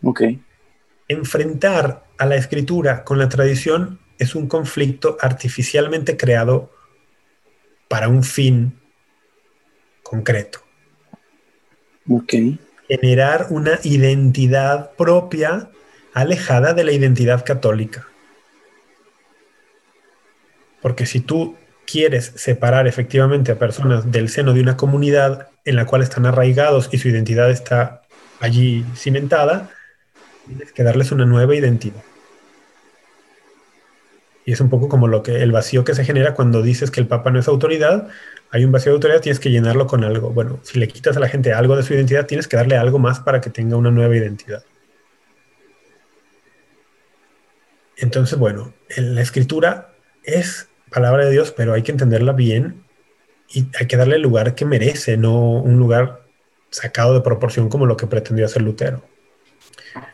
Ok. 0.02 0.24
Enfrentar 1.08 2.06
a 2.18 2.26
la 2.26 2.36
escritura 2.36 3.04
con 3.04 3.20
la 3.20 3.30
tradición 3.30 4.00
es 4.18 4.36
un 4.36 4.48
conflicto 4.48 5.18
artificialmente 5.22 6.18
creado 6.18 6.72
para 7.88 8.08
un 8.08 8.24
fin 8.24 8.80
concreto. 10.04 10.60
Ok. 12.10 12.34
Generar 12.88 13.48
una 13.50 13.80
identidad 13.84 14.92
propia 14.96 15.70
alejada 16.14 16.74
de 16.74 16.84
la 16.84 16.92
identidad 16.92 17.46
católica. 17.46 18.08
Porque 20.82 21.06
si 21.06 21.20
tú 21.20 21.56
quieres 21.86 22.34
separar 22.36 22.88
efectivamente 22.88 23.52
a 23.52 23.60
personas 23.60 24.12
del 24.12 24.30
seno 24.30 24.54
de 24.54 24.62
una 24.62 24.78
comunidad 24.78 25.50
en 25.66 25.76
la 25.76 25.86
cual 25.86 26.02
están 26.02 26.26
arraigados 26.26 26.90
y 26.92 26.98
su 26.98 27.10
identidad 27.10 27.50
está 27.50 28.04
allí 28.40 28.86
cimentada, 28.96 29.70
tienes 30.46 30.72
que 30.72 30.84
darles 30.84 31.12
una 31.12 31.26
nueva 31.26 31.56
identidad. 31.56 32.02
Y 34.46 34.54
es 34.54 34.62
un 34.62 34.70
poco 34.70 34.90
como 34.90 35.08
lo 35.08 35.22
que 35.22 35.44
el 35.44 35.52
vacío 35.52 35.84
que 35.84 35.94
se 35.94 36.04
genera 36.04 36.34
cuando 36.34 36.64
dices 36.64 36.90
que 36.90 37.00
el 37.00 37.08
Papa 37.08 37.30
no 37.30 37.40
es 37.40 37.48
autoridad. 37.48 38.08
Hay 38.50 38.66
un 38.66 38.72
vacío 38.72 38.92
de 38.92 38.96
autoridad, 38.96 39.22
tienes 39.22 39.40
que 39.40 39.52
llenarlo 39.52 39.86
con 39.86 40.04
algo. 40.04 40.32
Bueno, 40.32 40.60
si 40.64 40.80
le 40.80 40.88
quitas 40.88 41.18
a 41.18 41.20
la 41.20 41.30
gente 41.30 41.54
algo 41.54 41.76
de 41.76 41.84
su 41.84 41.94
identidad, 41.94 42.26
tienes 42.26 42.48
que 42.48 42.58
darle 42.58 42.76
algo 42.76 42.98
más 42.98 43.20
para 43.20 43.42
que 43.42 43.52
tenga 43.52 43.78
una 43.78 43.92
nueva 43.92 44.16
identidad. 44.16 44.64
Entonces, 48.00 48.40
bueno, 48.40 48.74
la 48.98 49.22
escritura 49.22 49.94
es 50.24 50.70
palabra 50.90 51.26
de 51.26 51.32
Dios, 51.32 51.54
pero 51.56 51.74
hay 51.74 51.84
que 51.84 51.92
entenderla 51.92 52.32
bien 52.32 52.84
y 53.50 53.68
hay 53.80 53.88
que 53.88 53.98
darle 53.98 54.16
el 54.16 54.22
lugar 54.22 54.56
que 54.56 54.66
merece, 54.66 55.18
no 55.18 55.38
un 55.54 55.78
lugar 55.78 56.22
sacado 56.70 57.14
de 57.14 57.22
proporción 57.22 57.70
como 57.70 57.86
lo 57.86 57.98
que 57.98 58.08
pretendió 58.08 58.46
hacer 58.46 58.62
Lutero. 58.62 59.04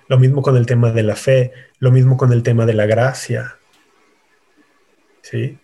Lo 0.08 0.18
mismo 0.18 0.42
con 0.42 0.58
el 0.58 0.66
tema 0.66 0.92
de 0.92 1.04
la 1.04 1.16
fe, 1.16 1.54
lo 1.80 1.92
mismo 1.92 2.18
con 2.18 2.32
el 2.32 2.44
tema 2.44 2.66
de 2.66 2.74
la 2.74 2.86
gracia. 2.86 3.58
¿sí? 5.22 5.58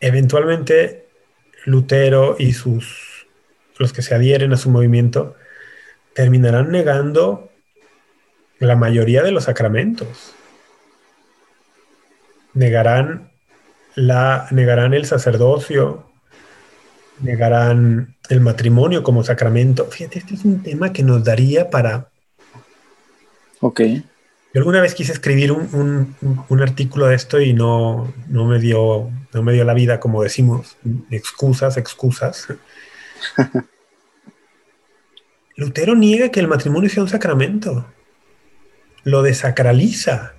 Eventualmente 0.00 1.06
Lutero 1.64 2.36
y 2.38 2.52
sus, 2.52 3.26
los 3.78 3.92
que 3.92 4.02
se 4.02 4.14
adhieren 4.14 4.52
a 4.52 4.56
su 4.56 4.70
movimiento 4.70 5.36
terminarán 6.14 6.70
negando 6.70 7.52
la 8.58 8.74
mayoría 8.74 9.22
de 9.22 9.32
los 9.32 9.44
sacramentos. 9.44 10.35
Negarán, 12.56 13.30
la, 13.94 14.48
negarán 14.50 14.94
el 14.94 15.06
sacerdocio, 15.06 16.10
negarán 17.20 18.16
el 18.28 18.40
matrimonio 18.40 19.04
como 19.04 19.22
sacramento. 19.22 19.84
Fíjate, 19.84 20.18
este 20.18 20.34
es 20.34 20.44
un 20.44 20.64
tema 20.64 20.92
que 20.92 21.04
nos 21.04 21.22
daría 21.22 21.70
para... 21.70 22.08
Ok 23.60 23.80
yo 24.56 24.60
alguna 24.60 24.80
vez 24.80 24.94
quise 24.94 25.12
escribir 25.12 25.52
un, 25.52 26.16
artículo 26.62 27.08
de 27.08 27.14
esto 27.14 27.38
y 27.38 27.52
no, 27.52 28.10
me 28.26 28.58
dio, 28.58 29.10
no 29.34 29.42
me 29.42 29.52
dio 29.52 29.64
la 29.64 29.74
vida, 29.74 30.00
como 30.00 30.22
decimos, 30.22 30.78
excusas, 31.10 31.76
excusas. 31.76 32.48
Lutero 35.56 35.94
niega 35.94 36.30
que 36.30 36.40
el 36.40 36.48
matrimonio 36.48 36.88
sea 36.88 37.02
un 37.02 37.10
sacramento. 37.10 37.86
Lo 39.04 39.20
desacraliza. 39.20 40.35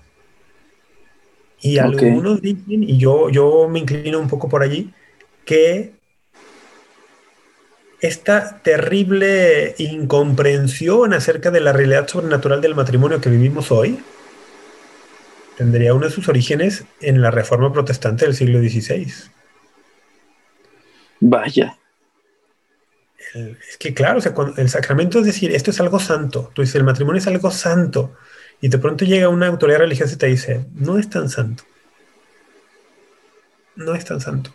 Y 1.61 1.79
algunos 1.79 2.41
dicen, 2.41 2.83
y 2.83 2.97
yo, 2.97 3.29
yo 3.29 3.67
me 3.69 3.79
inclino 3.79 4.19
un 4.19 4.27
poco 4.27 4.47
por 4.47 4.61
allí, 4.61 4.91
que 5.45 5.93
esta 7.99 8.59
terrible 8.61 9.73
incomprensión 9.79 11.13
acerca 11.13 11.49
de 11.49 11.61
la 11.61 11.73
realidad 11.73 12.07
sobrenatural 12.07 12.61
del 12.61 12.75
matrimonio 12.75 13.19
que 13.19 13.29
vivimos 13.29 13.71
hoy 13.71 13.99
tendría 15.57 15.95
uno 15.95 16.05
de 16.05 16.11
sus 16.11 16.29
orígenes 16.29 16.85
en 17.01 17.21
la 17.21 17.31
reforma 17.31 17.73
protestante 17.73 18.25
del 18.25 18.35
siglo 18.35 18.59
XVI. 18.59 19.11
Vaya. 21.19 21.77
es 23.33 23.77
que 23.77 23.95
claro, 23.95 24.19
el 24.57 24.69
sacramento 24.69 25.19
es 25.19 25.25
decir, 25.25 25.51
esto 25.51 25.71
es 25.71 25.79
algo 25.79 25.99
santo. 25.99 26.51
Tú 26.53 26.61
dices, 26.61 26.75
el 26.75 26.83
matrimonio 26.83 27.19
es 27.19 27.27
algo 27.27 27.49
santo. 27.49 28.13
Y 28.61 28.69
de 28.69 28.77
pronto 28.77 29.05
llega 29.05 29.29
una 29.29 29.47
autoridad 29.47 29.79
religiosa 29.79 30.15
y 30.15 30.17
te 30.17 30.27
dice, 30.27 30.65
no 30.73 30.97
es 30.97 31.09
tan 31.09 31.29
santo. 31.29 31.63
No 33.75 33.93
es 33.93 34.05
tan 34.05 34.19
santo. 34.19 34.51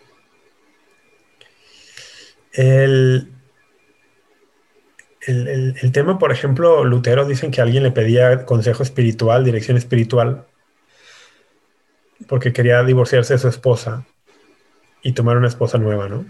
El, 2.53 3.33
el, 5.27 5.93
tema, 5.93 6.19
por 6.19 6.33
ejemplo, 6.33 6.85
Lutero 6.85 7.25
dicen 7.25 7.51
que 7.51 7.61
alguien 7.61 7.85
le 7.85 7.93
pedía 7.93 8.45
consejo 8.45 8.83
espiritual, 8.83 9.45
dirección 9.45 9.77
espiritual, 9.77 10.47
porque 12.27 12.53
quería 12.53 12.83
divorciarse 12.83 13.35
de 13.35 13.39
su 13.39 13.49
esposa 13.49 14.05
y 15.03 15.13
tomar 15.13 15.37
una 15.37 15.49
esposa 15.49 15.79
nueva, 15.79 16.09
¿no? 16.09 16.27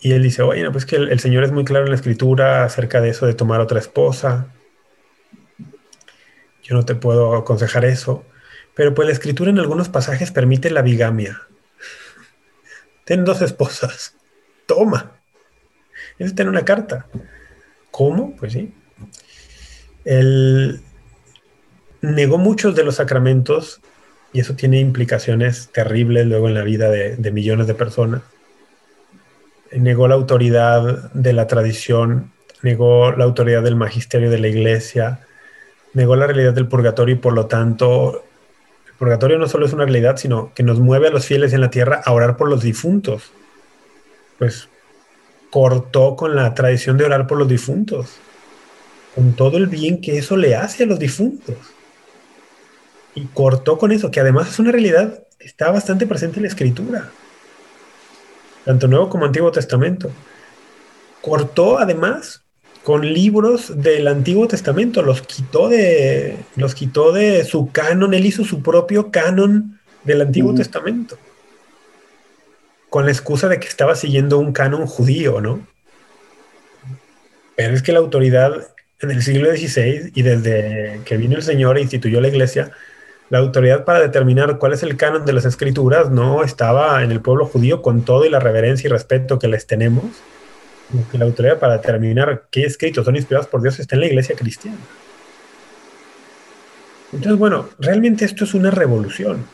Y 0.00 0.12
él 0.12 0.22
dice, 0.22 0.42
oye, 0.42 0.70
pues 0.70 0.86
que 0.86 0.96
el, 0.96 1.18
Señor 1.18 1.44
es 1.44 1.52
muy 1.52 1.64
claro 1.64 1.86
en 1.86 1.90
la 1.90 1.96
escritura 1.96 2.64
acerca 2.64 3.00
de 3.00 3.08
eso 3.08 3.26
de 3.26 3.34
tomar 3.34 3.60
otra 3.60 3.78
esposa. 3.78 4.48
Yo 6.64 6.74
no 6.74 6.84
te 6.84 6.94
puedo 6.94 7.36
aconsejar 7.36 7.84
eso. 7.84 8.24
Pero 8.74 8.94
pues 8.94 9.06
la 9.06 9.12
escritura 9.12 9.50
en 9.50 9.58
algunos 9.58 9.88
pasajes 9.88 10.32
permite 10.32 10.70
la 10.70 10.82
bigamia. 10.82 11.42
Ten 13.04 13.24
dos 13.24 13.42
esposas. 13.42 14.16
Toma. 14.66 15.12
Eso 16.18 16.30
está 16.30 16.42
en 16.42 16.48
una 16.48 16.64
carta. 16.64 17.06
¿Cómo? 17.90 18.34
Pues 18.36 18.54
sí. 18.54 18.74
Él 20.04 20.80
negó 22.00 22.38
muchos 22.38 22.74
de 22.74 22.84
los 22.84 22.96
sacramentos 22.96 23.80
y 24.32 24.40
eso 24.40 24.56
tiene 24.56 24.80
implicaciones 24.80 25.68
terribles 25.70 26.26
luego 26.26 26.48
en 26.48 26.54
la 26.54 26.62
vida 26.62 26.90
de, 26.90 27.16
de 27.16 27.30
millones 27.30 27.66
de 27.66 27.74
personas. 27.74 28.22
Negó 29.70 30.08
la 30.08 30.14
autoridad 30.14 31.12
de 31.12 31.32
la 31.32 31.46
tradición, 31.46 32.32
negó 32.62 33.12
la 33.12 33.24
autoridad 33.24 33.62
del 33.62 33.76
magisterio 33.76 34.30
de 34.30 34.38
la 34.38 34.48
iglesia, 34.48 35.20
negó 35.94 36.16
la 36.16 36.26
realidad 36.26 36.52
del 36.52 36.68
purgatorio 36.68 37.14
y 37.14 37.18
por 37.18 37.32
lo 37.32 37.46
tanto 37.46 38.24
el 38.86 38.92
purgatorio 38.94 39.38
no 39.38 39.48
solo 39.48 39.66
es 39.66 39.72
una 39.72 39.84
realidad, 39.84 40.16
sino 40.16 40.52
que 40.54 40.62
nos 40.62 40.80
mueve 40.80 41.08
a 41.08 41.10
los 41.10 41.26
fieles 41.26 41.52
en 41.52 41.60
la 41.60 41.70
tierra 41.70 42.02
a 42.04 42.12
orar 42.12 42.36
por 42.36 42.48
los 42.48 42.62
difuntos. 42.62 43.32
Pues 44.38 44.68
cortó 45.50 46.16
con 46.16 46.34
la 46.34 46.54
tradición 46.54 46.98
de 46.98 47.04
orar 47.04 47.26
por 47.26 47.38
los 47.38 47.48
difuntos, 47.48 48.16
con 49.14 49.34
todo 49.34 49.56
el 49.56 49.68
bien 49.68 50.00
que 50.00 50.18
eso 50.18 50.36
le 50.36 50.56
hace 50.56 50.82
a 50.82 50.86
los 50.86 50.98
difuntos. 50.98 51.56
Y 53.14 53.26
cortó 53.26 53.78
con 53.78 53.92
eso, 53.92 54.10
que 54.10 54.18
además 54.18 54.50
es 54.50 54.58
una 54.58 54.72
realidad 54.72 55.24
está 55.44 55.70
bastante 55.70 56.06
presente 56.06 56.38
en 56.38 56.42
la 56.42 56.48
escritura, 56.48 57.10
tanto 58.64 58.88
Nuevo 58.88 59.08
como 59.08 59.26
Antiguo 59.26 59.52
Testamento. 59.52 60.10
Cortó 61.20 61.78
además 61.78 62.43
con 62.84 63.14
libros 63.14 63.82
del 63.82 64.06
Antiguo 64.06 64.46
Testamento, 64.46 65.02
los 65.02 65.22
quitó 65.22 65.70
de, 65.70 66.36
los 66.54 66.74
quitó 66.74 67.12
de 67.12 67.44
su 67.44 67.72
canon, 67.72 68.12
él 68.12 68.26
hizo 68.26 68.44
su 68.44 68.62
propio 68.62 69.10
canon 69.10 69.80
del 70.04 70.20
Antiguo 70.20 70.54
Testamento, 70.54 71.16
con 72.90 73.06
la 73.06 73.10
excusa 73.10 73.48
de 73.48 73.58
que 73.58 73.68
estaba 73.68 73.96
siguiendo 73.96 74.38
un 74.38 74.52
canon 74.52 74.86
judío, 74.86 75.40
¿no? 75.40 75.66
Pero 77.56 77.72
es 77.72 77.82
que 77.82 77.92
la 77.92 78.00
autoridad 78.00 78.68
en 79.00 79.10
el 79.10 79.22
siglo 79.22 79.50
XVI 79.50 80.12
y 80.14 80.22
desde 80.22 81.00
que 81.06 81.16
vino 81.16 81.36
el 81.36 81.42
Señor 81.42 81.78
e 81.78 81.82
instituyó 81.82 82.20
la 82.20 82.28
iglesia, 82.28 82.70
la 83.30 83.38
autoridad 83.38 83.86
para 83.86 84.00
determinar 84.00 84.58
cuál 84.58 84.74
es 84.74 84.82
el 84.82 84.98
canon 84.98 85.24
de 85.24 85.32
las 85.32 85.46
escrituras 85.46 86.10
no 86.10 86.44
estaba 86.44 87.02
en 87.02 87.12
el 87.12 87.22
pueblo 87.22 87.46
judío 87.46 87.80
con 87.80 88.02
todo 88.04 88.26
y 88.26 88.28
la 88.28 88.40
reverencia 88.40 88.88
y 88.88 88.90
respeto 88.90 89.38
que 89.38 89.48
les 89.48 89.66
tenemos, 89.66 90.04
que 91.10 91.18
la 91.18 91.24
autoridad 91.24 91.58
para 91.58 91.78
determinar 91.78 92.46
qué 92.50 92.64
escritos 92.64 93.04
son 93.04 93.16
inspirados 93.16 93.48
por 93.48 93.62
Dios 93.62 93.78
está 93.78 93.96
en 93.96 94.00
la 94.00 94.06
iglesia 94.06 94.36
cristiana. 94.36 94.78
Entonces, 97.12 97.38
bueno, 97.38 97.68
realmente 97.78 98.24
esto 98.24 98.44
es 98.44 98.54
una 98.54 98.70
revolución. 98.70 99.46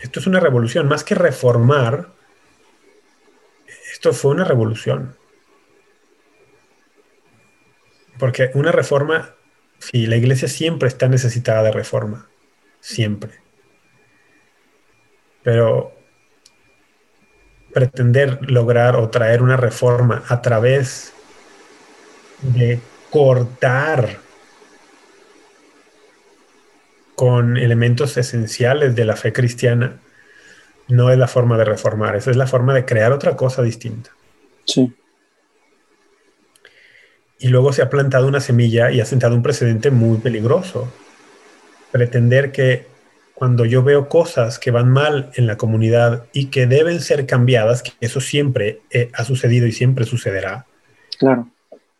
Esto 0.00 0.18
es 0.18 0.26
una 0.26 0.40
revolución, 0.40 0.88
más 0.88 1.04
que 1.04 1.14
reformar, 1.14 2.08
esto 3.92 4.12
fue 4.12 4.32
una 4.32 4.44
revolución. 4.44 5.16
Porque 8.18 8.50
una 8.54 8.72
reforma, 8.72 9.36
sí, 9.78 10.06
la 10.06 10.16
iglesia 10.16 10.48
siempre 10.48 10.88
está 10.88 11.08
necesitada 11.08 11.62
de 11.62 11.70
reforma, 11.70 12.28
siempre. 12.80 13.30
Pero 15.44 16.01
pretender 17.72 18.38
lograr 18.50 18.96
o 18.96 19.08
traer 19.08 19.42
una 19.42 19.56
reforma 19.56 20.22
a 20.28 20.42
través 20.42 21.12
de 22.42 22.80
cortar 23.10 24.18
con 27.14 27.56
elementos 27.56 28.16
esenciales 28.16 28.96
de 28.96 29.04
la 29.04 29.16
fe 29.16 29.32
cristiana, 29.32 30.00
no 30.88 31.10
es 31.10 31.18
la 31.18 31.28
forma 31.28 31.56
de 31.56 31.64
reformar, 31.64 32.16
esa 32.16 32.30
es 32.30 32.36
la 32.36 32.46
forma 32.46 32.74
de 32.74 32.84
crear 32.84 33.12
otra 33.12 33.36
cosa 33.36 33.62
distinta. 33.62 34.10
Sí 34.64 34.92
y 37.42 37.48
luego 37.48 37.72
se 37.72 37.82
ha 37.82 37.90
plantado 37.90 38.28
una 38.28 38.40
semilla 38.40 38.92
y 38.92 39.00
ha 39.00 39.04
sentado 39.04 39.34
un 39.34 39.42
precedente 39.42 39.90
muy 39.90 40.18
peligroso. 40.18 40.88
Pretender 41.90 42.52
que 42.52 42.86
cuando 43.42 43.64
yo 43.64 43.82
veo 43.82 44.08
cosas 44.08 44.60
que 44.60 44.70
van 44.70 44.88
mal 44.88 45.32
en 45.34 45.48
la 45.48 45.56
comunidad 45.56 46.26
y 46.32 46.46
que 46.46 46.68
deben 46.68 47.00
ser 47.00 47.26
cambiadas, 47.26 47.82
que 47.82 47.90
eso 48.00 48.20
siempre 48.20 48.82
eh, 48.92 49.10
ha 49.14 49.24
sucedido 49.24 49.66
y 49.66 49.72
siempre 49.72 50.04
sucederá. 50.04 50.64
Claro. 51.18 51.48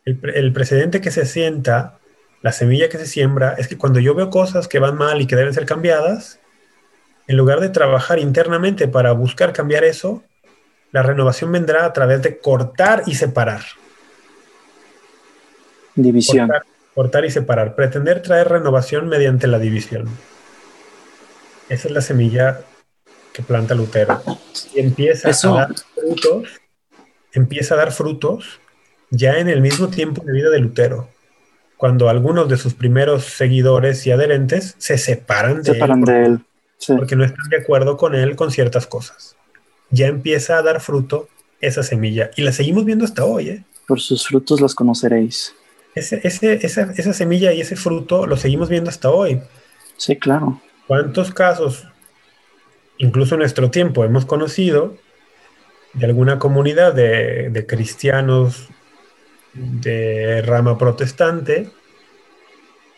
El, 0.05 0.21
el, 0.35 0.53
precedente 0.53 1.01
que 1.01 1.11
se 1.11 1.25
sienta, 1.25 1.99
la 2.41 2.53
semilla 2.53 2.87
que 2.87 2.97
se 2.97 3.05
siembra, 3.05 3.55
es 3.57 3.67
que 3.67 3.77
cuando 3.77 3.99
yo 3.99 4.15
veo 4.15 4.29
cosas 4.29 4.69
que 4.69 4.79
van 4.79 4.95
mal 4.95 5.19
y 5.19 5.27
que 5.27 5.35
deben 5.35 5.53
ser 5.53 5.65
cambiadas, 5.65 6.39
en 7.27 7.35
lugar 7.35 7.59
de 7.59 7.67
trabajar 7.67 8.19
internamente 8.19 8.87
para 8.87 9.11
buscar 9.11 9.51
cambiar 9.51 9.83
eso, 9.83 10.23
la 10.93 11.03
renovación 11.03 11.51
vendrá 11.51 11.83
a 11.83 11.91
través 11.91 12.21
de 12.21 12.37
cortar 12.37 13.03
y 13.05 13.15
separar. 13.15 13.63
División. 15.93 16.49
Cortar, 16.95 17.25
y 17.25 17.31
separar. 17.31 17.75
Pretender 17.75 18.21
traer 18.21 18.47
renovación 18.47 19.09
mediante 19.09 19.47
la 19.47 19.59
división. 19.59 20.07
Esa 21.73 21.87
es 21.87 21.93
la 21.93 22.01
semilla 22.01 22.61
que 23.33 23.41
planta 23.41 23.73
Lutero. 23.73 24.21
Y 24.75 24.79
empieza 24.79 25.29
a 25.29 25.55
dar 25.55 25.75
frutos, 25.95 26.49
empieza 27.31 27.73
a 27.73 27.77
dar 27.77 27.91
frutos 27.91 28.59
ya 29.09 29.37
en 29.39 29.49
el 29.49 29.61
mismo 29.61 29.89
tiempo 29.89 30.23
de 30.23 30.33
vida 30.33 30.49
de 30.49 30.59
Lutero. 30.59 31.09
Cuando 31.77 32.09
algunos 32.09 32.47
de 32.47 32.57
sus 32.57 32.73
primeros 32.73 33.25
seguidores 33.25 34.05
y 34.05 34.11
adherentes 34.11 34.75
se 34.77 34.97
separan 34.97 35.63
de 35.63 35.73
separan 35.73 35.99
él. 35.99 36.05
De 36.05 36.23
él. 36.25 36.39
Porque 36.97 37.15
no 37.15 37.23
están 37.23 37.49
de 37.49 37.57
acuerdo 37.57 37.97
con 37.97 38.13
él 38.13 38.35
con 38.35 38.51
ciertas 38.51 38.85
cosas. 38.85 39.35
Ya 39.89 40.07
empieza 40.07 40.57
a 40.57 40.61
dar 40.61 40.79
fruto 40.79 41.27
esa 41.59 41.81
semilla. 41.81 42.29
Y 42.35 42.43
la 42.43 42.51
seguimos 42.51 42.85
viendo 42.85 43.05
hasta 43.05 43.25
hoy. 43.25 43.49
¿eh? 43.49 43.63
Por 43.87 43.99
sus 43.99 44.27
frutos 44.27 44.61
los 44.61 44.75
conoceréis 44.75 45.55
ese, 45.95 46.21
esa, 46.23 46.83
esa, 46.91 47.13
semilla 47.13 47.53
y 47.53 47.61
ese 47.61 47.75
fruto 47.75 48.25
lo 48.25 48.37
seguimos 48.37 48.69
viendo 48.69 48.89
hasta 48.89 49.09
hoy. 49.09 49.39
Sí, 49.97 50.15
claro. 50.15 50.59
¿Cuántos 50.87 51.31
casos, 51.33 51.87
incluso 52.97 53.35
en 53.35 53.39
nuestro 53.39 53.71
tiempo, 53.71 54.03
hemos 54.03 54.25
conocido 54.25 54.97
de 55.93 56.05
alguna 56.05 56.39
comunidad 56.39 56.93
de, 56.93 57.65
cristianos 57.67 58.69
de 59.53 60.41
rama 60.41 60.77
protestante 60.77 61.69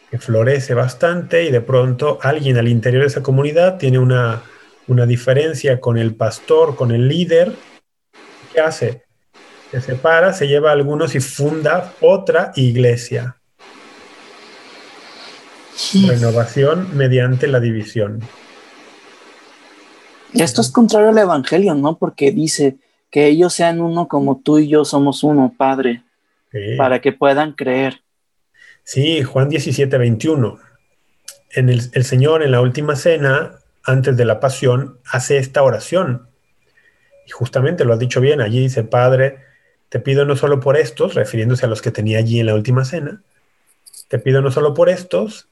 que 0.10 0.20
florece 0.20 0.74
bastante 0.74 1.44
y 1.44 1.52
de 1.52 1.62
pronto 1.62 2.20
alguien 2.22 2.58
al 2.58 2.68
interior 2.68 3.04
de 3.04 3.08
esa 3.08 3.24
comunidad 3.24 3.78
tiene 3.78 4.00
una, 4.00 4.44
una 4.88 5.06
diferencia 5.06 5.80
con 5.80 5.98
el 5.98 6.16
pastor, 6.16 6.76
con 6.76 6.92
el 6.92 7.08
líder? 7.08 7.54
¿Qué 8.54 8.62
hace? 8.62 9.06
se 9.72 9.82
separa, 9.82 10.32
se 10.34 10.48
lleva 10.48 10.70
a 10.70 10.74
algunos 10.74 11.16
y 11.16 11.20
funda 11.20 11.94
otra 12.02 12.52
iglesia. 12.56 13.35
Renovación 16.08 16.96
mediante 16.96 17.48
la 17.48 17.60
división. 17.60 18.22
Esto 20.34 20.62
es 20.62 20.70
contrario 20.70 21.10
al 21.10 21.18
Evangelio, 21.18 21.76
¿no? 21.76 21.98
Porque 21.98 22.32
dice 22.32 22.78
que 23.10 23.28
ellos 23.28 23.54
sean 23.54 23.82
uno 23.82 24.08
como 24.08 24.42
tú 24.44 24.60
y 24.60 24.68
yo 24.68 24.84
somos 24.86 25.24
uno, 25.24 25.54
Padre, 25.58 26.04
para 26.78 27.02
que 27.02 27.12
puedan 27.12 27.54
creer. 27.54 28.02
Sí, 28.84 29.24
Juan 29.24 29.50
17, 29.50 29.98
21. 29.98 30.60
En 31.52 31.70
el, 31.70 31.82
el 31.94 32.04
Señor 32.04 32.44
en 32.44 32.52
la 32.52 32.62
última 32.62 32.96
cena, 32.96 33.60
antes 33.84 34.18
de 34.18 34.26
la 34.26 34.40
pasión, 34.40 35.00
hace 35.10 35.38
esta 35.38 35.64
oración. 35.64 36.28
Y 37.26 37.32
justamente 37.32 37.86
lo 37.86 37.94
has 37.94 38.00
dicho 38.00 38.22
bien, 38.22 38.42
allí 38.42 38.60
dice, 38.60 38.84
Padre, 38.84 39.40
te 39.90 40.00
pido 40.00 40.26
no 40.26 40.36
solo 40.36 40.60
por 40.60 40.78
estos, 40.78 41.16
refiriéndose 41.16 41.66
a 41.66 41.70
los 41.70 41.82
que 41.82 41.92
tenía 41.92 42.20
allí 42.20 42.40
en 42.40 42.48
la 42.48 42.56
última 42.56 42.86
cena, 42.86 43.22
te 44.08 44.20
pido 44.20 44.42
no 44.42 44.52
solo 44.52 44.74
por 44.74 44.90
estos, 44.90 45.48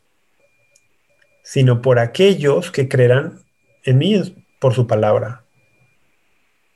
sino 1.44 1.82
por 1.82 2.00
aquellos 2.00 2.72
que 2.72 2.88
creerán 2.88 3.44
en 3.84 3.98
mí 3.98 4.46
por 4.60 4.74
su 4.74 4.88
palabra, 4.88 5.44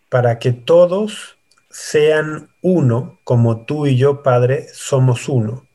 para 0.10 0.40
que 0.40 0.52
todos 0.52 1.38
sean 1.70 2.50
uno, 2.62 3.20
como 3.24 3.66
tú 3.66 3.88
y 3.88 3.98
yo, 3.98 4.24
Padre, 4.24 4.68
somos 4.74 5.30
uno, 5.30 5.66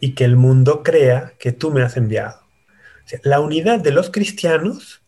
y 0.00 0.14
que 0.14 0.24
el 0.24 0.36
mundo 0.36 0.82
crea 0.82 1.34
que 1.38 1.52
tú 1.52 1.70
me 1.70 1.82
has 1.82 1.96
enviado. 1.96 2.42
la 3.22 3.40
unidad 3.40 3.80
de 3.80 3.92
los 3.92 4.10
cristianos 4.10 5.02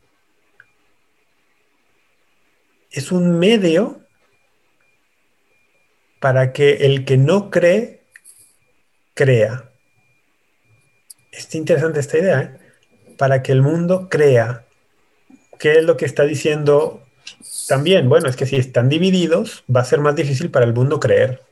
es 2.91 3.11
un 3.11 3.39
medio 3.39 4.01
para 6.21 6.53
que 6.53 6.87
el 6.87 7.05
que 7.05 7.17
no 7.17 7.51
cree, 7.51 8.05
crea. 9.15 9.74
Es 11.37 11.55
interesante 11.55 12.01
esta 12.01 12.18
idea, 12.18 12.41
¿eh? 12.41 12.51
Para 13.16 13.43
que 13.43 13.53
el 13.53 13.62
mundo 13.62 14.09
crea. 14.11 14.64
¿Qué 15.59 15.78
es 15.78 15.85
lo 15.85 15.97
que 15.97 16.05
está 16.05 16.24
diciendo 16.24 17.03
también? 17.68 18.09
Bueno, 18.09 18.28
es 18.28 18.37
que 18.37 18.47
si 18.47 18.57
están 18.57 18.89
divididos, 18.89 19.64
va 19.74 19.80
a 19.80 19.85
ser 19.85 20.01
más 20.01 20.16
difícil 20.16 20.51
para 20.51 20.66
el 20.66 20.74
mundo 20.74 21.01
creer. 21.01 21.43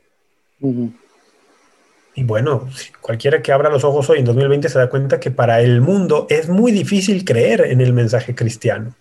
Y 2.15 2.23
bueno, 2.23 2.69
cualquiera 3.01 3.41
que 3.41 3.51
abra 3.51 3.69
los 3.69 3.83
ojos 3.83 4.09
hoy 4.09 4.19
en 4.19 4.25
2020 4.25 4.69
se 4.69 4.77
da 4.77 4.89
cuenta 4.89 5.19
que 5.19 5.31
para 5.31 5.61
el 5.61 5.81
mundo 5.81 6.27
es 6.29 6.47
muy 6.47 6.71
difícil 6.71 7.25
creer 7.25 7.61
en 7.61 7.81
el 7.81 7.93
mensaje 7.93 8.35
cristiano. 8.35 8.95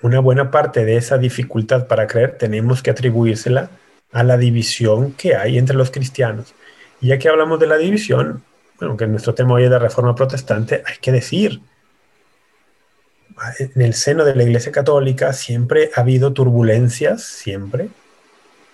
Una 0.00 0.20
buena 0.20 0.50
parte 0.50 0.84
de 0.84 0.96
esa 0.96 1.18
dificultad 1.18 1.86
para 1.86 2.06
creer 2.06 2.38
tenemos 2.38 2.82
que 2.82 2.90
atribuírsela 2.90 3.70
a 4.12 4.22
la 4.22 4.36
división 4.36 5.12
que 5.12 5.34
hay 5.34 5.58
entre 5.58 5.76
los 5.76 5.90
cristianos. 5.90 6.54
Y 7.00 7.08
ya 7.08 7.18
que 7.18 7.28
hablamos 7.28 7.60
de 7.60 7.66
la 7.66 7.76
división, 7.76 8.42
bueno, 8.78 8.96
que 8.96 9.06
nuestro 9.06 9.34
tema 9.34 9.54
hoy 9.54 9.64
es 9.64 9.70
de 9.70 9.78
reforma 9.78 10.14
protestante, 10.14 10.82
hay 10.86 10.96
que 11.00 11.12
decir, 11.12 11.60
en 13.58 13.82
el 13.82 13.94
seno 13.94 14.24
de 14.24 14.34
la 14.34 14.44
Iglesia 14.44 14.72
Católica 14.72 15.32
siempre 15.32 15.90
ha 15.94 16.00
habido 16.00 16.32
turbulencias, 16.32 17.22
siempre, 17.22 17.88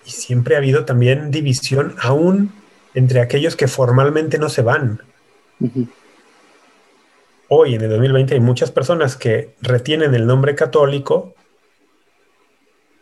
y 0.05 0.11
siempre 0.11 0.55
ha 0.55 0.59
habido 0.59 0.85
también 0.85 1.31
división 1.31 1.95
aún 1.99 2.51
entre 2.93 3.21
aquellos 3.21 3.55
que 3.55 3.67
formalmente 3.67 4.37
no 4.37 4.49
se 4.49 4.61
van. 4.61 5.01
Hoy, 7.47 7.75
en 7.75 7.81
el 7.81 7.89
2020, 7.89 8.33
hay 8.33 8.39
muchas 8.39 8.71
personas 8.71 9.15
que 9.15 9.55
retienen 9.61 10.15
el 10.15 10.25
nombre 10.25 10.55
católico 10.55 11.35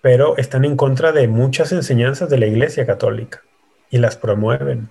pero 0.02 0.38
están 0.38 0.66
en 0.66 0.76
contra 0.76 1.12
de 1.12 1.28
muchas 1.28 1.72
enseñanzas 1.72 2.30
de 2.30 2.38
la 2.38 2.48
Iglesia 2.48 2.86
Católica 2.86 3.44
y 3.90 3.98
las 3.98 4.18
promueven. 4.18 4.90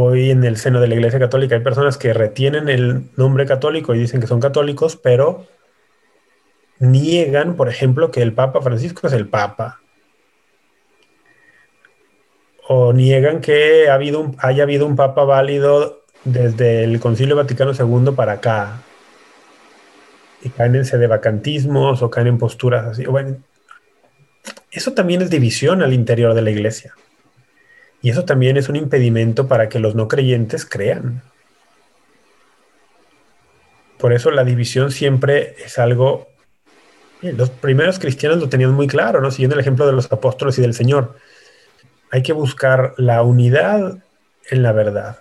Hoy 0.00 0.30
en 0.30 0.44
el 0.44 0.56
seno 0.56 0.80
de 0.80 0.86
la 0.86 0.94
Iglesia 0.94 1.18
Católica 1.18 1.56
hay 1.56 1.60
personas 1.60 1.98
que 1.98 2.12
retienen 2.12 2.68
el 2.68 3.10
nombre 3.16 3.46
católico 3.46 3.96
y 3.96 3.98
dicen 3.98 4.20
que 4.20 4.28
son 4.28 4.38
católicos, 4.38 4.94
pero 4.94 5.46
niegan, 6.78 7.56
por 7.56 7.68
ejemplo, 7.68 8.12
que 8.12 8.22
el 8.22 8.32
Papa 8.32 8.62
Francisco 8.62 9.08
es 9.08 9.12
el 9.12 9.26
Papa. 9.26 9.80
O 12.68 12.92
niegan 12.92 13.40
que 13.40 13.88
haya 13.90 14.62
habido 14.62 14.86
un 14.86 14.94
Papa 14.94 15.24
válido 15.24 16.04
desde 16.22 16.84
el 16.84 17.00
Concilio 17.00 17.34
Vaticano 17.34 17.72
II 17.72 18.12
para 18.14 18.34
acá. 18.34 18.82
Y 20.42 20.50
caen 20.50 20.76
en 20.76 20.84
sedevacantismos 20.84 22.02
o 22.02 22.10
caen 22.10 22.28
en 22.28 22.38
posturas 22.38 22.86
así. 22.86 23.04
Bueno, 23.04 23.38
eso 24.70 24.92
también 24.92 25.22
es 25.22 25.30
división 25.30 25.82
al 25.82 25.92
interior 25.92 26.34
de 26.34 26.42
la 26.42 26.50
iglesia. 26.50 26.94
Y 28.00 28.10
eso 28.10 28.24
también 28.24 28.56
es 28.56 28.68
un 28.68 28.76
impedimento 28.76 29.48
para 29.48 29.68
que 29.68 29.78
los 29.78 29.94
no 29.94 30.08
creyentes 30.08 30.64
crean. 30.64 31.22
Por 33.98 34.12
eso 34.12 34.30
la 34.30 34.44
división 34.44 34.90
siempre 34.90 35.56
es 35.64 35.78
algo... 35.78 36.28
Los 37.20 37.50
primeros 37.50 37.98
cristianos 37.98 38.38
lo 38.38 38.48
tenían 38.48 38.72
muy 38.72 38.86
claro, 38.86 39.20
¿no? 39.20 39.32
Siguiendo 39.32 39.54
el 39.54 39.60
ejemplo 39.60 39.86
de 39.86 39.92
los 39.92 40.12
apóstoles 40.12 40.56
y 40.58 40.62
del 40.62 40.74
Señor. 40.74 41.16
Hay 42.12 42.22
que 42.22 42.32
buscar 42.32 42.94
la 42.96 43.22
unidad 43.22 43.98
en 44.50 44.62
la 44.62 44.70
verdad. 44.70 45.18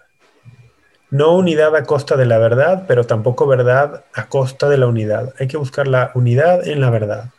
No 1.09 1.36
unidad 1.36 1.75
a 1.75 1.86
costa 1.86 2.15
de 2.15 2.25
la 2.25 2.38
verdad, 2.38 2.86
pero 2.88 3.05
tampoco 3.05 3.47
verdad 3.47 4.05
a 4.13 4.28
costa 4.28 4.69
de 4.69 4.78
la 4.78 4.88
unidad. 4.88 5.34
Hay 5.39 5.47
que 5.47 5.57
buscar 5.57 5.88
la 5.88 6.11
unidad 6.13 6.67
en 6.67 6.82
la 6.82 6.91
verdad. 6.91 7.32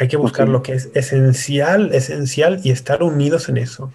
Hay 0.00 0.08
que 0.08 0.16
buscar 0.16 0.48
lo 0.48 0.62
que 0.62 0.72
es 0.72 0.88
esencial, 0.94 1.94
esencial 1.94 2.62
y 2.64 2.70
estar 2.70 3.02
unidos 3.02 3.50
en 3.50 3.58
eso. 3.58 3.92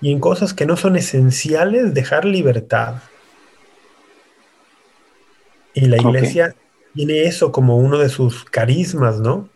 Y 0.00 0.12
en 0.12 0.20
cosas 0.20 0.54
que 0.54 0.66
no 0.66 0.76
son 0.76 0.94
esenciales, 0.94 1.94
dejar 1.94 2.24
libertad. 2.24 3.02
Y 5.74 5.86
la 5.86 5.96
iglesia 5.96 6.54
tiene 6.94 7.24
eso 7.24 7.50
como 7.50 7.76
uno 7.76 7.98
de 7.98 8.08
sus 8.08 8.44
carismas, 8.44 9.18
¿no? 9.18 9.48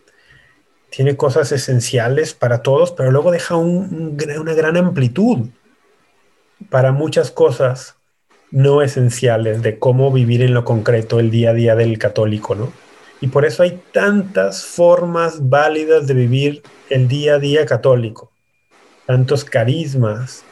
Tiene 0.90 1.16
cosas 1.16 1.52
esenciales 1.52 2.34
para 2.34 2.62
todos, 2.62 2.90
pero 2.90 3.12
luego 3.12 3.30
deja 3.30 3.54
una 3.54 4.54
gran 4.54 4.76
amplitud 4.76 5.50
para 6.68 6.90
muchas 6.90 7.30
cosas 7.30 7.94
no 8.50 8.82
esenciales 8.82 9.62
de 9.62 9.78
cómo 9.78 10.10
vivir 10.10 10.42
en 10.42 10.52
lo 10.52 10.64
concreto 10.64 11.20
el 11.20 11.30
día 11.30 11.50
a 11.50 11.54
día 11.54 11.76
del 11.76 11.96
católico, 11.96 12.56
¿no? 12.56 12.72
Y 13.20 13.28
por 13.28 13.44
eso 13.44 13.62
hay 13.62 13.82
tantas 13.92 14.64
formas 14.64 15.48
válidas 15.48 16.06
de 16.06 16.14
vivir 16.14 16.62
el 16.88 17.06
día 17.06 17.34
a 17.34 17.38
día 17.38 17.66
católico, 17.66 18.32
tantos 19.06 19.44
carismas, 19.44 20.42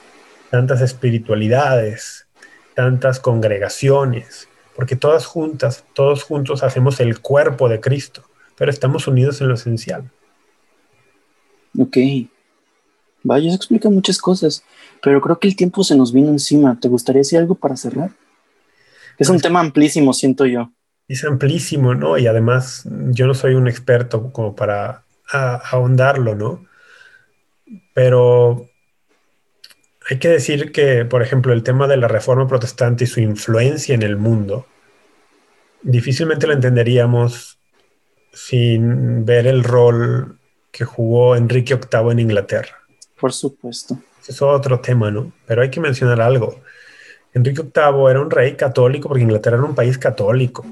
tantas 0.50 0.82
espiritualidades, 0.82 2.26
tantas 2.74 3.20
congregaciones, 3.20 4.48
porque 4.76 4.96
todas 4.96 5.24
juntas, 5.24 5.84
todos 5.94 6.22
juntos 6.24 6.62
hacemos 6.62 7.00
el 7.00 7.20
cuerpo 7.20 7.70
de 7.70 7.80
Cristo, 7.80 8.24
pero 8.56 8.70
estamos 8.70 9.08
unidos 9.08 9.40
en 9.40 9.48
lo 9.48 9.54
esencial. 9.54 10.10
Ok. 11.78 11.96
Vaya, 13.22 13.48
eso 13.48 13.56
explica 13.56 13.88
muchas 13.88 14.18
cosas, 14.18 14.62
pero 15.02 15.20
creo 15.22 15.38
que 15.40 15.48
el 15.48 15.56
tiempo 15.56 15.82
se 15.84 15.96
nos 15.96 16.12
vino 16.12 16.28
encima. 16.28 16.78
¿Te 16.78 16.88
gustaría 16.88 17.20
decir 17.20 17.38
algo 17.38 17.54
para 17.54 17.76
cerrar? 17.76 18.10
Es 19.16 19.28
un 19.28 19.36
pues 19.36 19.42
tema 19.42 19.60
amplísimo, 19.60 20.12
siento 20.12 20.44
yo 20.44 20.70
es 21.08 21.24
amplísimo, 21.24 21.94
¿no? 21.94 22.18
Y 22.18 22.26
además 22.26 22.84
yo 22.84 23.26
no 23.26 23.34
soy 23.34 23.54
un 23.54 23.66
experto 23.66 24.30
como 24.30 24.54
para 24.54 25.04
ahondarlo, 25.30 26.34
¿no? 26.34 26.66
Pero 27.94 28.68
hay 30.08 30.18
que 30.18 30.28
decir 30.28 30.70
que, 30.72 31.04
por 31.04 31.22
ejemplo, 31.22 31.52
el 31.52 31.62
tema 31.62 31.86
de 31.86 31.96
la 31.96 32.08
reforma 32.08 32.46
protestante 32.46 33.04
y 33.04 33.06
su 33.06 33.20
influencia 33.20 33.94
en 33.94 34.02
el 34.02 34.16
mundo, 34.16 34.66
difícilmente 35.82 36.46
lo 36.46 36.52
entenderíamos 36.52 37.58
sin 38.32 39.24
ver 39.24 39.46
el 39.46 39.64
rol 39.64 40.38
que 40.70 40.84
jugó 40.84 41.34
Enrique 41.36 41.74
VIII 41.74 42.12
en 42.12 42.18
Inglaterra. 42.20 42.76
Por 43.18 43.32
supuesto. 43.32 43.98
Es 44.26 44.42
otro 44.42 44.80
tema, 44.80 45.10
¿no? 45.10 45.32
Pero 45.46 45.62
hay 45.62 45.70
que 45.70 45.80
mencionar 45.80 46.20
algo. 46.20 46.60
Enrique 47.32 47.62
VIII 47.62 48.10
era 48.10 48.20
un 48.20 48.30
rey 48.30 48.54
católico 48.56 49.08
porque 49.08 49.22
Inglaterra 49.22 49.56
era 49.56 49.66
un 49.66 49.74
país 49.74 49.96
católico. 49.96 50.64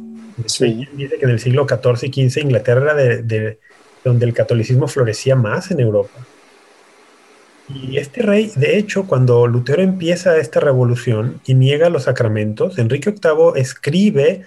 Sí. 0.44 0.86
Dice 0.92 1.18
que 1.18 1.24
en 1.24 1.30
el 1.30 1.40
siglo 1.40 1.66
XIV 1.66 2.10
y 2.12 2.28
XV 2.28 2.42
Inglaterra 2.42 2.92
era 2.92 2.94
de, 2.94 3.58
donde 4.04 4.26
el 4.26 4.34
catolicismo 4.34 4.86
florecía 4.86 5.34
más 5.34 5.70
en 5.70 5.80
Europa. 5.80 6.18
Y 7.68 7.96
este 7.96 8.22
rey, 8.22 8.52
de 8.54 8.78
hecho, 8.78 9.06
cuando 9.06 9.46
Lutero 9.46 9.82
empieza 9.82 10.36
esta 10.36 10.60
revolución 10.60 11.40
y 11.46 11.54
niega 11.54 11.88
los 11.88 12.04
sacramentos, 12.04 12.78
Enrique 12.78 13.10
VIII 13.10 13.60
escribe, 13.60 14.46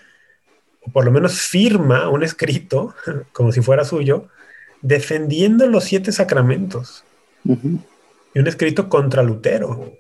o 0.81 0.91
por 0.91 1.03
lo 1.03 1.11
menos 1.11 1.41
firma 1.41 2.07
un 2.09 2.23
escrito, 2.23 2.95
como 3.33 3.51
si 3.51 3.61
fuera 3.61 3.83
suyo, 3.83 4.27
defendiendo 4.81 5.67
los 5.67 5.83
siete 5.83 6.11
sacramentos. 6.11 7.03
Y 7.43 8.39
un 8.39 8.47
escrito 8.47 8.87
contra 8.89 9.23
Lutero. 9.23 9.93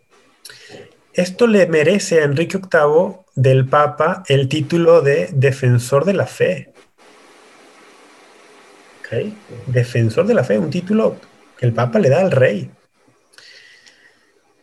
Esto 1.13 1.47
le 1.47 1.65
merece 1.67 2.21
a 2.21 2.25
Enrique 2.25 2.57
VIII 2.57 3.17
del 3.35 3.67
Papa 3.67 4.23
el 4.27 4.47
título 4.47 5.01
de 5.01 5.29
defensor 5.33 6.05
de 6.05 6.13
la 6.13 6.27
fe. 6.27 6.71
Defensor 9.65 10.27
de 10.27 10.33
la 10.35 10.43
fe, 10.43 10.59
un 10.59 10.69
título 10.69 11.17
que 11.57 11.65
el 11.65 11.73
Papa 11.73 11.97
le 11.99 12.09
da 12.09 12.21
al 12.21 12.31
rey. 12.31 12.71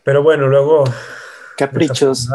Pero 0.03 0.23
bueno, 0.23 0.47
luego... 0.47 0.85
Caprichos. 1.57 2.29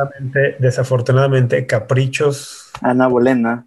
Desafortunadamente, 0.58 1.66
caprichos. 1.66 2.70
Ana 2.82 3.06
Bolena. 3.06 3.66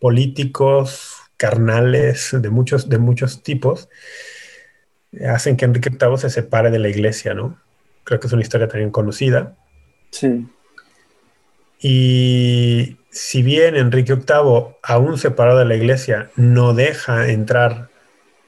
Políticos, 0.00 1.18
carnales, 1.36 2.30
de 2.32 2.50
muchos, 2.50 2.88
de 2.88 2.98
muchos 2.98 3.42
tipos, 3.42 3.88
hacen 5.28 5.56
que 5.56 5.66
Enrique 5.66 5.90
VIII 5.90 6.18
se 6.18 6.30
separe 6.30 6.70
de 6.70 6.78
la 6.80 6.88
iglesia, 6.88 7.34
¿no? 7.34 7.60
Creo 8.02 8.18
que 8.18 8.26
es 8.26 8.32
una 8.32 8.42
historia 8.42 8.66
también 8.66 8.90
conocida. 8.90 9.54
Sí. 10.10 10.46
Y 11.80 12.96
si 13.10 13.42
bien 13.42 13.76
Enrique 13.76 14.14
VIII, 14.14 14.76
aún 14.82 15.18
separado 15.18 15.58
de 15.58 15.64
la 15.64 15.76
iglesia, 15.76 16.30
no 16.36 16.74
deja 16.74 17.28
entrar 17.28 17.88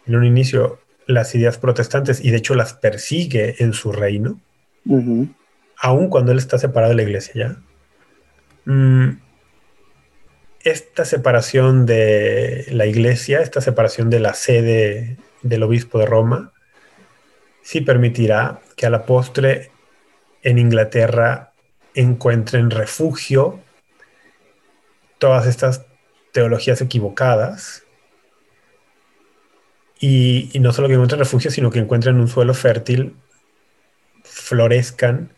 en 0.06 0.16
un 0.16 0.24
inicio 0.24 0.80
las 1.06 1.34
ideas 1.34 1.58
protestantes 1.58 2.24
y 2.24 2.30
de 2.30 2.38
hecho 2.38 2.54
las 2.54 2.74
persigue 2.74 3.56
en 3.58 3.72
su 3.72 3.92
reino, 3.92 4.40
aún 5.76 6.08
cuando 6.08 6.32
él 6.32 6.38
está 6.38 6.58
separado 6.58 6.90
de 6.90 6.96
la 6.96 7.02
iglesia 7.02 7.32
ya. 7.34 7.56
Mm, 8.64 9.20
esta 10.62 11.04
separación 11.04 11.86
de 11.86 12.66
la 12.70 12.86
iglesia, 12.86 13.40
esta 13.40 13.60
separación 13.60 14.10
de 14.10 14.20
la 14.20 14.34
sede 14.34 15.16
del 15.42 15.62
obispo 15.62 15.98
de 15.98 16.06
Roma, 16.06 16.52
sí 17.62 17.80
permitirá 17.80 18.60
que 18.76 18.86
a 18.86 18.90
la 18.90 19.06
postre 19.06 19.70
en 20.42 20.58
Inglaterra 20.58 21.49
encuentren 21.94 22.70
refugio 22.70 23.60
todas 25.18 25.46
estas 25.46 25.86
teologías 26.32 26.80
equivocadas 26.80 27.84
y, 30.00 30.50
no 30.60 30.72
solo 30.72 30.88
que 30.88 30.94
encuentren 30.94 31.18
refugio, 31.18 31.50
sino 31.50 31.70
que 31.70 31.78
encuentren 31.78 32.18
un 32.18 32.26
suelo 32.26 32.54
fértil, 32.54 33.14
florezcan 34.24 35.32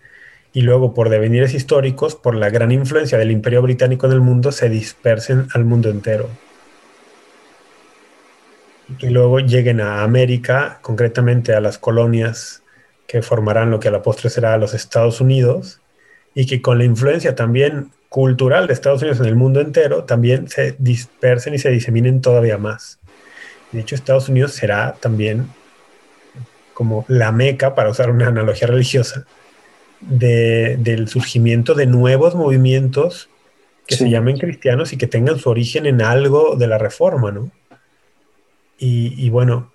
y 0.52 0.62
luego 0.62 0.94
por 0.94 1.08
devenires 1.08 1.52
históricos, 1.52 2.14
por 2.14 2.36
la 2.36 2.48
gran 2.48 2.70
influencia 2.70 3.18
del 3.18 3.32
imperio 3.32 3.60
británico 3.60 4.06
en 4.06 4.12
el 4.12 4.20
mundo, 4.20 4.52
se 4.52 4.68
dispersen 4.68 5.48
al 5.52 5.64
mundo 5.64 5.90
entero. 5.90 6.30
Y 9.00 9.08
luego 9.08 9.40
lleguen 9.40 9.80
a 9.80 10.02
América, 10.02 10.78
concretamente 10.82 11.54
a 11.54 11.60
las 11.60 11.78
colonias 11.78 12.62
que 13.08 13.20
formarán 13.22 13.70
lo 13.70 13.80
que 13.80 13.88
a 13.88 13.90
la 13.90 14.02
postre 14.02 14.30
será 14.30 14.56
los 14.58 14.74
Estados 14.74 15.20
Unidos, 15.20 15.81
y 16.34 16.46
que 16.46 16.62
con 16.62 16.78
la 16.78 16.84
influencia 16.84 17.34
también 17.34 17.90
cultural 18.08 18.66
de 18.66 18.74
Estados 18.74 19.02
Unidos 19.02 19.20
en 19.20 19.26
el 19.26 19.36
mundo 19.36 19.60
entero, 19.60 20.04
también 20.04 20.48
se 20.48 20.76
dispersen 20.78 21.54
y 21.54 21.58
se 21.58 21.70
diseminen 21.70 22.20
todavía 22.20 22.58
más. 22.58 22.98
De 23.70 23.80
hecho, 23.80 23.94
Estados 23.94 24.28
Unidos 24.28 24.52
será 24.52 24.96
también 25.00 25.48
como 26.74 27.04
la 27.08 27.32
meca, 27.32 27.74
para 27.74 27.90
usar 27.90 28.10
una 28.10 28.28
analogía 28.28 28.66
religiosa, 28.66 29.26
del 30.00 31.06
surgimiento 31.08 31.74
de 31.74 31.86
nuevos 31.86 32.34
movimientos 32.34 33.28
que 33.86 33.96
se 33.96 34.10
llamen 34.10 34.38
cristianos 34.38 34.92
y 34.92 34.96
que 34.96 35.06
tengan 35.06 35.38
su 35.38 35.48
origen 35.48 35.86
en 35.86 36.02
algo 36.02 36.56
de 36.56 36.66
la 36.66 36.78
reforma, 36.78 37.30
¿no? 37.30 37.50
Y, 38.78 39.30
bueno, 39.30 39.72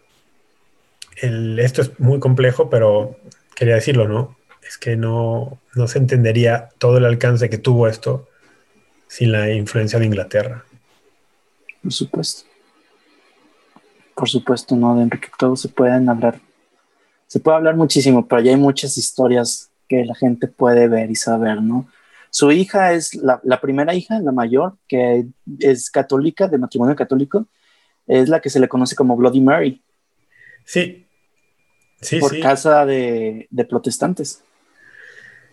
esto 1.21 1.81
es 1.81 1.97
muy 1.99 2.19
complejo, 2.19 2.69
pero 2.69 3.15
quería 3.55 3.75
decirlo, 3.75 4.07
¿no? 4.07 4.35
Es 4.67 4.77
que 4.77 4.95
no, 4.95 5.59
se 5.87 5.97
entendería 5.97 6.69
todo 6.77 6.97
el 6.97 7.05
alcance 7.05 7.49
que 7.49 7.57
tuvo 7.57 7.87
esto 7.87 8.27
sin 9.07 9.31
la 9.31 9.51
influencia 9.51 9.99
de 9.99 10.05
Inglaterra. 10.05 10.65
Por 11.81 11.93
supuesto. 11.93 12.43
Por 14.15 14.29
supuesto, 14.29 14.75
no, 14.75 14.95
de 14.95 15.03
Enrique 15.03 15.29
VIII 15.39 15.55
se 15.55 15.69
pueden 15.69 16.09
hablar, 16.09 16.39
se 17.27 17.39
puede 17.39 17.57
hablar 17.57 17.75
muchísimo, 17.75 18.27
pero 18.27 18.41
ya 18.41 18.51
hay 18.51 18.57
muchas 18.57 18.97
historias 18.97 19.69
que 19.87 20.03
la 20.03 20.15
gente 20.15 20.47
puede 20.47 20.87
ver 20.87 21.09
y 21.11 21.15
saber, 21.15 21.61
¿no? 21.61 21.87
Su 22.29 22.51
hija 22.51 22.93
es 22.93 23.15
la, 23.15 23.61
primera 23.61 23.93
hija, 23.93 24.19
la 24.19 24.31
mayor, 24.31 24.77
que 24.87 25.27
es 25.59 25.89
católica, 25.89 26.47
de 26.47 26.57
matrimonio 26.57 26.95
católico, 26.95 27.47
es 28.05 28.27
la 28.27 28.41
que 28.41 28.49
se 28.49 28.59
le 28.59 28.67
conoce 28.67 28.95
como 28.95 29.15
Bloody 29.15 29.41
Mary. 29.41 29.81
Sí. 30.65 31.05
Sí, 32.01 32.19
por 32.19 32.39
casa 32.39 32.85
de, 32.85 33.47
protestantes. 33.69 34.43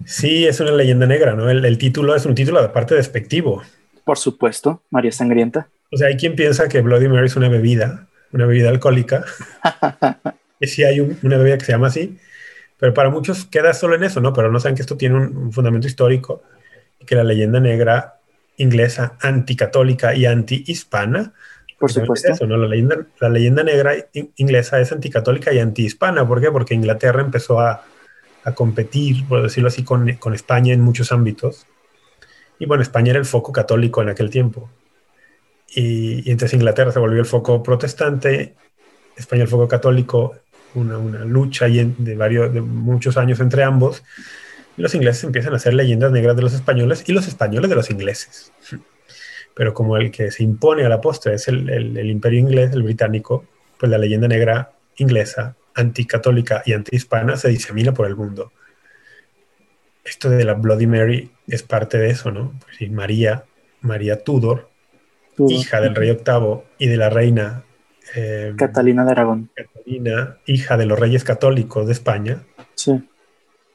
Sí, 0.04 0.46
es 0.46 0.60
una 0.60 0.72
leyenda 0.72 1.06
negra, 1.06 1.34
¿no? 1.34 1.48
El, 1.50 1.78
título 1.78 2.14
es 2.14 2.26
un 2.26 2.34
título 2.34 2.60
de 2.60 2.68
parte 2.68 2.94
despectivo. 2.94 3.62
Por 4.04 4.18
supuesto, 4.18 4.82
María 4.90 5.12
Sangrienta. 5.12 5.68
O 5.90 5.96
sea, 5.96 6.08
hay 6.08 6.16
quien 6.16 6.36
piensa 6.36 6.68
que 6.68 6.80
Bloody 6.80 7.08
Mary 7.08 7.26
es 7.26 7.36
una 7.36 7.48
bebida, 7.48 8.06
una 8.32 8.46
bebida 8.46 8.68
alcohólica. 8.68 9.24
y 10.60 10.66
sí 10.66 10.84
hay 10.84 11.00
una 11.00 11.38
bebida 11.38 11.58
que 11.58 11.64
se 11.64 11.72
llama 11.72 11.86
así, 11.88 12.18
pero 12.78 12.92
para 12.92 13.10
muchos 13.10 13.46
queda 13.46 13.72
solo 13.72 13.94
en 13.94 14.04
eso, 14.04 14.20
¿no? 14.20 14.32
Pero 14.32 14.50
no 14.50 14.60
saben 14.60 14.76
que 14.76 14.82
esto 14.82 14.96
tiene 14.96 15.16
un 15.16 15.52
fundamento 15.52 15.86
histórico 15.86 16.42
que 17.06 17.14
la 17.14 17.24
leyenda 17.24 17.60
negra 17.60 18.16
inglesa 18.56 19.16
anticatólica 19.20 20.14
y 20.14 20.26
anti-hispana. 20.26 21.32
Por 21.78 21.92
supuesto. 21.92 22.46
la, 22.46 22.68
leyenda, 22.68 23.06
la 23.20 23.28
leyenda 23.28 23.62
negra 23.62 23.94
inglesa 24.36 24.80
es 24.80 24.92
anticatólica 24.92 25.52
y 25.52 25.58
anti-hispana. 25.58 26.26
¿Por 26.26 26.40
qué? 26.40 26.50
Porque 26.50 26.74
Inglaterra 26.74 27.20
empezó 27.20 27.60
a, 27.60 27.84
a 28.44 28.52
competir, 28.52 29.26
por 29.26 29.42
decirlo 29.42 29.68
así, 29.68 29.84
con, 29.84 30.12
con, 30.14 30.34
España 30.34 30.72
en 30.72 30.80
muchos 30.80 31.12
ámbitos. 31.12 31.66
Y 32.58 32.66
bueno, 32.66 32.82
España 32.82 33.10
era 33.10 33.18
el 33.18 33.24
foco 33.24 33.52
católico 33.52 34.02
en 34.02 34.10
aquel 34.10 34.30
tiempo. 34.30 34.70
Y, 35.74 36.30
entonces 36.30 36.54
Inglaterra 36.54 36.92
se 36.92 36.98
volvió 36.98 37.20
el 37.20 37.26
foco 37.26 37.62
protestante, 37.62 38.54
España 39.16 39.42
el 39.42 39.48
foco 39.48 39.66
católico, 39.66 40.36
una, 40.74 40.98
una 40.98 41.24
lucha 41.24 41.66
de, 41.66 42.16
varios, 42.16 42.52
de 42.52 42.60
muchos 42.60 43.16
años 43.16 43.40
entre 43.40 43.62
ambos 43.62 44.02
y 44.76 44.82
los 44.82 44.94
ingleses 44.94 45.24
empiezan 45.24 45.52
a 45.52 45.56
hacer 45.56 45.74
leyendas 45.74 46.10
negras 46.10 46.36
de 46.36 46.42
los 46.42 46.52
españoles 46.52 47.04
y 47.06 47.12
los 47.12 47.28
españoles 47.28 47.70
de 47.70 47.76
los 47.76 47.90
ingleses. 47.90 48.52
Pero 49.54 49.72
como 49.72 49.96
el 49.96 50.10
que 50.10 50.30
se 50.30 50.42
impone 50.42 50.84
a 50.84 50.88
la 50.88 51.00
postre 51.00 51.34
es 51.34 51.46
el, 51.46 51.70
el, 51.70 52.10
imperio 52.10 52.40
inglés, 52.40 52.72
el 52.72 52.82
británico, 52.82 53.44
pues 53.78 53.90
la 53.90 53.98
leyenda 53.98 54.26
negra 54.26 54.72
inglesa, 54.96 55.56
anticatólica 55.74 56.62
y 56.64 56.72
antihispana 56.72 57.36
se 57.36 57.48
disemina 57.48 57.92
por 57.92 58.06
el 58.06 58.16
mundo. 58.16 58.52
Esto 60.04 60.30
de 60.30 60.44
la 60.44 60.54
Bloody 60.54 60.86
Mary 60.86 61.30
es 61.46 61.62
parte 61.62 61.98
de 61.98 62.10
eso, 62.10 62.30
¿no? 62.30 62.52
Pues 62.60 62.90
María, 62.90 63.44
María 63.80 64.22
Tudor, 64.22 64.70
hija 65.38 65.80
del 65.80 65.94
rey 65.94 66.10
octavo 66.10 66.66
y 66.78 66.88
de 66.88 66.96
la 66.96 67.10
reina 67.10 67.64
eh, 68.14 68.52
Catalina 68.56 69.04
de 69.04 69.10
Aragón. 69.10 69.50
Catalina, 69.54 70.38
hija 70.46 70.76
de 70.76 70.86
los 70.86 70.98
reyes 70.98 71.24
católicos 71.24 71.86
de 71.86 71.92
España. 71.92 72.42
Sí 72.74 73.02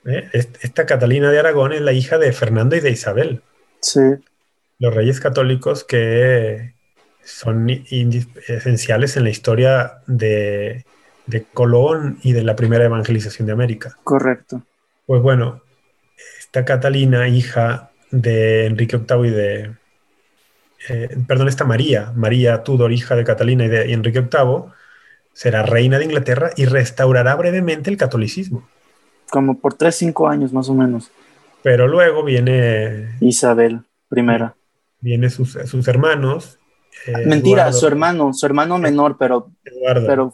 ¿eh? 0.06 0.30
Esta 0.34 0.86
Catalina 0.86 1.32
de 1.32 1.40
Aragón 1.40 1.74
es 1.74 1.82
la 1.82 1.94
hija 1.94 2.18
de 2.18 2.32
Fernando 2.32 2.76
y 2.76 2.80
de 2.80 2.92
Isabel. 2.92 3.42
Sí. 3.82 4.02
Los 4.80 4.94
reyes 4.94 5.20
católicos 5.20 5.84
que 5.84 6.76
son 7.24 7.70
esenciales 7.70 9.18
en 9.18 9.24
la 9.24 9.30
historia 9.30 10.02
de, 10.08 10.86
Colón 11.54 12.20
y 12.24 12.34
de 12.34 12.44
la 12.44 12.56
primera 12.56 12.86
evangelización 12.86 13.46
de 13.48 13.54
América. 13.54 13.98
Correcto. 14.04 14.64
Pues 15.06 15.22
bueno, 15.22 15.62
esta 16.40 16.66
Catalina, 16.66 17.28
hija 17.28 17.92
de 18.12 18.66
Enrique 18.66 18.98
VIII 18.98 19.28
y 19.28 19.32
de... 19.32 19.72
Eh, 20.88 21.18
perdón, 21.28 21.48
esta 21.50 21.66
María, 21.66 22.12
María 22.16 22.64
Tudor, 22.64 22.92
hija 22.92 23.16
de 23.16 23.24
Catalina 23.24 23.66
y 23.66 23.68
de 23.68 23.94
Enrique 23.94 24.22
VIII, 24.22 24.72
será 25.34 25.64
reina 25.64 25.98
de 26.00 26.06
Inglaterra 26.06 26.52
y 26.56 26.66
restaurará 26.66 27.36
brevemente 27.36 27.90
el 27.90 27.98
catolicismo 27.98 28.68
como 29.30 29.60
por 29.60 29.74
3, 29.76 29.96
5 29.96 30.28
años 30.28 30.54
más 30.54 30.70
o 30.70 30.74
menos. 30.74 31.12
Pero 31.62 31.88
luego 31.88 32.24
viene... 32.24 33.16
Isabel, 33.20 33.82
primera. 34.08 34.56
Viene 35.00 35.30
sus, 35.30 35.54
sus 35.66 35.88
hermanos. 35.88 36.60
Eh, 37.06 37.26
Mentira, 37.26 37.72
su 37.72 37.88
hermano, 37.88 38.34
su 38.34 38.46
hermano 38.46 38.78
menor, 38.78 39.18
pero, 39.18 39.52
Eduardo. 39.64 40.08
pero 40.08 40.34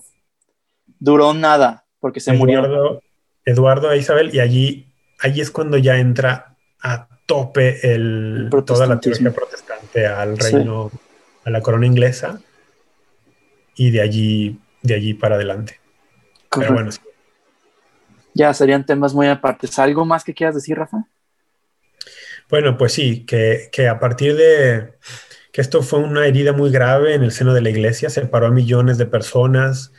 duró 0.99 1.33
nada 1.33 1.85
porque 1.99 2.19
se 2.19 2.33
murió. 2.33 3.01
Eduardo 3.43 3.91
e 3.91 3.97
Isabel, 3.97 4.33
y 4.33 4.39
allí, 4.39 4.93
allí 5.19 5.41
es 5.41 5.51
cuando 5.51 5.77
ya 5.77 5.97
entra 5.97 6.55
a 6.81 7.07
tope 7.25 7.93
el, 7.93 8.49
toda 8.65 8.87
la 8.87 8.99
teología 8.99 9.31
protestante 9.31 10.07
al 10.07 10.37
reino, 10.37 10.91
a 11.43 11.49
la 11.51 11.61
corona 11.61 11.85
inglesa, 11.85 12.41
y 13.75 13.91
de 13.91 14.01
allí, 14.01 14.59
de 14.81 14.95
allí 14.95 15.13
para 15.13 15.35
adelante. 15.35 15.79
Pero 16.49 16.73
bueno, 16.73 16.89
ya 18.35 18.53
serían 18.53 18.85
temas 18.85 19.13
muy 19.13 19.27
apartes. 19.27 19.79
¿Algo 19.79 20.05
más 20.05 20.23
que 20.23 20.33
quieras 20.33 20.55
decir, 20.55 20.77
Rafa? 20.77 21.07
Bueno, 22.49 22.77
pues 22.77 22.91
sí, 22.93 23.25
que, 23.25 23.87
a 23.89 23.97
partir 23.97 24.35
de 24.35 24.93
que 25.51 25.61
esto 25.61 25.81
fue 25.81 25.99
una 25.99 26.27
herida 26.27 26.51
muy 26.51 26.69
grave 26.69 27.15
en 27.15 27.23
el 27.23 27.31
seno 27.31 27.53
de 27.53 27.61
la 27.61 27.69
iglesia, 27.69 28.09
separó 28.09 28.47
a 28.47 28.51
millones 28.51 28.97
de 28.97 29.05
personas, 29.05 29.93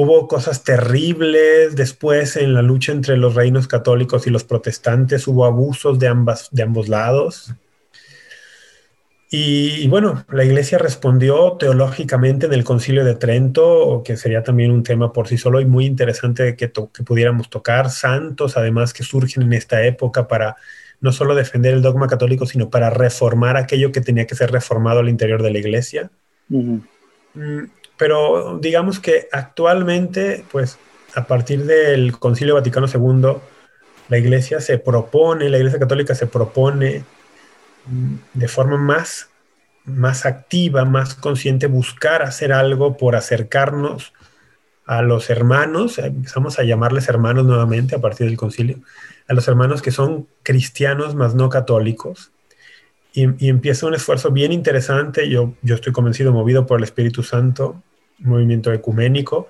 hubo 0.00 0.28
cosas 0.28 0.62
terribles 0.62 1.74
después 1.74 2.36
en 2.36 2.54
la 2.54 2.62
lucha 2.62 2.92
entre 2.92 3.16
los 3.16 3.34
reinos 3.34 3.66
católicos 3.66 4.28
y 4.28 4.30
los 4.30 4.44
protestantes, 4.44 5.26
hubo 5.26 5.44
abusos 5.44 5.98
de, 5.98 6.06
ambas, 6.06 6.50
de 6.52 6.62
ambos 6.62 6.88
lados. 6.88 7.52
Y, 9.28 9.88
bueno, 9.88 10.24
la 10.30 10.44
iglesia 10.44 10.78
respondió 10.78 11.56
teológicamente 11.58 12.46
en 12.46 12.52
el 12.52 12.62
concilio 12.62 13.04
de 13.04 13.16
Trento, 13.16 14.02
que 14.04 14.16
sería 14.16 14.44
también 14.44 14.70
un 14.70 14.84
tema 14.84 15.12
por 15.12 15.26
sí 15.26 15.36
solo 15.36 15.60
y 15.60 15.66
muy 15.66 15.84
interesante 15.84 16.54
que, 16.54 16.70
que 16.70 17.02
pudiéramos 17.02 17.50
tocar. 17.50 17.90
Santos, 17.90 18.56
además, 18.56 18.92
que 18.92 19.02
surgen 19.02 19.42
en 19.42 19.52
esta 19.52 19.84
época 19.84 20.28
para 20.28 20.54
no 21.00 21.10
solo 21.10 21.34
defender 21.34 21.74
el 21.74 21.82
dogma 21.82 22.06
católico, 22.06 22.46
sino 22.46 22.70
para 22.70 22.88
reformar 22.88 23.56
aquello 23.56 23.90
que 23.90 24.00
tenía 24.00 24.28
que 24.28 24.36
ser 24.36 24.52
reformado 24.52 25.00
al 25.00 25.08
interior 25.08 25.42
de 25.42 25.50
la 25.50 25.58
iglesia. 25.58 26.08
Pero 27.98 28.58
digamos 28.60 29.00
que 29.00 29.28
actualmente, 29.32 30.44
pues 30.50 30.78
a 31.14 31.26
partir 31.26 31.64
del 31.64 32.18
Concilio 32.18 32.54
Vaticano 32.54 32.86
II, 32.86 33.38
la 34.08 34.18
iglesia 34.18 34.60
se 34.60 34.78
propone, 34.78 35.50
la 35.50 35.58
iglesia 35.58 35.78
católica 35.78 36.14
se 36.14 36.26
propone 36.26 37.04
de 38.34 38.48
forma 38.48 38.76
más, 38.76 39.28
más 39.84 40.26
activa, 40.26 40.84
más 40.84 41.14
consciente, 41.14 41.66
buscar 41.66 42.22
hacer 42.22 42.52
algo 42.52 42.96
por 42.96 43.16
acercarnos 43.16 44.12
a 44.86 45.02
los 45.02 45.28
hermanos, 45.28 45.98
empezamos 45.98 46.58
a 46.58 46.62
llamarles 46.62 47.08
hermanos 47.08 47.44
nuevamente 47.44 47.94
a 47.94 48.00
partir 48.00 48.26
del 48.26 48.38
concilio, 48.38 48.78
a 49.28 49.34
los 49.34 49.46
hermanos 49.46 49.82
que 49.82 49.90
son 49.90 50.26
cristianos 50.42 51.14
más 51.14 51.34
no 51.34 51.50
católicos. 51.50 52.32
Y, 53.18 53.48
empieza 53.48 53.86
un 53.86 53.94
esfuerzo 53.94 54.30
bien 54.30 54.52
interesante, 54.52 55.28
yo, 55.28 55.54
yo 55.62 55.74
estoy 55.74 55.92
convencido, 55.92 56.32
movido 56.32 56.66
por 56.66 56.78
el 56.78 56.84
Espíritu 56.84 57.24
Santo, 57.24 57.82
movimiento 58.20 58.72
ecuménico, 58.72 59.48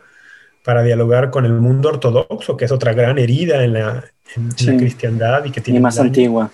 para 0.64 0.82
dialogar 0.82 1.28
con 1.30 1.44
el 1.44 1.52
mundo 1.52 1.90
ortodoxo, 1.90 2.56
que 2.56 2.64
es 2.64 2.72
otra 2.72 2.94
gran 2.94 3.18
herida 3.18 3.62
en 3.62 3.74
la, 3.74 4.04
cristiandad 4.78 5.44
y 5.44 5.50
que 5.50 5.60
tiene... 5.60 5.80
más 5.80 5.98
antigua. 5.98 6.50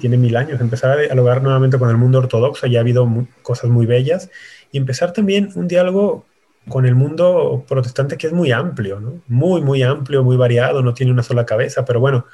Tiene 0.00 0.16
mil 0.16 0.36
años, 0.36 0.60
empezar 0.60 0.92
a 0.92 0.96
dialogar 1.00 1.42
nuevamente 1.42 1.76
con 1.76 1.90
el 1.90 1.96
mundo 1.96 2.18
ortodoxo, 2.18 2.68
ya 2.68 2.78
ha 2.78 2.82
habido 2.82 3.08
cosas 3.42 3.68
muy 3.68 3.86
bellas, 3.86 4.30
y 4.70 4.78
empezar 4.78 5.12
también 5.12 5.50
un 5.56 5.66
diálogo 5.66 6.26
con 6.68 6.86
el 6.86 6.94
mundo 6.94 7.64
protestante 7.66 8.16
que 8.16 8.28
es 8.28 8.32
muy 8.32 8.52
amplio, 8.52 9.00
¿no? 9.00 9.20
muy, 9.26 9.62
muy 9.62 9.82
amplio, 9.82 10.22
muy 10.22 10.36
variado, 10.36 10.80
no 10.80 10.94
tiene 10.94 11.10
una 11.10 11.24
sola 11.24 11.44
cabeza, 11.44 11.84
pero 11.84 11.98
bueno, 11.98 12.26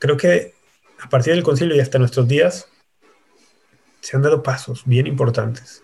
creo 0.00 0.16
que 0.16 0.54
a 1.00 1.08
partir 1.08 1.34
del 1.34 1.44
concilio 1.44 1.76
y 1.76 1.80
hasta 1.80 2.00
nuestros 2.00 2.26
días 2.26 2.66
se 4.04 4.16
han 4.16 4.22
dado 4.22 4.42
pasos 4.42 4.82
bien 4.84 5.06
importantes 5.06 5.82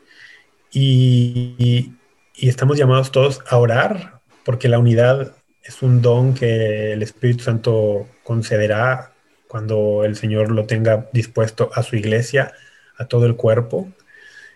y, 0.71 1.95
y 2.37 2.49
estamos 2.51 2.77
llamados 2.77 3.11
todos 3.13 3.41
a 3.49 3.57
orar 3.57 4.21
porque 4.45 4.69
la 4.69 4.79
unidad 4.79 5.35
es 5.63 5.81
un 5.81 6.03
don 6.03 6.35
que 6.35 6.93
el 6.93 7.03
Espíritu 7.03 7.45
Santo 7.45 8.07
concederá 8.23 9.15
cuando 9.49 10.05
el 10.05 10.17
Señor 10.17 10.51
lo 10.51 10.67
tenga 10.67 11.09
dispuesto 11.15 11.71
a 11.75 11.83
su 11.83 11.97
iglesia, 11.97 12.53
a 12.99 13.07
todo 13.07 13.25
el 13.25 13.37
cuerpo. 13.37 13.91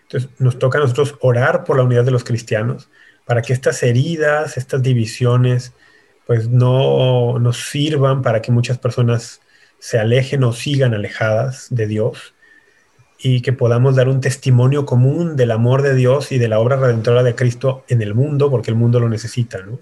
Entonces 0.03 0.29
nos 0.37 0.59
toca 0.59 0.77
a 0.77 0.81
nosotros 0.81 1.15
orar 1.21 1.63
por 1.63 1.77
la 1.77 1.83
unidad 1.83 2.05
de 2.05 2.11
los 2.11 2.23
cristianos 2.23 2.89
para 3.25 3.41
que 3.41 3.53
estas 3.53 3.81
heridas, 3.81 4.57
estas 4.57 4.83
divisiones, 4.83 5.73
pues 6.27 6.49
no 6.49 7.39
nos 7.39 7.57
sirvan 7.57 8.21
para 8.21 8.43
que 8.43 8.51
muchas 8.51 8.77
personas 8.77 9.41
se 9.79 9.97
alejen 9.97 10.43
o 10.43 10.53
sigan 10.53 10.93
alejadas 10.93 11.65
de 11.71 11.87
Dios 11.87 12.34
y 13.19 13.41
que 13.41 13.53
podamos 13.53 13.95
dar 13.95 14.09
un 14.09 14.21
testimonio 14.21 14.85
común 14.85 15.35
del 15.35 15.51
amor 15.51 15.81
de 15.81 15.95
Dios 15.95 16.31
y 16.31 16.37
de 16.37 16.47
la 16.47 16.59
obra 16.59 16.75
redentora 16.75 17.23
de 17.23 17.35
Cristo 17.35 17.83
en 17.87 18.01
el 18.01 18.13
mundo, 18.13 18.49
porque 18.49 18.71
el 18.71 18.77
mundo 18.77 18.99
lo 18.99 19.09
necesita, 19.09 19.61
¿no? 19.61 19.79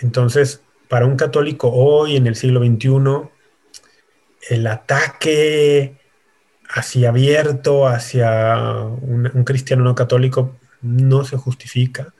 Entonces, 0.00 0.62
para 0.88 1.06
un 1.06 1.16
católico 1.16 1.70
hoy, 1.72 2.16
en 2.16 2.26
el 2.26 2.36
siglo 2.36 2.60
XXI, 2.60 3.28
el 4.50 4.66
ataque 4.66 5.96
hacia 6.68 7.08
abierto, 7.08 7.86
hacia 7.86 8.56
un, 8.56 9.44
cristiano 9.44 9.84
no 9.84 9.94
católico, 9.94 10.56
no 10.82 11.24
se 11.24 11.36
justifica. 11.36 12.14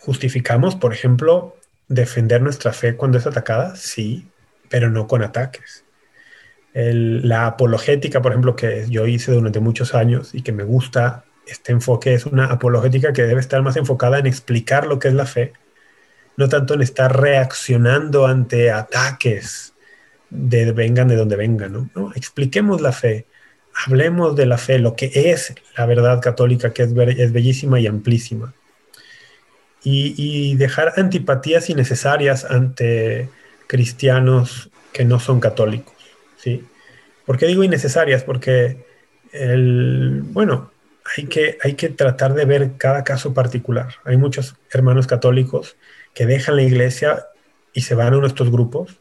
Justificamos, 0.00 0.76
por 0.76 0.92
ejemplo, 0.92 1.56
defender 1.88 2.40
nuestra 2.40 2.72
fe 2.72 2.96
cuando 2.96 3.18
es 3.18 3.26
atacada, 3.26 3.76
sí, 3.76 4.28
pero 4.68 4.90
no 4.90 5.06
con 5.06 5.22
ataques. 5.22 5.84
La 6.72 7.46
apologética, 7.46 8.22
por 8.22 8.32
ejemplo, 8.32 8.54
que 8.54 8.86
yo 8.88 9.06
hice 9.06 9.32
durante 9.32 9.60
muchos 9.60 9.94
años 9.94 10.34
y 10.34 10.42
que 10.42 10.52
me 10.52 10.62
gusta 10.62 11.24
este 11.46 11.72
enfoque, 11.72 12.14
es 12.14 12.26
una 12.26 12.46
apologética 12.46 13.12
que 13.12 13.24
debe 13.24 13.40
estar 13.40 13.60
más 13.62 13.76
enfocada 13.76 14.18
en 14.18 14.26
explicar 14.26 14.86
lo 14.86 14.98
que 14.98 15.08
es 15.08 15.14
la 15.14 15.26
fe, 15.26 15.52
no 16.36 16.48
tanto 16.48 16.74
en 16.74 16.82
estar 16.82 17.20
reaccionando 17.20 18.26
ante 18.26 18.70
ataques 18.70 19.74
de 20.30 20.70
vengan 20.72 21.08
de 21.08 21.16
donde 21.16 21.36
vengan, 21.36 21.90
¿no? 21.94 22.12
Expliquemos 22.14 22.80
la 22.80 22.92
fe, 22.92 23.26
hablemos 23.86 24.36
de 24.36 24.46
la 24.46 24.58
fe, 24.58 24.78
lo 24.78 24.94
que 24.94 25.10
es 25.12 25.54
la 25.76 25.86
verdad 25.86 26.20
católica, 26.20 26.72
que 26.72 26.84
es, 26.84 26.92
es 27.18 27.32
bellísima 27.32 27.80
y 27.80 27.86
amplísima. 27.86 28.54
Y, 29.82 30.56
dejar 30.56 30.92
antipatías 30.96 31.70
innecesarias 31.70 32.44
ante 32.44 33.30
cristianos 33.66 34.70
que 34.92 35.06
no 35.06 35.18
son 35.18 35.40
católicos, 35.40 35.94
¿sí? 36.40 36.64
¿Por 37.26 37.38
qué 37.38 37.46
digo 37.46 37.64
innecesarias? 37.64 38.24
Porque, 38.24 38.84
el, 39.32 40.22
bueno, 40.24 40.70
hay 41.16 41.26
que, 41.26 41.58
hay 41.62 41.74
que 41.74 41.88
tratar 41.88 42.34
de 42.34 42.44
ver 42.44 42.72
cada 42.76 43.04
caso 43.04 43.34
particular. 43.34 43.94
Hay 44.04 44.16
muchos 44.16 44.56
hermanos 44.72 45.06
católicos 45.06 45.76
que 46.14 46.26
dejan 46.26 46.56
la 46.56 46.62
iglesia 46.62 47.26
y 47.72 47.82
se 47.82 47.94
van 47.94 48.14
a 48.14 48.18
nuestros 48.18 48.50
grupos 48.50 49.00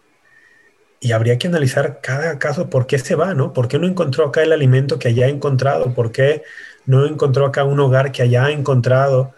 y 0.99 1.13
habría 1.13 1.37
que 1.37 1.47
analizar 1.47 2.01
cada 2.01 2.39
caso 2.39 2.69
por 2.69 2.85
qué 2.85 2.99
se 2.99 3.15
va, 3.15 3.33
¿no? 3.33 3.53
¿Por 3.53 3.67
qué 3.67 3.79
no 3.79 3.87
encontró 3.87 4.25
acá 4.25 4.43
el 4.43 4.51
alimento 4.51 4.99
que 4.99 5.09
allá 5.09 5.25
ha 5.25 5.29
encontrado? 5.29 5.93
¿Por 5.93 6.11
qué 6.11 6.43
no 6.85 7.05
encontró 7.05 7.45
acá 7.45 7.63
un 7.63 7.79
hogar 7.79 8.11
que 8.11 8.21
allá 8.21 8.45
ha 8.45 8.51
encontrado? 8.51 9.33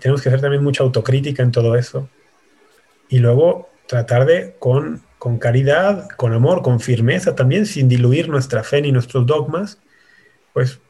Tenemos 0.00 0.22
que 0.22 0.28
hacer 0.28 0.40
también 0.40 0.62
mucha 0.62 0.82
autocrítica 0.82 1.42
en 1.42 1.50
todo 1.50 1.76
eso. 1.76 2.08
Y 3.08 3.18
luego 3.18 3.70
tratar 3.86 4.26
de, 4.26 4.54
con, 4.58 5.02
con 5.22 5.38
caridad, 5.38 6.08
con 6.16 6.32
amor, 6.32 6.62
con 6.62 6.80
firmeza 6.80 7.36
también, 7.36 7.64
sin 7.64 7.88
diluir 7.88 8.28
nuestra 8.28 8.64
fe 8.64 8.82
ni 8.82 8.90
nuestros 8.90 9.24
dogmas, 9.24 9.78
pues 10.52 10.80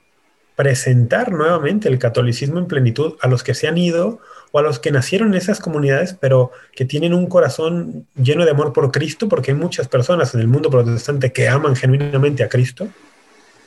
presentar 0.56 1.30
nuevamente 1.32 1.90
el 1.90 1.98
catolicismo 1.98 2.58
en 2.58 2.66
plenitud 2.66 3.16
a 3.20 3.28
los 3.28 3.42
que 3.42 3.52
se 3.52 3.68
han 3.68 3.76
ido 3.76 4.20
o 4.50 4.58
a 4.58 4.62
los 4.62 4.78
que 4.78 4.90
nacieron 4.90 5.28
en 5.28 5.34
esas 5.34 5.60
comunidades, 5.60 6.16
pero 6.18 6.50
que 6.74 6.86
tienen 6.86 7.12
un 7.12 7.26
corazón 7.26 8.06
lleno 8.16 8.46
de 8.46 8.52
amor 8.52 8.72
por 8.72 8.90
Cristo, 8.90 9.28
porque 9.28 9.50
hay 9.50 9.56
muchas 9.58 9.86
personas 9.86 10.32
en 10.32 10.40
el 10.40 10.48
mundo 10.48 10.70
protestante 10.70 11.30
que 11.30 11.50
aman 11.50 11.76
genuinamente 11.76 12.42
a 12.42 12.48
Cristo, 12.48 12.88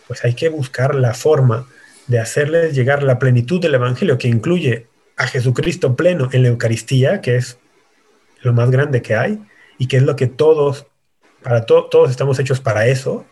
pues 0.07 0.25
hay 0.25 0.33
que 0.33 0.49
buscar 0.49 0.95
la 0.95 1.13
forma 1.13 1.67
de 2.07 2.17
hacerles 2.17 2.73
llegar 2.73 3.03
la 3.03 3.19
plenitud 3.19 3.61
del 3.61 3.75
Evangelio, 3.75 4.17
que 4.17 4.29
incluye 4.29 4.87
a 5.15 5.27
Jesucristo 5.27 5.95
pleno 5.95 6.27
en 6.31 6.41
la 6.41 6.47
Eucaristía, 6.47 7.21
que 7.21 7.35
es 7.35 7.59
lo 8.41 8.51
más 8.51 8.71
grande 8.71 9.03
que 9.03 9.13
hay, 9.13 9.39
y 9.77 9.87
que 9.87 9.97
es 9.97 10.03
lo 10.03 10.15
que 10.15 10.27
todos, 10.27 10.87
para 11.41 11.65
todos 11.65 12.09
estamos 12.09 12.39
hechos 12.39 12.59
para 12.59 12.87
eso. 12.87 13.25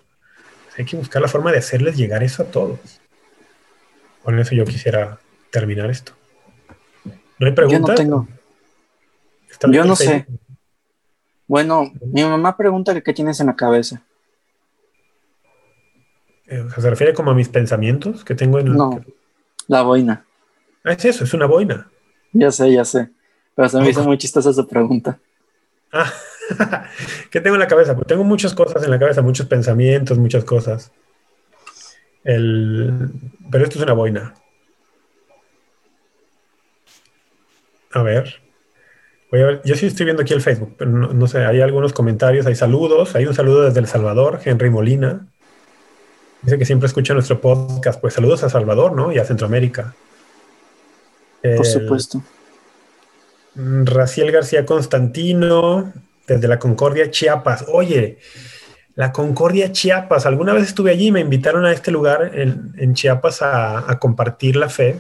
Pues 0.66 0.80
hay 0.80 0.86
que 0.86 0.98
buscar 0.98 1.22
la 1.22 1.28
forma 1.28 1.52
de 1.52 1.60
hacerles 1.60 1.98
llegar 1.98 2.24
eso 2.24 2.44
a 2.44 2.46
todos. 2.46 2.80
Con 4.24 4.40
eso 4.40 4.56
yo 4.56 4.66
quisiera 4.66 5.20
terminar 5.52 5.90
esto. 5.90 6.14
¿No 7.40 7.48
hay 7.48 7.54
preguntas? 7.54 8.00
Yo 8.00 8.06
no 8.06 8.28
tengo. 9.60 9.74
Yo 9.74 9.86
no 9.86 9.96
sé. 9.96 10.26
Bueno, 11.48 11.92
mi 12.02 12.24
mamá 12.24 12.56
pregunta 12.58 12.94
que 12.94 13.04
qué 13.04 13.14
tienes 13.14 13.40
en 13.40 13.48
la 13.48 13.56
cabeza. 13.56 14.02
Eh, 16.48 16.66
¿Se 16.76 16.90
refiere 16.90 17.14
como 17.14 17.32
a 17.32 17.36
mis 17.36 17.50
pensamientos 17.50 18.24
que 18.24 18.36
tengo 18.36 18.60
en 18.60 18.74
No, 18.74 19.02
la 19.68 19.82
boina. 19.82 20.26
Ah, 20.84 20.94
es 20.94 21.06
eso, 21.06 21.24
es 21.24 21.34
una 21.34 21.46
boina. 21.46 21.90
Ya 22.32 22.52
sé, 22.52 22.72
ya 22.72 22.84
sé. 22.86 23.10
Pero 23.56 23.70
se 23.70 23.80
me 23.80 23.90
hizo 23.90 24.04
muy 24.04 24.18
chistosa 24.18 24.50
esa 24.50 24.66
pregunta. 24.66 25.20
Ah, 25.92 26.12
¿qué 27.32 27.42
tengo 27.42 27.56
en 27.56 27.60
la 27.60 27.68
cabeza? 27.68 27.96
Pues 27.96 28.08
tengo 28.08 28.24
muchas 28.24 28.54
cosas 28.54 28.84
en 28.84 28.92
la 28.92 29.00
cabeza, 29.00 29.22
muchos 29.22 29.48
pensamientos, 29.48 30.18
muchas 30.18 30.44
cosas. 30.44 30.92
El... 32.24 33.10
Pero 33.52 33.64
esto 33.64 33.78
es 33.78 33.84
una 33.84 33.94
boina. 33.94 34.34
A 37.92 38.02
ver. 38.02 38.42
Voy 39.32 39.42
a 39.42 39.46
ver. 39.46 39.62
Yo 39.66 39.76
sí 39.76 39.86
estoy 39.86 40.06
viendo 40.06 40.24
aquí 40.24 40.34
el 40.34 40.42
Facebook, 40.42 40.76
pero 40.78 40.92
no, 40.92 41.28
sé, 41.28 41.46
hay 41.46 41.62
algunos 41.62 41.94
comentarios, 41.94 42.46
hay 42.46 42.56
saludos. 42.56 43.16
Hay 43.16 43.26
un 43.26 43.34
saludo 43.34 43.64
desde 43.64 43.80
El 43.80 43.88
Salvador, 43.88 44.40
Henry 44.44 44.70
Molina. 44.70 45.28
Dice 46.42 46.58
que 46.58 46.66
siempre 46.66 46.88
escucha 46.88 47.14
nuestro 47.14 47.40
podcast. 47.40 48.02
Pues 48.02 48.14
saludos 48.14 48.44
a 48.44 48.50
Salvador, 48.50 48.94
¿no? 48.94 49.12
Y 49.12 49.20
a 49.20 49.26
Centroamérica. 49.26 49.96
Por 51.42 51.66
supuesto. 51.66 52.24
Raciel 53.56 54.32
García 54.32 54.66
Constantino, 54.66 55.94
desde 56.28 56.48
la 56.48 56.60
Concordia, 56.60 57.12
Chiapas. 57.12 57.66
Oye, 57.68 58.20
la 58.96 59.12
Concordia 59.12 59.72
Chiapas. 59.72 60.26
Alguna 60.26 60.54
vez 60.54 60.64
estuve 60.64 60.92
allí, 60.92 61.12
me 61.12 61.20
invitaron 61.20 61.66
a 61.66 61.72
este 61.72 61.92
lugar 61.92 62.32
en, 62.34 62.94
Chiapas 62.94 63.42
a, 63.42 63.98
compartir 64.00 64.56
la 64.56 64.70
fe. 64.70 64.98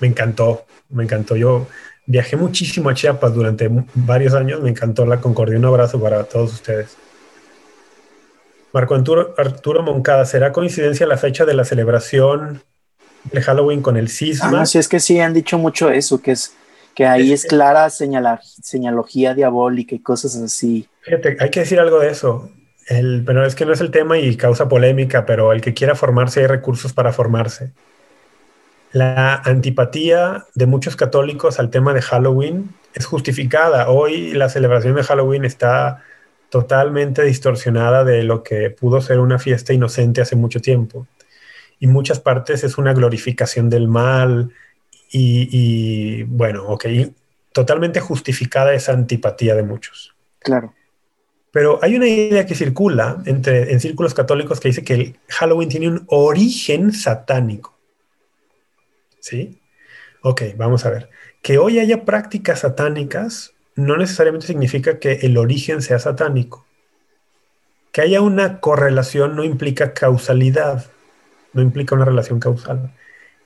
Me 0.00 0.08
encantó, 0.08 0.64
me 0.88 1.04
encantó. 1.04 1.36
Yo 1.36 1.66
viajé 2.06 2.36
muchísimo 2.36 2.90
a 2.90 2.94
Chiapas 2.94 3.34
durante 3.34 3.68
varios 3.94 4.34
años, 4.34 4.60
me 4.60 4.70
encantó 4.70 5.06
la 5.06 5.20
Concordia. 5.20 5.58
Un 5.58 5.64
abrazo 5.64 6.00
para 6.00 6.24
todos 6.24 6.52
ustedes. 6.54 6.96
Marco 8.72 8.94
Arturo, 8.94 9.34
Arturo 9.36 9.82
Moncada, 9.82 10.24
¿será 10.24 10.50
coincidencia 10.50 11.06
la 11.06 11.18
fecha 11.18 11.44
de 11.44 11.52
la 11.52 11.64
celebración 11.64 12.62
de 13.24 13.42
Halloween 13.42 13.82
con 13.82 13.98
el 13.98 14.08
cisma? 14.08 14.62
Ah, 14.62 14.66
sí, 14.66 14.78
es 14.78 14.88
que 14.88 14.98
sí, 14.98 15.20
han 15.20 15.34
dicho 15.34 15.58
mucho 15.58 15.90
eso, 15.90 16.22
que 16.22 16.32
es 16.32 16.54
que 16.94 17.06
ahí 17.06 17.32
es, 17.32 17.44
clara 17.44 17.88
señalar, 17.90 18.40
señalogía 18.42 19.34
diabólica 19.34 19.94
y 19.94 20.00
cosas 20.00 20.36
así. 20.36 20.88
Fíjate, 21.02 21.36
hay 21.40 21.50
que 21.50 21.60
decir 21.60 21.80
algo 21.80 21.98
de 21.98 22.10
eso. 22.10 22.50
El, 22.88 23.22
pero 23.24 23.46
es 23.46 23.54
que 23.54 23.64
no 23.64 23.72
es 23.72 23.80
el 23.80 23.90
tema 23.90 24.18
y 24.18 24.36
causa 24.36 24.68
polémica, 24.68 25.24
pero 25.24 25.52
el 25.52 25.60
que 25.60 25.74
quiera 25.74 25.94
formarse 25.94 26.40
hay 26.40 26.46
recursos 26.46 26.92
para 26.92 27.12
formarse. 27.12 27.72
La 28.92 29.36
antipatía 29.36 30.44
de 30.54 30.66
muchos 30.66 30.96
católicos 30.96 31.58
al 31.58 31.70
tema 31.70 31.94
de 31.94 32.02
Halloween 32.02 32.70
es 32.92 33.06
justificada. 33.06 33.88
Hoy 33.88 34.32
la 34.32 34.50
celebración 34.50 34.96
de 34.96 35.02
Halloween 35.02 35.44
está 35.44 36.02
totalmente 36.50 37.22
distorsionada 37.22 38.04
de 38.04 38.22
lo 38.22 38.42
que 38.42 38.68
pudo 38.68 39.00
ser 39.00 39.20
una 39.20 39.38
fiesta 39.38 39.72
inocente 39.72 40.20
hace 40.20 40.36
mucho 40.36 40.60
tiempo. 40.60 41.06
Y 41.80 41.86
muchas 41.86 42.20
partes 42.20 42.62
es 42.64 42.76
una 42.76 42.92
glorificación 42.92 43.70
del 43.70 43.88
mal 43.88 44.50
y, 45.12 45.48
y 45.52 46.22
bueno, 46.24 46.66
ok, 46.66 46.86
totalmente 47.52 48.00
justificada 48.00 48.74
esa 48.74 48.92
antipatía 48.92 49.54
de 49.54 49.62
muchos. 49.62 50.14
Claro. 50.40 50.74
Pero 51.52 51.78
hay 51.82 51.94
una 51.94 52.08
idea 52.08 52.46
que 52.46 52.54
circula 52.54 53.22
entre, 53.26 53.72
en 53.72 53.80
círculos 53.80 54.14
católicos 54.14 54.58
que 54.58 54.68
dice 54.68 54.82
que 54.82 54.94
el 54.94 55.16
Halloween 55.28 55.68
tiene 55.68 55.88
un 55.88 56.04
origen 56.08 56.92
satánico. 56.92 57.78
¿Sí? 59.20 59.60
Ok, 60.22 60.42
vamos 60.56 60.86
a 60.86 60.90
ver. 60.90 61.10
Que 61.42 61.58
hoy 61.58 61.78
haya 61.78 62.04
prácticas 62.04 62.60
satánicas 62.60 63.52
no 63.74 63.96
necesariamente 63.96 64.46
significa 64.46 64.98
que 64.98 65.12
el 65.22 65.36
origen 65.36 65.82
sea 65.82 65.98
satánico. 65.98 66.66
Que 67.92 68.00
haya 68.00 68.22
una 68.22 68.60
correlación 68.60 69.36
no 69.36 69.44
implica 69.44 69.92
causalidad, 69.92 70.86
no 71.52 71.60
implica 71.60 71.94
una 71.94 72.06
relación 72.06 72.40
causal. 72.40 72.94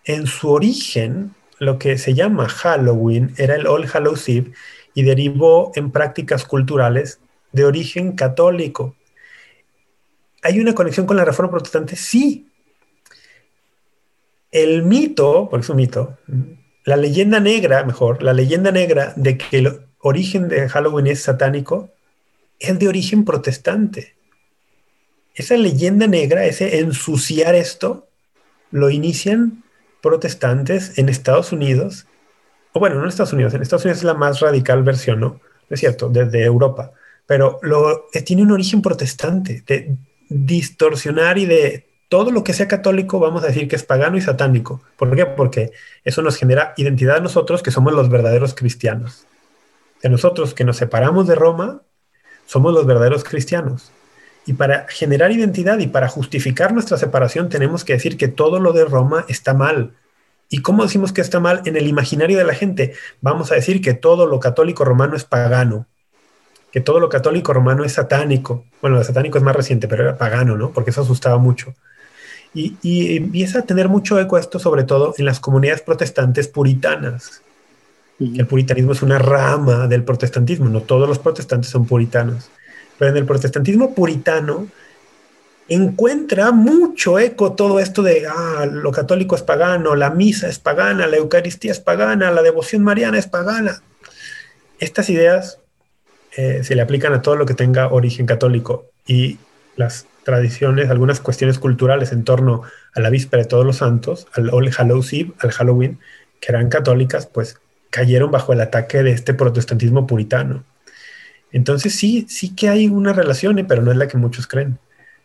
En 0.04 0.26
su 0.28 0.50
origen, 0.50 1.34
lo 1.58 1.78
que 1.78 1.98
se 1.98 2.14
llama 2.14 2.48
Halloween 2.48 3.34
era 3.38 3.54
el 3.54 3.66
All 3.66 3.88
Hallows 3.92 4.28
Eve 4.28 4.52
y 4.94 5.02
derivó 5.02 5.72
en 5.74 5.90
prácticas 5.90 6.44
culturales 6.44 7.20
de 7.52 7.64
origen 7.64 8.12
católico. 8.12 8.96
¿Hay 10.42 10.60
una 10.60 10.74
conexión 10.74 11.06
con 11.06 11.16
la 11.16 11.24
reforma 11.24 11.50
protestante? 11.50 11.96
Sí. 11.96 12.48
El 14.50 14.84
mito, 14.84 15.48
por 15.50 15.60
es 15.60 15.68
un 15.68 15.76
mito, 15.76 16.18
la 16.84 16.96
leyenda 16.96 17.40
negra, 17.40 17.84
mejor, 17.84 18.22
la 18.22 18.32
leyenda 18.32 18.70
negra 18.70 19.12
de 19.16 19.36
que 19.36 19.58
el 19.58 19.80
origen 19.98 20.48
de 20.48 20.68
Halloween 20.68 21.08
es 21.08 21.20
satánico, 21.22 21.90
es 22.58 22.78
de 22.78 22.88
origen 22.88 23.24
protestante. 23.24 24.14
Esa 25.34 25.56
leyenda 25.56 26.06
negra, 26.06 26.46
ese 26.46 26.78
ensuciar 26.78 27.54
esto, 27.54 28.08
lo 28.70 28.88
inician 28.88 29.64
protestantes 30.06 30.98
en 30.98 31.08
Estados 31.08 31.52
Unidos, 31.52 32.06
o 32.72 32.80
bueno, 32.80 32.96
no 32.96 33.02
en 33.02 33.08
Estados 33.08 33.32
Unidos, 33.32 33.54
en 33.54 33.62
Estados 33.62 33.84
Unidos 33.84 33.98
es 33.98 34.04
la 34.04 34.14
más 34.14 34.40
radical 34.40 34.82
versión, 34.82 35.20
¿no? 35.20 35.40
Es 35.68 35.80
cierto, 35.80 36.08
desde 36.08 36.44
Europa 36.44 36.92
pero 37.26 37.58
eh, 38.12 38.22
tiene 38.22 38.42
un 38.42 38.52
origen 38.52 38.80
protestante, 38.80 39.62
de 39.66 39.96
distorsionar 40.28 41.38
y 41.38 41.46
de 41.46 41.86
todo 42.08 42.30
lo 42.30 42.44
que 42.44 42.52
sea 42.52 42.68
católico, 42.68 43.18
vamos 43.18 43.42
a 43.42 43.48
decir 43.48 43.66
que 43.68 43.76
es 43.76 43.82
pagano 43.82 44.16
y 44.16 44.20
satánico. 44.20 44.80
¿Por 44.96 45.14
qué? 45.14 45.26
Porque 45.26 45.72
eso 46.04 46.22
nos 46.22 46.36
genera 46.36 46.72
identidad 46.76 47.16
a 47.16 47.20
nosotros 47.20 47.62
que 47.62 47.72
somos 47.72 47.92
los 47.92 48.08
verdaderos 48.08 48.54
cristianos. 48.54 49.26
De 50.02 50.08
nosotros 50.08 50.54
que 50.54 50.62
nos 50.62 50.76
separamos 50.76 51.26
de 51.26 51.34
Roma, 51.34 51.82
somos 52.46 52.72
los 52.72 52.86
verdaderos 52.86 53.24
cristianos. 53.24 53.90
Y 54.46 54.54
para 54.54 54.86
generar 54.88 55.32
identidad 55.32 55.78
y 55.80 55.88
para 55.88 56.08
justificar 56.08 56.72
nuestra 56.72 56.96
separación 56.96 57.48
tenemos 57.48 57.84
que 57.84 57.94
decir 57.94 58.16
que 58.16 58.28
todo 58.28 58.60
lo 58.60 58.72
de 58.72 58.84
Roma 58.84 59.24
está 59.28 59.54
mal, 59.54 59.92
¿Y 60.48 60.62
cómo 60.62 60.84
decimos 60.84 61.12
que 61.12 61.20
está 61.20 61.40
mal? 61.40 61.62
En 61.64 61.76
el 61.76 61.86
imaginario 61.86 62.38
de 62.38 62.44
la 62.44 62.54
gente, 62.54 62.94
vamos 63.20 63.50
a 63.50 63.56
decir 63.56 63.80
que 63.80 63.94
todo 63.94 64.26
lo 64.26 64.38
católico 64.38 64.84
romano 64.84 65.16
es 65.16 65.24
pagano, 65.24 65.86
que 66.70 66.80
todo 66.80 67.00
lo 67.00 67.08
católico 67.08 67.52
romano 67.52 67.84
es 67.84 67.94
satánico. 67.94 68.64
Bueno, 68.80 68.96
lo 68.96 69.04
satánico 69.04 69.38
es 69.38 69.44
más 69.44 69.56
reciente, 69.56 69.88
pero 69.88 70.04
era 70.04 70.18
pagano, 70.18 70.56
¿no? 70.56 70.70
Porque 70.70 70.90
eso 70.90 71.02
asustaba 71.02 71.38
mucho. 71.38 71.74
Y, 72.54 72.76
y 72.80 73.16
empieza 73.16 73.60
a 73.60 73.62
tener 73.62 73.88
mucho 73.88 74.20
eco 74.20 74.38
esto, 74.38 74.58
sobre 74.58 74.84
todo 74.84 75.14
en 75.18 75.24
las 75.24 75.40
comunidades 75.40 75.82
protestantes 75.82 76.48
puritanas. 76.48 77.42
El 78.18 78.46
puritanismo 78.46 78.92
es 78.92 79.02
una 79.02 79.18
rama 79.18 79.88
del 79.88 80.04
protestantismo, 80.04 80.70
no 80.70 80.80
todos 80.80 81.06
los 81.06 81.18
protestantes 81.18 81.70
son 81.70 81.86
puritanos. 81.86 82.48
Pero 82.98 83.10
en 83.10 83.16
el 83.16 83.26
protestantismo 83.26 83.94
puritano 83.94 84.68
encuentra 85.68 86.52
mucho 86.52 87.18
eco 87.18 87.52
todo 87.52 87.80
esto 87.80 88.02
de, 88.02 88.26
ah, 88.26 88.66
lo 88.70 88.92
católico 88.92 89.34
es 89.34 89.42
pagano, 89.42 89.96
la 89.96 90.10
misa 90.10 90.48
es 90.48 90.58
pagana, 90.58 91.06
la 91.06 91.16
Eucaristía 91.16 91.72
es 91.72 91.80
pagana, 91.80 92.30
la 92.30 92.42
devoción 92.42 92.82
mariana 92.82 93.18
es 93.18 93.26
pagana. 93.26 93.82
Estas 94.78 95.10
ideas 95.10 95.58
eh, 96.36 96.62
se 96.62 96.74
le 96.74 96.82
aplican 96.82 97.12
a 97.12 97.22
todo 97.22 97.36
lo 97.36 97.46
que 97.46 97.54
tenga 97.54 97.88
origen 97.88 98.26
católico 98.26 98.86
y 99.06 99.38
las 99.76 100.06
tradiciones, 100.24 100.90
algunas 100.90 101.20
cuestiones 101.20 101.58
culturales 101.58 102.12
en 102.12 102.24
torno 102.24 102.62
a 102.94 103.00
la 103.00 103.10
víspera 103.10 103.42
de 103.42 103.48
todos 103.48 103.64
los 103.64 103.76
santos, 103.76 104.26
al 104.32 104.50
All 104.50 104.70
Hallows 104.76 105.12
Eve, 105.12 105.32
al 105.38 105.52
Halloween, 105.52 105.98
que 106.40 106.52
eran 106.52 106.68
católicas, 106.68 107.26
pues 107.26 107.58
cayeron 107.90 108.30
bajo 108.30 108.52
el 108.52 108.60
ataque 108.60 109.02
de 109.02 109.12
este 109.12 109.34
protestantismo 109.34 110.06
puritano. 110.06 110.64
Entonces 111.52 111.94
sí, 111.94 112.26
sí 112.28 112.54
que 112.54 112.68
hay 112.68 112.88
una 112.88 113.12
relación, 113.12 113.58
eh, 113.58 113.64
pero 113.64 113.82
no 113.82 113.90
es 113.90 113.96
la 113.96 114.08
que 114.08 114.16
muchos 114.18 114.46
creen. 114.46 114.78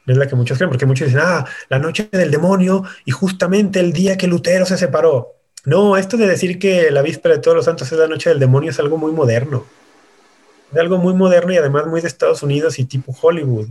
No 0.05 0.13
es 0.13 0.17
la 0.17 0.27
que 0.27 0.35
muchos 0.35 0.57
creen, 0.57 0.69
porque 0.69 0.85
muchos 0.85 1.07
dicen, 1.07 1.21
ah, 1.23 1.45
la 1.69 1.79
noche 1.79 2.09
del 2.11 2.31
demonio 2.31 2.83
y 3.05 3.11
justamente 3.11 3.79
el 3.79 3.93
día 3.93 4.17
que 4.17 4.27
Lutero 4.27 4.65
se 4.65 4.77
separó. 4.77 5.35
No, 5.65 5.95
esto 5.97 6.17
de 6.17 6.27
decir 6.27 6.57
que 6.57 6.89
la 6.91 7.01
víspera 7.03 7.35
de 7.35 7.41
todos 7.41 7.55
los 7.55 7.65
santos 7.65 7.91
es 7.91 7.97
la 7.97 8.07
noche 8.07 8.29
del 8.29 8.39
demonio 8.39 8.71
es 8.71 8.79
algo 8.79 8.97
muy 8.97 9.11
moderno. 9.11 9.65
Es 10.71 10.79
algo 10.79 10.97
muy 10.97 11.13
moderno 11.13 11.53
y 11.53 11.57
además 11.57 11.85
muy 11.87 12.01
de 12.01 12.07
Estados 12.07 12.41
Unidos 12.43 12.79
y 12.79 12.85
tipo 12.85 13.15
Hollywood. 13.21 13.67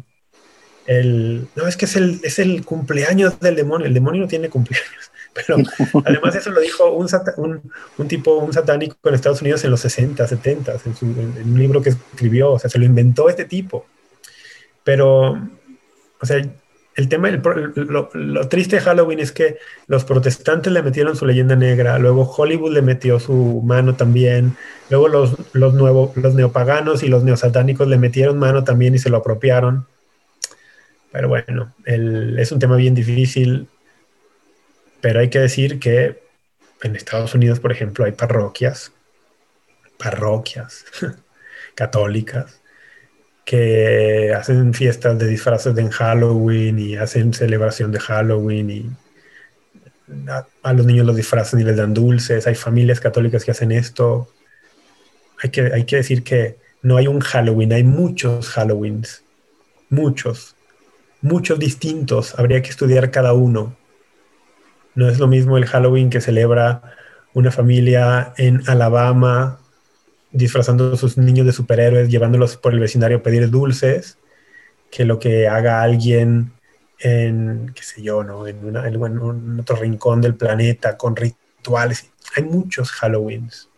El, 0.86 1.48
no, 1.56 1.66
es 1.66 1.76
que 1.76 1.86
es 1.86 1.96
el, 1.96 2.20
es 2.22 2.38
el 2.38 2.64
cumpleaños 2.64 3.40
del 3.40 3.56
demonio. 3.56 3.86
El 3.86 3.94
demonio 3.94 4.22
no 4.22 4.28
tiene 4.28 4.48
cumpleaños. 4.48 5.10
Pero 5.32 5.56
además 6.04 6.34
eso 6.34 6.50
lo 6.50 6.60
dijo 6.60 6.90
un, 6.90 7.08
un, 7.98 8.08
tipo, 8.08 8.34
un 8.36 8.52
satánico 8.52 8.96
en 9.04 9.14
Estados 9.14 9.40
Unidos 9.42 9.64
en 9.64 9.70
los 9.70 9.80
60, 9.80 10.26
70, 10.26 10.72
en, 10.72 11.36
en, 11.38 11.52
un 11.52 11.58
libro 11.58 11.80
que 11.80 11.90
escribió, 11.90 12.52
o 12.52 12.58
sea, 12.58 12.68
se 12.68 12.78
lo 12.78 12.84
inventó 12.84 13.28
este 13.28 13.44
tipo. 13.44 13.86
Pero 14.82 15.38
o 16.20 16.26
sea, 16.26 16.42
el 16.96 17.08
tema, 17.08 17.30
lo, 17.30 18.48
triste 18.48 18.76
de 18.76 18.82
Halloween 18.82 19.20
es 19.20 19.32
que 19.32 19.56
los 19.86 20.04
protestantes 20.04 20.72
le 20.72 20.82
metieron 20.82 21.16
su 21.16 21.24
leyenda 21.24 21.56
negra, 21.56 21.98
luego 21.98 22.30
Hollywood 22.30 22.72
le 22.72 22.82
metió 22.82 23.18
su 23.18 23.62
mano 23.64 23.94
también, 23.96 24.56
luego 24.90 25.08
los, 25.08 25.34
los, 25.54 25.74
los 25.74 26.34
neopaganos 26.34 27.02
y 27.02 27.08
los 27.08 27.24
neosatánicos 27.24 27.88
le 27.88 27.96
metieron 27.96 28.38
mano 28.38 28.64
también 28.64 28.94
y 28.94 28.98
se 28.98 29.08
lo 29.08 29.18
apropiaron. 29.18 29.86
Pero 31.10 31.28
bueno, 31.28 31.74
es 31.86 32.52
un 32.52 32.58
tema 32.58 32.76
bien 32.76 32.94
difícil, 32.94 33.66
pero 35.00 35.20
hay 35.20 35.30
que 35.30 35.38
decir 35.38 35.78
que 35.78 36.22
en 36.82 36.96
Estados 36.96 37.34
Unidos, 37.34 37.60
por 37.60 37.72
ejemplo, 37.72 38.04
hay 38.04 38.12
parroquias, 38.12 38.92
parroquias 39.98 40.84
católicas, 41.74 42.60
que 43.44 44.32
hacen 44.36 44.74
fiestas 44.74 45.18
de 45.18 45.26
disfraces 45.26 45.76
en 45.76 45.90
Halloween 45.90 46.78
y 46.78 46.96
hacen 46.96 47.34
celebración 47.34 47.90
de 47.90 47.98
Halloween 47.98 48.70
y 48.70 48.90
a, 50.62 50.72
los 50.72 50.86
niños 50.86 51.06
los 51.06 51.16
disfrazan 51.16 51.60
y 51.60 51.64
les 51.64 51.76
dan 51.76 51.94
dulces. 51.94 52.46
Hay 52.46 52.54
familias 52.54 53.00
católicas 53.00 53.44
que 53.44 53.50
hacen 53.50 53.72
esto. 53.72 54.28
Hay 55.42 55.50
que, 55.50 55.62
hay 55.62 55.84
que 55.84 55.96
decir 55.96 56.22
que 56.22 56.58
no 56.82 56.96
hay 56.96 57.06
un 57.06 57.20
Halloween, 57.20 57.72
hay 57.72 57.84
muchos 57.84 58.56
Halloweens. 58.56 59.22
Muchos. 59.88 60.54
Muchos 61.20 61.58
distintos. 61.58 62.38
Habría 62.38 62.62
que 62.62 62.70
estudiar 62.70 63.10
cada 63.10 63.32
uno. 63.32 63.76
No 64.94 65.08
es 65.08 65.18
lo 65.18 65.26
mismo 65.26 65.56
el 65.56 65.66
Halloween 65.66 66.10
que 66.10 66.20
celebra 66.20 66.82
una 67.32 67.50
familia 67.50 68.32
en 68.36 68.62
Alabama 68.68 69.60
disfrazando 70.32 70.92
a 70.92 70.96
sus 70.96 71.18
niños 71.18 71.46
de 71.46 71.52
superhéroes, 71.52 72.08
llevándolos 72.08 72.56
por 72.56 72.72
el 72.72 72.80
vecindario 72.80 73.18
a 73.18 73.22
pedir 73.22 73.50
dulces, 73.50 74.18
que 74.90 75.04
lo 75.04 75.18
que 75.18 75.48
haga 75.48 75.82
alguien 75.82 76.52
en, 76.98 77.72
qué 77.74 77.82
sé 77.82 78.02
yo, 78.02 78.22
¿no? 78.22 78.46
en, 78.46 78.76
un 78.76 79.60
otro 79.60 79.76
rincón 79.76 80.20
del 80.20 80.34
planeta 80.34 80.96
con 80.96 81.16
rituales. 81.16 82.10
Hay 82.36 82.44
muchos 82.44 82.90
Halloweens. 82.92 83.68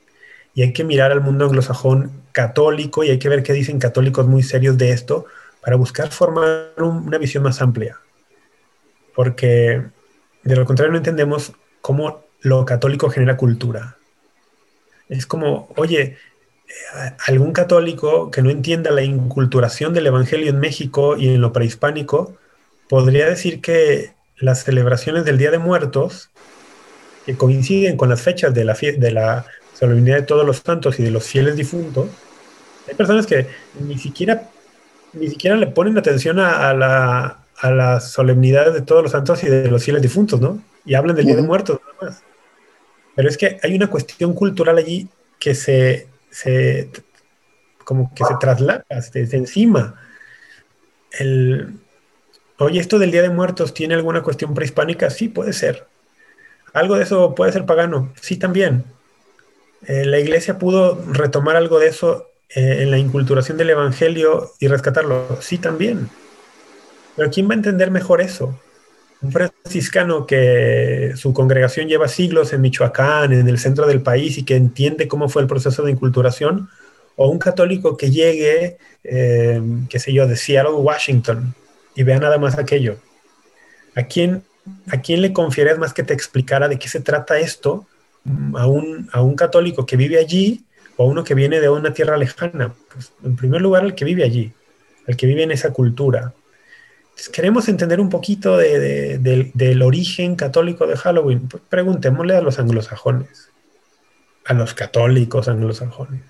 Y 0.55 0.63
hay 0.63 0.73
que 0.73 0.85
mirar 0.85 1.13
al 1.13 1.23
mundo 1.23 1.47
anglosajón 1.47 2.11
católico 2.33 3.05
y 3.05 3.11
hay 3.11 3.19
que 3.19 3.29
ver 3.29 3.43
qué 3.43 3.55
dicen 3.55 3.79
católicos 3.79 4.27
muy 4.27 4.43
serios 4.43 4.77
de 4.77 4.91
esto 4.91 5.25
para 5.63 5.77
buscar 5.77 6.11
formar 6.11 6.73
una 6.77 7.17
visión 7.17 7.43
más 7.43 7.63
amplia. 7.63 7.99
Porque 9.15 9.83
de 10.45 10.57
lo 10.57 10.65
contrario 10.65 10.93
no 10.93 10.99
entendemos 10.99 11.53
cómo 11.81 12.25
lo 12.41 12.65
católico 12.65 13.11
genera 13.11 13.37
cultura. 13.37 13.97
Es 15.09 15.27
como, 15.27 15.69
oye, 15.77 16.17
algún 17.27 17.53
católico 17.53 18.31
que 18.31 18.43
no 18.43 18.51
entienda 18.51 18.91
la 18.91 19.03
inculturación 19.03 19.93
del 19.95 20.07
Evangelio 20.07 20.51
en 20.51 20.59
México 20.59 21.17
y 21.17 21.29
en 21.29 21.41
lo 21.41 21.53
prehispánico, 21.53 22.37
podría 22.89 23.27
decir 23.27 23.61
que 23.61 24.15
las 24.37 24.65
celebraciones 24.65 25.25
del 25.25 25.39
Día 25.39 25.51
de 25.51 25.59
Muertos, 25.59 26.31
que 27.27 27.37
coinciden 27.37 27.97
con 27.97 28.09
las 28.09 28.21
fechas 28.21 28.53
de 28.53 28.65
la, 28.65 28.75
de 28.75 29.11
la 29.13 29.47
solemnidad 29.75 30.17
de 30.17 30.23
todos 30.23 30.45
los 30.45 30.59
santos 30.59 30.99
y 30.99 31.05
de 31.05 31.11
los 31.11 31.25
fieles 31.25 31.57
difuntos, 31.57 32.09
hay 32.89 32.95
personas 32.95 33.27
que 33.27 33.47
ni 33.81 33.99
siquiera, 33.99 34.51
ni 35.13 35.29
siquiera 35.29 35.57
le 35.57 35.69
ponen 35.69 35.97
atención 35.97 36.41
a, 36.41 36.73
la, 36.75 37.42
a 37.63 37.71
las 37.71 38.11
solemnidades 38.11 38.75
de 38.75 38.83
todos 38.83 39.03
los 39.03 39.13
santos 39.13 39.43
y 39.43 39.49
de 39.49 39.71
los 39.71 39.83
fieles 39.83 40.03
difuntos, 40.03 40.41
¿no? 40.41 40.63
Y 40.85 40.95
hablan 40.95 41.17
del 41.17 41.27
Día 41.27 41.37
de 41.37 41.43
Muertos, 41.43 41.81
nada 41.81 42.13
más. 42.13 42.23
Pero 43.15 43.29
es 43.29 43.39
que 43.39 43.59
hay 43.63 43.75
una 43.75 43.89
cuestión 43.89 44.35
cultural 44.35 44.77
allí 44.77 45.09
que 45.39 45.55
se 45.55 46.09
se, 46.33 46.91
como 47.85 48.13
que 48.15 48.25
se 48.25 48.35
traslada 48.41 48.85
desde 49.13 49.37
encima. 49.37 49.95
El, 51.13 51.75
Oye, 52.59 52.81
esto 52.81 52.99
del 52.99 53.11
Día 53.11 53.23
de 53.23 53.31
Muertos 53.31 53.75
tiene 53.75 53.95
alguna 53.95 54.23
cuestión 54.23 54.55
prehispánica? 54.55 55.11
Sí, 55.11 55.29
puede 55.29 55.53
ser. 55.53 55.87
¿Algo 56.73 56.97
de 56.97 57.03
eso 57.03 57.35
puede 57.35 57.53
ser 57.53 57.67
pagano? 57.67 58.13
Sí, 58.21 58.37
también. 58.37 58.85
Eh, 59.87 60.05
la 60.05 60.19
iglesia 60.21 60.59
pudo 60.59 61.05
retomar 61.11 61.57
algo 61.57 61.79
de 61.79 61.89
eso 61.89 62.29
eh, 62.49 62.79
en 62.81 62.91
la 62.91 62.99
inculturación 62.99 63.59
del 63.59 63.71
Evangelio 63.71 64.53
y 64.61 64.69
rescatarlo. 64.69 65.39
Sí, 65.41 65.59
también. 65.59 66.09
Pero 67.17 67.31
¿quién 67.31 67.49
va 67.49 67.53
a 67.53 67.57
entender 67.57 67.91
mejor 67.91 68.21
eso? 68.21 68.59
un 69.23 69.31
franciscano 69.31 70.27
que 70.27 71.13
su 71.17 71.33
congregación 71.33 71.89
lleva 71.89 72.09
siglos 72.09 72.53
en 72.53 72.61
Michoacán, 72.61 73.33
en 73.33 73.49
el 73.49 73.59
centro 73.59 73.87
del 73.87 74.03
país, 74.03 74.37
y 74.37 74.43
que 74.43 74.57
entiende 74.57 75.09
cómo 75.09 75.29
fue 75.29 75.43
el 75.43 75.49
proceso 75.49 75.83
de 75.85 75.93
inculturación, 75.93 76.69
o 77.15 77.29
un 77.29 77.39
católico 77.39 77.97
que 77.97 78.11
llegue, 78.11 78.79
eh, 79.05 79.63
qué 79.89 79.99
sé 79.99 80.13
yo, 80.13 80.27
de 80.27 80.37
Seattle, 80.37 80.75
Washington, 80.75 81.55
y 81.95 82.03
vea 82.03 82.19
nada 82.19 82.39
más 82.39 82.59
aquello. 82.59 82.97
¿A 83.95 84.03
quién, 84.05 84.43
¿A 84.91 85.01
quién 85.01 85.23
le 85.23 85.33
confieres 85.33 85.79
más 85.79 85.93
que 85.93 86.03
te 86.03 86.15
explicara 86.15 86.67
de 86.69 86.79
qué 86.79 86.89
se 86.89 87.01
trata 87.01 87.39
esto 87.39 87.87
a 88.55 88.67
un, 88.67 89.09
a 89.13 89.23
un 89.23 89.37
católico 89.37 89.87
que 89.87 89.97
vive 89.97 90.19
allí 90.19 90.65
o 90.97 91.05
a 91.05 91.07
uno 91.07 91.23
que 91.23 91.35
viene 91.35 91.61
de 91.61 91.69
una 91.69 91.93
tierra 91.93 92.17
lejana? 92.17 92.75
Pues, 92.93 93.13
en 93.23 93.37
primer 93.37 93.61
lugar, 93.61 93.85
el 93.85 93.95
que 93.95 94.05
vive 94.05 94.25
allí, 94.25 94.53
el 95.07 95.17
que 95.17 95.27
vive 95.27 95.45
en 95.45 95.53
esa 95.53 95.73
cultura, 95.73 96.33
queremos 97.33 97.69
entender 97.69 98.01
un 98.01 98.09
poquito 98.09 98.57
del 98.57 99.83
origen 99.83 100.37
católico 100.37 100.87
de 100.87 100.97
Halloween. 100.97 101.49
Pues 101.49 101.63
preguntémosle 101.69 102.37
a 102.37 102.41
los 102.41 102.59
anglosajones, 102.59 103.51
a 104.45 104.55
los 104.55 104.75
católicos 104.75 105.49
anglosajones. 105.49 106.23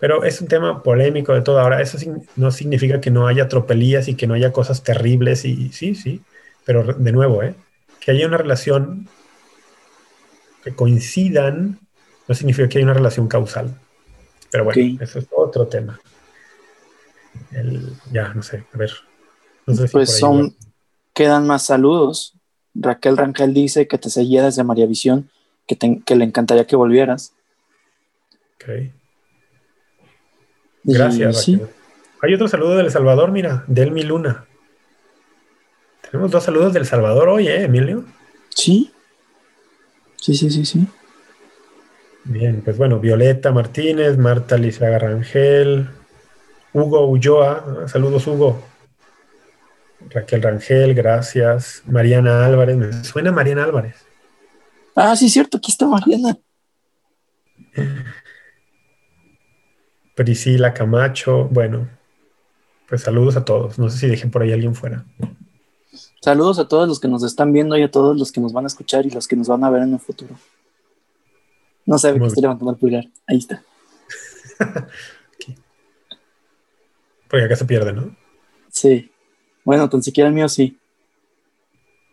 Pero 0.00 0.24
es 0.24 0.40
un 0.40 0.48
tema 0.48 0.82
polémico 0.82 1.34
de 1.34 1.42
todo. 1.42 1.60
Ahora, 1.60 1.80
eso 1.80 1.98
no 2.36 2.50
significa 2.50 3.00
que 3.00 3.10
no 3.10 3.26
haya 3.26 3.48
tropelías 3.48 4.08
y 4.08 4.16
que 4.16 4.26
no 4.26 4.34
haya 4.34 4.52
cosas 4.52 4.82
terribles. 4.82 5.44
Y 5.44 5.72
sí, 5.72 5.94
sí, 5.94 6.20
pero 6.64 6.82
de 6.82 7.12
nuevo, 7.12 7.42
¿eh? 7.42 7.54
que 8.00 8.10
haya 8.10 8.26
una 8.26 8.36
relación 8.36 9.08
que 10.62 10.74
coincidan 10.74 11.78
no 12.26 12.34
significa 12.34 12.68
que 12.68 12.78
haya 12.78 12.86
una 12.86 12.94
relación 12.94 13.28
causal. 13.28 13.78
Pero 14.50 14.64
bueno, 14.64 14.98
eso 15.02 15.18
es 15.18 15.26
otro 15.30 15.68
tema. 15.68 15.98
ya, 18.12 18.34
no 18.34 18.42
sé, 18.42 18.64
a 18.72 18.76
ver 18.76 18.92
pues 19.92 20.18
son, 20.18 20.54
quedan 21.12 21.46
más 21.46 21.66
saludos. 21.66 22.34
Raquel 22.74 23.16
Rangel 23.16 23.54
dice 23.54 23.86
que 23.86 23.98
te 23.98 24.10
seguía 24.10 24.44
desde 24.44 24.64
María 24.64 24.86
Visión, 24.86 25.30
que, 25.66 25.76
que 26.04 26.16
le 26.16 26.24
encantaría 26.24 26.66
que 26.66 26.76
volvieras. 26.76 27.32
Ok. 28.56 28.92
Gracias, 30.84 31.36
Raquel. 31.36 31.68
Hay 32.22 32.34
otro 32.34 32.48
saludo 32.48 32.76
del 32.76 32.90
Salvador, 32.90 33.30
mira, 33.32 33.64
Delmi 33.66 34.02
Luna. 34.02 34.46
Tenemos 36.10 36.30
dos 36.30 36.44
saludos 36.44 36.72
del 36.72 36.86
Salvador 36.86 37.28
hoy, 37.28 37.48
¿eh, 37.48 37.64
Emilio? 37.64 38.04
Sí. 38.48 38.92
Sí, 40.16 40.34
sí, 40.34 40.50
sí, 40.50 40.64
sí. 40.64 40.86
Bien, 42.24 42.62
pues 42.64 42.78
bueno, 42.78 42.98
Violeta 42.98 43.52
Martínez, 43.52 44.16
Marta 44.16 44.56
Lizaga 44.56 44.98
Rangel, 44.98 45.88
Hugo 46.72 47.06
Ulloa, 47.06 47.86
saludos 47.88 48.26
Hugo. 48.26 48.62
Raquel 50.10 50.42
Rangel, 50.42 50.94
gracias. 50.94 51.82
Mariana 51.86 52.46
Álvarez, 52.46 52.76
me 52.76 53.04
suena 53.04 53.32
Mariana 53.32 53.64
Álvarez. 53.64 53.96
Ah, 54.94 55.16
sí, 55.16 55.28
cierto, 55.28 55.58
aquí 55.58 55.72
está 55.72 55.86
Mariana. 55.86 56.38
Priscila 60.14 60.72
Camacho, 60.72 61.48
bueno, 61.50 61.88
pues 62.88 63.02
saludos 63.02 63.36
a 63.36 63.44
todos. 63.44 63.78
No 63.78 63.90
sé 63.90 63.98
si 63.98 64.06
dejen 64.06 64.30
por 64.30 64.42
ahí 64.42 64.52
alguien 64.52 64.74
fuera. 64.74 65.04
Saludos 66.20 66.58
a 66.58 66.68
todos 66.68 66.88
los 66.88 67.00
que 67.00 67.08
nos 67.08 67.22
están 67.24 67.52
viendo 67.52 67.76
y 67.76 67.82
a 67.82 67.90
todos 67.90 68.16
los 68.16 68.32
que 68.32 68.40
nos 68.40 68.52
van 68.52 68.64
a 68.64 68.68
escuchar 68.68 69.04
y 69.04 69.10
los 69.10 69.28
que 69.28 69.36
nos 69.36 69.48
van 69.48 69.64
a 69.64 69.70
ver 69.70 69.82
en 69.82 69.94
el 69.94 70.00
futuro. 70.00 70.36
No 71.86 71.98
sé, 71.98 72.18
que 72.18 72.24
estoy 72.24 72.42
levantando 72.42 72.70
el 72.72 72.78
pulgar. 72.78 73.04
Ahí 73.26 73.38
está. 73.38 73.62
Porque 77.28 77.44
acá 77.44 77.56
se 77.56 77.64
pierde, 77.64 77.92
¿no? 77.92 78.16
Sí. 78.70 79.10
Bueno, 79.64 79.88
tan 79.88 80.02
siquiera 80.02 80.28
el 80.28 80.34
mío 80.34 80.48
sí. 80.48 80.78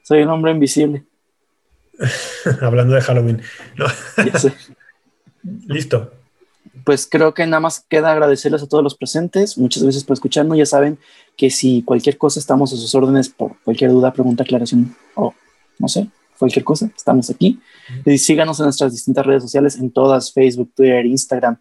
Soy 0.04 0.24
un 0.24 0.30
hombre 0.30 0.52
invisible. 0.52 1.04
Hablando 2.62 2.96
de 2.96 3.02
Halloween. 3.02 3.42
Listo. 5.68 6.12
Pues 6.86 7.08
creo 7.10 7.34
que 7.34 7.46
nada 7.46 7.60
más 7.60 7.86
queda 7.88 8.12
agradecerles 8.12 8.64
a 8.64 8.68
todos 8.68 8.84
los 8.84 8.96
presentes. 8.96 9.58
Muchas 9.58 9.84
gracias 9.84 10.04
por 10.04 10.16
escucharnos. 10.16 10.58
Ya 10.58 10.66
saben 10.66 10.98
que 11.38 11.50
si 11.50 11.84
cualquier 11.84 12.18
cosa 12.18 12.40
estamos 12.40 12.74
a 12.74 12.78
sus 12.78 12.94
órdenes 12.96 13.30
por 13.30 13.60
cualquier 13.64 13.92
duda, 13.92 14.14
pregunta, 14.14 14.44
aclaración 14.44 14.96
o 15.16 15.34
no 15.78 15.88
sé, 15.88 16.08
cualquier 16.38 16.64
cosa, 16.64 16.90
estamos 16.96 17.30
aquí. 17.30 17.60
Y 18.06 18.18
síganos 18.18 18.60
en 18.60 18.66
nuestras 18.66 18.92
distintas 18.92 19.26
redes 19.26 19.44
sociales, 19.44 19.76
en 19.78 19.92
todas, 19.92 20.32
Facebook, 20.34 20.72
Twitter, 20.76 21.06
Instagram 21.06 21.58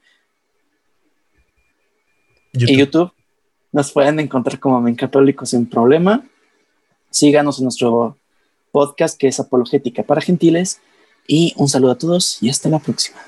y 2.52 2.76
YouTube. 2.76 3.12
Nos 3.72 3.92
pueden 3.92 4.18
encontrar 4.18 4.58
como 4.58 4.80
Men 4.80 4.96
Católicos 4.96 5.50
sin 5.50 5.66
problema. 5.66 6.24
Síganos 7.10 7.58
en 7.58 7.64
nuestro 7.64 8.16
podcast 8.72 9.18
que 9.18 9.28
es 9.28 9.38
Apologética 9.38 10.02
para 10.02 10.20
Gentiles. 10.20 10.80
Y 11.26 11.54
un 11.56 11.68
saludo 11.68 11.92
a 11.92 11.98
todos 11.98 12.42
y 12.42 12.50
hasta 12.50 12.68
la 12.68 12.80
próxima. 12.80 13.18